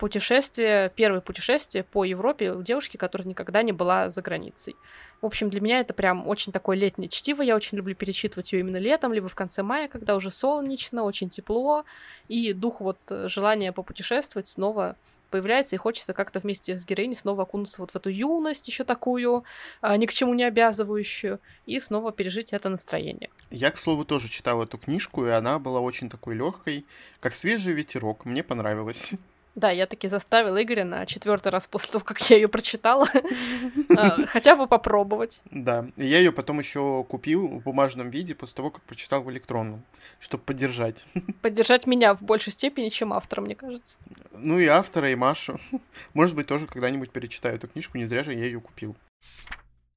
путешествие, 0.00 0.90
первое 0.96 1.20
путешествие 1.20 1.84
по 1.84 2.04
Европе 2.04 2.52
у 2.52 2.62
девушки, 2.62 2.96
которая 2.96 3.28
никогда 3.28 3.62
не 3.62 3.72
была 3.72 4.10
за 4.10 4.22
границей. 4.22 4.74
В 5.20 5.26
общем, 5.26 5.50
для 5.50 5.60
меня 5.60 5.80
это 5.80 5.92
прям 5.92 6.26
очень 6.26 6.52
такое 6.52 6.74
летнее 6.74 7.10
чтиво. 7.10 7.42
Я 7.42 7.54
очень 7.54 7.76
люблю 7.76 7.94
перечитывать 7.94 8.50
ее 8.54 8.60
именно 8.60 8.78
летом, 8.78 9.12
либо 9.12 9.28
в 9.28 9.34
конце 9.34 9.62
мая, 9.62 9.88
когда 9.88 10.16
уже 10.16 10.30
солнечно, 10.30 11.02
очень 11.02 11.28
тепло, 11.28 11.84
и 12.28 12.54
дух 12.54 12.80
вот 12.80 12.96
э, 13.10 13.28
желания 13.28 13.72
попутешествовать 13.72 14.48
снова 14.48 14.96
появляется, 15.28 15.76
и 15.76 15.78
хочется 15.78 16.14
как-то 16.14 16.40
вместе 16.40 16.78
с 16.78 16.86
героиней 16.86 17.14
снова 17.14 17.42
окунуться 17.42 17.82
вот 17.82 17.90
в 17.90 17.96
эту 17.96 18.08
юность 18.08 18.66
еще 18.68 18.84
такую, 18.84 19.44
а, 19.82 19.98
ни 19.98 20.06
к 20.06 20.12
чему 20.14 20.32
не 20.32 20.44
обязывающую, 20.44 21.40
и 21.66 21.78
снова 21.78 22.10
пережить 22.10 22.54
это 22.54 22.70
настроение. 22.70 23.28
Я, 23.50 23.70
к 23.70 23.76
слову, 23.76 24.06
тоже 24.06 24.30
читал 24.30 24.62
эту 24.62 24.78
книжку, 24.78 25.26
и 25.26 25.30
она 25.30 25.58
была 25.58 25.80
очень 25.80 26.08
такой 26.08 26.34
легкой, 26.34 26.86
как 27.20 27.34
свежий 27.34 27.74
ветерок. 27.74 28.24
Мне 28.24 28.42
понравилось. 28.42 29.12
Да, 29.56 29.70
я 29.70 29.86
таки 29.86 30.06
заставила 30.08 30.62
Игоря 30.62 30.84
на 30.84 31.06
четвертый 31.06 31.48
раз 31.48 31.66
после 31.66 31.92
того, 31.92 32.04
как 32.04 32.20
я 32.30 32.36
ее 32.36 32.48
прочитала, 32.48 33.08
а, 33.96 34.26
хотя 34.26 34.54
бы 34.54 34.66
попробовать. 34.68 35.40
Да, 35.50 35.86
я 35.96 36.18
ее 36.18 36.30
потом 36.30 36.60
еще 36.60 37.04
купил 37.08 37.48
в 37.48 37.62
бумажном 37.62 38.10
виде 38.10 38.34
после 38.34 38.56
того, 38.56 38.70
как 38.70 38.84
прочитал 38.84 39.22
в 39.22 39.30
электронном, 39.30 39.82
чтобы 40.20 40.44
поддержать. 40.44 41.04
Поддержать 41.42 41.86
меня 41.86 42.14
в 42.14 42.22
большей 42.22 42.52
степени, 42.52 42.90
чем 42.90 43.12
автора, 43.12 43.40
мне 43.40 43.56
кажется. 43.56 43.98
Ну 44.32 44.58
и 44.58 44.66
автора, 44.66 45.10
и 45.10 45.16
Машу. 45.16 45.60
Может 46.14 46.36
быть, 46.36 46.46
тоже 46.46 46.66
когда-нибудь 46.66 47.10
перечитаю 47.10 47.56
эту 47.56 47.66
книжку, 47.66 47.98
не 47.98 48.04
зря 48.04 48.22
же 48.22 48.32
я 48.32 48.44
ее 48.44 48.60
купил. 48.60 48.96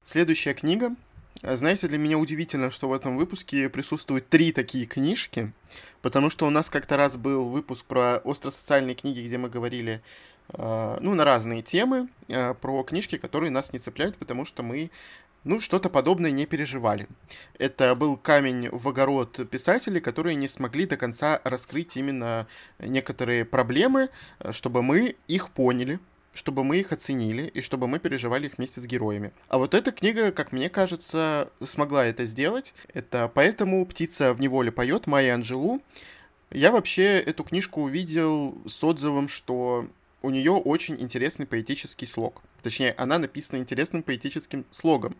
Следующая 0.02 0.54
книга 0.54 0.94
знаете, 1.42 1.88
для 1.88 1.98
меня 1.98 2.18
удивительно, 2.18 2.70
что 2.70 2.88
в 2.88 2.92
этом 2.92 3.16
выпуске 3.16 3.68
присутствуют 3.68 4.28
три 4.28 4.52
такие 4.52 4.86
книжки, 4.86 5.52
потому 6.00 6.30
что 6.30 6.46
у 6.46 6.50
нас 6.50 6.70
как-то 6.70 6.96
раз 6.96 7.16
был 7.16 7.48
выпуск 7.48 7.84
про 7.84 8.18
остросоциальные 8.24 8.94
книги, 8.94 9.20
где 9.20 9.36
мы 9.36 9.48
говорили 9.48 10.02
э, 10.50 10.98
ну, 11.00 11.14
на 11.14 11.24
разные 11.24 11.62
темы, 11.62 12.08
э, 12.28 12.54
про 12.54 12.82
книжки, 12.84 13.18
которые 13.18 13.50
нас 13.50 13.72
не 13.72 13.78
цепляют, 13.78 14.16
потому 14.16 14.44
что 14.44 14.62
мы 14.62 14.90
ну, 15.44 15.60
что-то 15.60 15.90
подобное 15.90 16.30
не 16.30 16.46
переживали. 16.46 17.06
Это 17.58 17.94
был 17.94 18.16
камень 18.16 18.70
в 18.70 18.88
огород 18.88 19.48
писателей, 19.50 20.00
которые 20.00 20.36
не 20.36 20.48
смогли 20.48 20.86
до 20.86 20.96
конца 20.96 21.40
раскрыть 21.44 21.96
именно 21.96 22.46
некоторые 22.78 23.44
проблемы, 23.44 24.08
э, 24.38 24.52
чтобы 24.52 24.82
мы 24.82 25.16
их 25.28 25.50
поняли, 25.50 26.00
чтобы 26.34 26.64
мы 26.64 26.78
их 26.78 26.92
оценили 26.92 27.44
и 27.54 27.60
чтобы 27.60 27.88
мы 27.88 27.98
переживали 27.98 28.46
их 28.46 28.58
вместе 28.58 28.80
с 28.80 28.86
героями. 28.86 29.32
А 29.48 29.58
вот 29.58 29.72
эта 29.72 29.92
книга, 29.92 30.32
как 30.32 30.52
мне 30.52 30.68
кажется, 30.68 31.50
смогла 31.62 32.04
это 32.04 32.26
сделать. 32.26 32.74
Это 32.92 33.30
поэтому 33.32 33.86
«Птица 33.86 34.34
в 34.34 34.40
неволе 34.40 34.70
поет» 34.70 35.06
Майя 35.06 35.34
Анжелу. 35.34 35.80
Я 36.50 36.70
вообще 36.70 37.18
эту 37.20 37.44
книжку 37.44 37.82
увидел 37.82 38.56
с 38.66 38.84
отзывом, 38.84 39.28
что 39.28 39.86
у 40.24 40.30
нее 40.30 40.52
очень 40.52 41.00
интересный 41.00 41.44
поэтический 41.44 42.06
слог. 42.06 42.42
Точнее, 42.62 42.94
она 42.96 43.18
написана 43.18 43.58
интересным 43.58 44.02
поэтическим 44.02 44.64
слогом, 44.70 45.16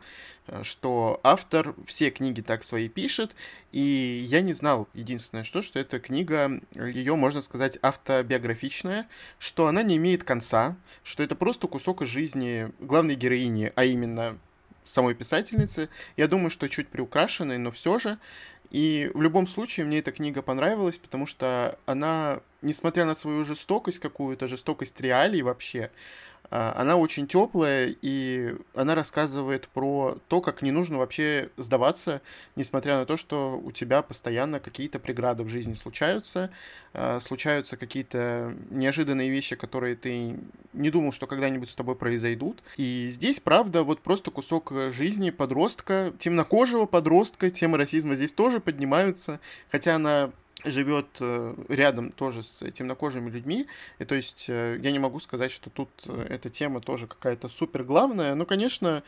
э, 0.47 0.63
что 0.63 1.21
автор 1.23 1.75
все 1.87 2.11
книги 2.11 2.41
так 2.41 2.65
свои 2.65 2.89
пишет, 2.89 3.35
и 3.71 4.25
я 4.27 4.41
не 4.41 4.55
знал, 4.55 4.89
единственное 4.95 5.45
что, 5.45 5.61
что 5.61 5.79
эта 5.79 6.01
книга, 6.01 6.63
ее, 6.73 7.17
можно 7.17 7.43
сказать, 7.43 7.79
автобиографичная, 7.83 9.07
что 9.39 9.67
она 9.67 9.83
не 9.83 9.99
имеет 9.99 10.25
конца, 10.25 10.75
что 11.03 11.23
это 11.23 11.35
просто 11.35 11.69
кусок 11.69 12.01
из 12.01 12.09
жизни 12.09 12.73
главной 12.81 13.15
героини, 13.15 13.73
а 13.77 13.85
именно 13.85 14.39
самой 14.85 15.15
писательницы. 15.15 15.89
Я 16.17 16.29
думаю, 16.29 16.51
что 16.51 16.69
чуть 16.69 16.89
приукрашенный, 16.89 17.59
но 17.59 17.71
все 17.71 17.99
же. 17.99 18.19
И 18.71 19.11
в 19.15 19.23
любом 19.23 19.47
случае 19.47 19.87
мне 19.87 19.99
эта 19.99 20.13
книга 20.13 20.43
понравилась, 20.43 20.99
потому 20.99 21.27
что 21.27 21.79
она, 21.87 22.41
несмотря 22.63 23.05
на 23.05 23.15
свою 23.15 23.45
жестокость 23.45 23.99
какую-то, 23.99 24.47
жестокость 24.47 25.01
реалий 25.01 25.43
вообще, 25.43 25.91
она 26.55 26.97
очень 26.97 27.27
теплая, 27.27 27.95
и 28.01 28.55
она 28.75 28.95
рассказывает 28.95 29.67
про 29.69 30.19
то, 30.29 30.41
как 30.41 30.63
не 30.63 30.71
нужно 30.71 30.99
вообще 30.99 31.51
сдаваться, 31.57 32.21
несмотря 32.55 32.99
на 32.99 33.07
то, 33.07 33.17
что 33.17 33.61
у 33.61 33.73
тебя 33.73 34.03
постоянно 34.03 34.61
какие-то 34.61 35.01
преграды 35.01 35.43
в 35.43 35.49
жизни 35.49 35.75
случаются, 35.75 36.51
а, 36.93 37.19
случаются 37.19 37.77
какие-то 37.77 38.55
неожиданные 38.71 39.31
вещи, 39.31 39.57
которые 39.57 39.97
ты 39.97 40.37
не 40.73 40.91
думал, 40.91 41.11
что 41.11 41.27
когда-нибудь 41.27 41.71
с 41.71 41.75
тобой 41.75 41.97
произойдут. 41.97 42.63
И 42.77 43.09
здесь, 43.11 43.41
правда, 43.41 43.83
вот 43.83 44.01
просто 44.01 44.31
кусок 44.31 44.73
жизни 44.91 45.31
подростка, 45.31 46.13
темнокожего 46.21 46.87
подростка, 46.87 47.51
темы 47.51 47.79
расизма 47.79 48.15
здесь 48.15 48.33
тоже 48.33 48.61
поднимаются, 48.61 49.41
хотя 49.73 49.97
она 49.97 50.31
живет 50.65 51.07
э, 51.21 51.55
рядом 51.69 52.11
тоже 52.13 52.43
с 52.43 52.71
темнокожими 52.73 53.31
людьми, 53.31 53.67
и 53.99 54.05
то 54.05 54.15
есть 54.15 54.47
э, 54.49 54.79
я 54.83 54.93
не 54.93 54.99
могу 54.99 55.21
сказать, 55.21 55.51
что 55.51 55.71
тут 55.71 55.91
э, 56.07 56.27
эта 56.31 56.51
тема 56.51 56.81
тоже 56.81 57.07
какая-то 57.07 57.49
супер 57.49 57.85
главная, 57.85 58.35
но, 58.35 58.47
конечно, 58.47 59.03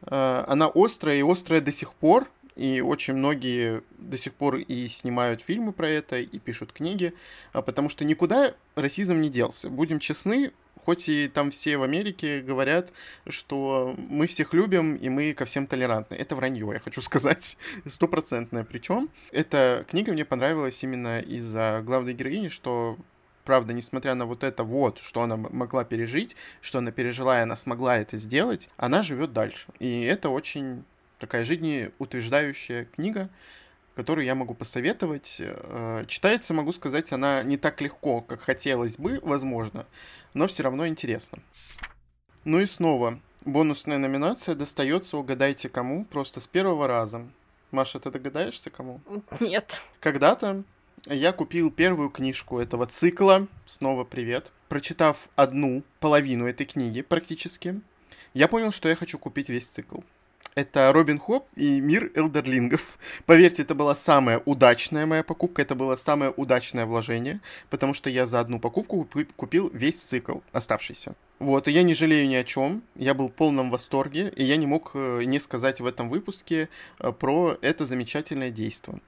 она 0.00 0.70
острая 0.72 1.16
и 1.16 1.28
острая 1.28 1.60
до 1.60 1.72
сих 1.72 1.92
пор, 1.92 2.28
и 2.54 2.80
очень 2.80 3.14
многие 3.14 3.82
до 3.98 4.16
сих 4.16 4.32
пор 4.32 4.56
и 4.56 4.86
снимают 4.86 5.42
фильмы 5.42 5.72
про 5.72 5.88
это, 5.88 6.20
и 6.20 6.38
пишут 6.38 6.72
книги, 6.72 7.14
а 7.52 7.62
потому 7.62 7.88
что 7.88 8.04
никуда 8.04 8.54
расизм 8.76 9.20
не 9.20 9.28
делся. 9.28 9.68
Будем 9.68 9.98
честны, 9.98 10.52
Хоть 10.88 11.06
и 11.10 11.28
там 11.28 11.50
все 11.50 11.76
в 11.76 11.82
Америке 11.82 12.40
говорят, 12.40 12.94
что 13.26 13.94
мы 13.98 14.26
всех 14.26 14.54
любим 14.54 14.96
и 14.96 15.10
мы 15.10 15.34
ко 15.34 15.44
всем 15.44 15.66
толерантны. 15.66 16.14
Это 16.14 16.34
вранье, 16.34 16.66
я 16.72 16.78
хочу 16.78 17.02
сказать, 17.02 17.58
стопроцентное. 17.86 18.64
Причем 18.64 19.10
эта 19.30 19.84
книга 19.90 20.14
мне 20.14 20.24
понравилась 20.24 20.82
именно 20.82 21.20
из-за 21.20 21.82
главной 21.84 22.14
героини, 22.14 22.48
что 22.48 22.96
правда, 23.44 23.74
несмотря 23.74 24.14
на 24.14 24.24
вот 24.24 24.42
это 24.42 24.64
вот, 24.64 24.98
что 25.00 25.20
она 25.20 25.36
могла 25.36 25.84
пережить, 25.84 26.36
что 26.62 26.78
она 26.78 26.90
пережила, 26.90 27.38
и 27.38 27.42
она 27.42 27.56
смогла 27.56 27.98
это 27.98 28.16
сделать, 28.16 28.70
она 28.78 29.02
живет 29.02 29.34
дальше. 29.34 29.66
И 29.80 30.00
это 30.04 30.30
очень 30.30 30.84
такая 31.18 31.44
жизнеутверждающая 31.44 32.86
книга, 32.86 33.28
которую 33.98 34.24
я 34.24 34.36
могу 34.36 34.54
посоветовать. 34.54 35.38
Э, 35.40 36.04
читается, 36.06 36.54
могу 36.54 36.70
сказать, 36.70 37.12
она 37.12 37.42
не 37.42 37.56
так 37.56 37.80
легко, 37.80 38.20
как 38.20 38.40
хотелось 38.42 38.96
бы, 38.96 39.18
возможно, 39.24 39.86
но 40.34 40.46
все 40.46 40.62
равно 40.62 40.86
интересно. 40.86 41.40
Ну 42.44 42.60
и 42.60 42.66
снова, 42.66 43.18
бонусная 43.44 43.98
номинация 43.98 44.54
достается 44.54 45.16
«Угадайте 45.16 45.68
кому» 45.68 46.04
просто 46.04 46.40
с 46.40 46.46
первого 46.46 46.86
раза. 46.86 47.26
Маша, 47.72 47.98
ты 47.98 48.12
догадаешься 48.12 48.70
кому? 48.70 49.00
Нет. 49.40 49.82
Когда-то 49.98 50.62
я 51.06 51.32
купил 51.32 51.72
первую 51.72 52.10
книжку 52.10 52.60
этого 52.60 52.86
цикла. 52.86 53.48
Снова 53.66 54.04
привет. 54.04 54.52
Прочитав 54.68 55.28
одну 55.34 55.82
половину 55.98 56.46
этой 56.46 56.66
книги 56.66 57.02
практически, 57.02 57.80
я 58.32 58.46
понял, 58.46 58.70
что 58.70 58.88
я 58.88 58.94
хочу 58.94 59.18
купить 59.18 59.48
весь 59.48 59.66
цикл. 59.66 60.02
Это 60.58 60.92
Робин 60.92 61.20
Хоп 61.20 61.46
и 61.54 61.78
Мир 61.80 62.10
Элдерлингов. 62.16 62.98
Поверьте, 63.26 63.62
это 63.62 63.76
была 63.76 63.94
самая 63.94 64.42
удачная 64.44 65.06
моя 65.06 65.22
покупка, 65.22 65.62
это 65.62 65.76
было 65.76 65.94
самое 65.94 66.32
удачное 66.32 66.84
вложение, 66.84 67.38
потому 67.70 67.94
что 67.94 68.10
я 68.10 68.26
за 68.26 68.40
одну 68.40 68.58
покупку 68.58 69.08
купил 69.36 69.70
весь 69.72 70.00
цикл 70.00 70.38
оставшийся. 70.50 71.14
Вот, 71.38 71.68
и 71.68 71.70
я 71.70 71.84
не 71.84 71.94
жалею 71.94 72.26
ни 72.26 72.34
о 72.34 72.42
чем, 72.42 72.82
я 72.96 73.14
был 73.14 73.28
в 73.28 73.34
полном 73.34 73.70
восторге, 73.70 74.32
и 74.34 74.42
я 74.42 74.56
не 74.56 74.66
мог 74.66 74.90
э, 74.94 75.22
не 75.26 75.38
сказать 75.38 75.80
в 75.80 75.86
этом 75.86 76.10
выпуске 76.10 76.68
э, 76.98 77.12
про 77.12 77.56
это 77.62 77.86
замечательное 77.86 78.50
действие. 78.50 78.98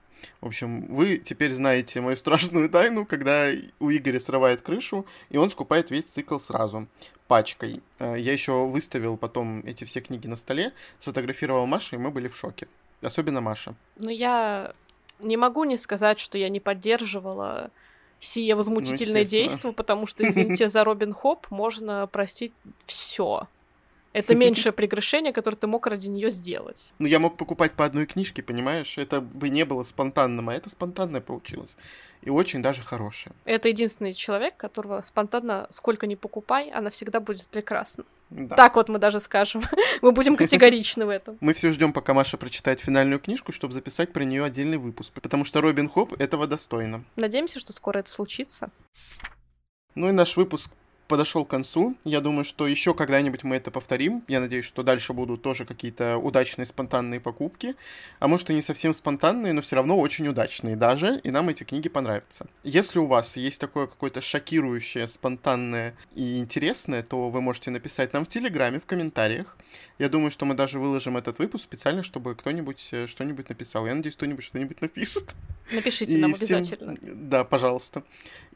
В 0.40 0.46
общем, 0.46 0.86
вы 0.86 1.18
теперь 1.18 1.52
знаете 1.52 2.00
мою 2.00 2.16
страшную 2.16 2.68
тайну, 2.70 3.06
когда 3.06 3.50
у 3.78 3.90
Игоря 3.90 4.20
срывает 4.20 4.62
крышу, 4.62 5.06
и 5.28 5.36
он 5.36 5.50
скупает 5.50 5.90
весь 5.90 6.04
цикл 6.04 6.38
сразу, 6.38 6.86
пачкой. 7.26 7.82
Э, 7.98 8.16
я 8.18 8.32
еще 8.32 8.66
выставил 8.66 9.16
потом 9.16 9.60
эти 9.60 9.84
все 9.84 10.00
книги 10.00 10.26
на 10.26 10.36
столе, 10.36 10.72
сфотографировал 10.98 11.66
Машу, 11.66 11.96
и 11.96 11.98
мы 11.98 12.10
были 12.10 12.28
в 12.28 12.36
шоке. 12.36 12.68
Особенно 13.02 13.40
Маша. 13.40 13.74
Ну, 13.96 14.10
я 14.10 14.74
не 15.20 15.36
могу 15.36 15.64
не 15.64 15.76
сказать, 15.76 16.20
что 16.20 16.38
я 16.38 16.48
не 16.48 16.60
поддерживала 16.60 17.70
сие 18.20 18.54
возмутительное 18.54 19.24
ну, 19.24 19.28
действие, 19.28 19.72
потому 19.72 20.06
что, 20.06 20.26
извините, 20.26 20.68
за 20.68 20.84
Робин 20.84 21.14
Хоп 21.14 21.50
можно 21.50 22.06
простить 22.06 22.52
все. 22.86 23.48
Это 24.12 24.34
меньшее 24.34 24.72
прегрешение, 24.72 25.32
которое 25.32 25.56
ты 25.56 25.66
мог 25.66 25.86
ради 25.86 26.08
нее 26.08 26.30
сделать. 26.30 26.92
Ну, 26.98 27.06
я 27.06 27.20
мог 27.20 27.36
покупать 27.36 27.72
по 27.72 27.84
одной 27.84 28.06
книжке, 28.06 28.42
понимаешь? 28.42 28.98
Это 28.98 29.20
бы 29.20 29.48
не 29.48 29.64
было 29.64 29.84
спонтанным, 29.84 30.48
а 30.48 30.54
это 30.54 30.68
спонтанное 30.68 31.20
получилось. 31.20 31.76
И 32.22 32.30
очень 32.30 32.60
даже 32.60 32.82
хорошее. 32.82 33.34
Это 33.44 33.68
единственный 33.68 34.12
человек, 34.14 34.56
которого 34.56 35.00
спонтанно 35.02 35.68
сколько 35.70 36.06
ни 36.06 36.16
покупай, 36.16 36.70
она 36.70 36.90
всегда 36.90 37.20
будет 37.20 37.46
прекрасна. 37.46 38.04
Да. 38.30 38.56
Так 38.56 38.76
вот 38.76 38.88
мы 38.88 38.98
даже 38.98 39.20
скажем. 39.20 39.62
мы 40.02 40.12
будем 40.12 40.36
категоричны 40.36 41.06
в 41.06 41.08
этом. 41.08 41.38
Мы 41.40 41.52
все 41.52 41.72
ждем, 41.72 41.92
пока 41.92 42.14
Маша 42.14 42.36
прочитает 42.36 42.80
финальную 42.80 43.20
книжку, 43.20 43.52
чтобы 43.52 43.74
записать 43.74 44.12
про 44.12 44.24
нее 44.24 44.44
отдельный 44.44 44.78
выпуск. 44.78 45.12
Потому 45.12 45.44
что 45.44 45.60
Робин 45.60 45.88
Хоп 45.88 46.12
этого 46.20 46.46
достойно. 46.46 47.04
Надеемся, 47.16 47.58
что 47.58 47.72
скоро 47.72 47.98
это 47.98 48.10
случится. 48.10 48.70
Ну 49.94 50.08
и 50.08 50.12
наш 50.12 50.36
выпуск 50.36 50.70
подошел 51.10 51.44
к 51.44 51.50
концу. 51.50 51.96
Я 52.04 52.20
думаю, 52.20 52.44
что 52.44 52.68
еще 52.68 52.94
когда-нибудь 52.94 53.42
мы 53.42 53.56
это 53.56 53.70
повторим. 53.72 54.22
Я 54.28 54.40
надеюсь, 54.40 54.64
что 54.64 54.84
дальше 54.84 55.12
будут 55.12 55.42
тоже 55.42 55.64
какие-то 55.64 56.16
удачные 56.16 56.66
спонтанные 56.66 57.18
покупки. 57.18 57.74
А 58.20 58.28
может 58.28 58.48
и 58.50 58.54
не 58.54 58.62
совсем 58.62 58.94
спонтанные, 58.94 59.52
но 59.52 59.60
все 59.60 59.76
равно 59.76 59.98
очень 59.98 60.28
удачные 60.28 60.76
даже. 60.76 61.20
И 61.24 61.30
нам 61.32 61.48
эти 61.48 61.64
книги 61.64 61.88
понравятся. 61.88 62.46
Если 62.62 63.00
у 63.00 63.06
вас 63.06 63.36
есть 63.36 63.60
такое 63.60 63.88
какое-то 63.88 64.20
шокирующее, 64.20 65.08
спонтанное 65.08 65.96
и 66.14 66.38
интересное, 66.38 67.02
то 67.02 67.28
вы 67.28 67.40
можете 67.40 67.70
написать 67.70 68.12
нам 68.12 68.24
в 68.24 68.28
Телеграме, 68.28 68.78
в 68.78 68.86
комментариях. 68.86 69.56
Я 69.98 70.08
думаю, 70.08 70.30
что 70.30 70.44
мы 70.46 70.54
даже 70.54 70.78
выложим 70.78 71.16
этот 71.16 71.40
выпуск 71.40 71.64
специально, 71.64 72.02
чтобы 72.02 72.34
кто-нибудь 72.36 72.88
э, 72.92 73.06
что-нибудь 73.06 73.48
написал. 73.48 73.86
Я 73.86 73.94
надеюсь, 73.94 74.16
кто-нибудь 74.16 74.44
что-нибудь 74.44 74.80
напишет. 74.80 75.34
Напишите 75.72 76.16
и 76.16 76.18
нам 76.18 76.34
всем... 76.34 76.58
обязательно. 76.58 76.96
Да, 77.02 77.44
пожалуйста. 77.44 78.02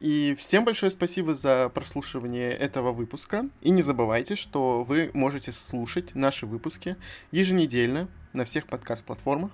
И 0.00 0.34
всем 0.38 0.64
большое 0.64 0.90
спасибо 0.90 1.34
за 1.34 1.68
прослушивание 1.68 2.43
этого 2.52 2.92
выпуска. 2.92 3.48
И 3.60 3.70
не 3.70 3.82
забывайте, 3.82 4.36
что 4.36 4.84
вы 4.84 5.10
можете 5.14 5.52
слушать 5.52 6.14
наши 6.14 6.46
выпуски 6.46 6.96
еженедельно 7.30 8.08
на 8.32 8.44
всех 8.44 8.66
подкаст-платформах. 8.66 9.50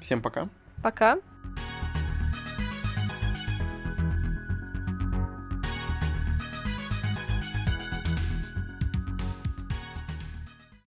Всем 0.00 0.22
пока. 0.22 0.48
Пока. 0.82 1.18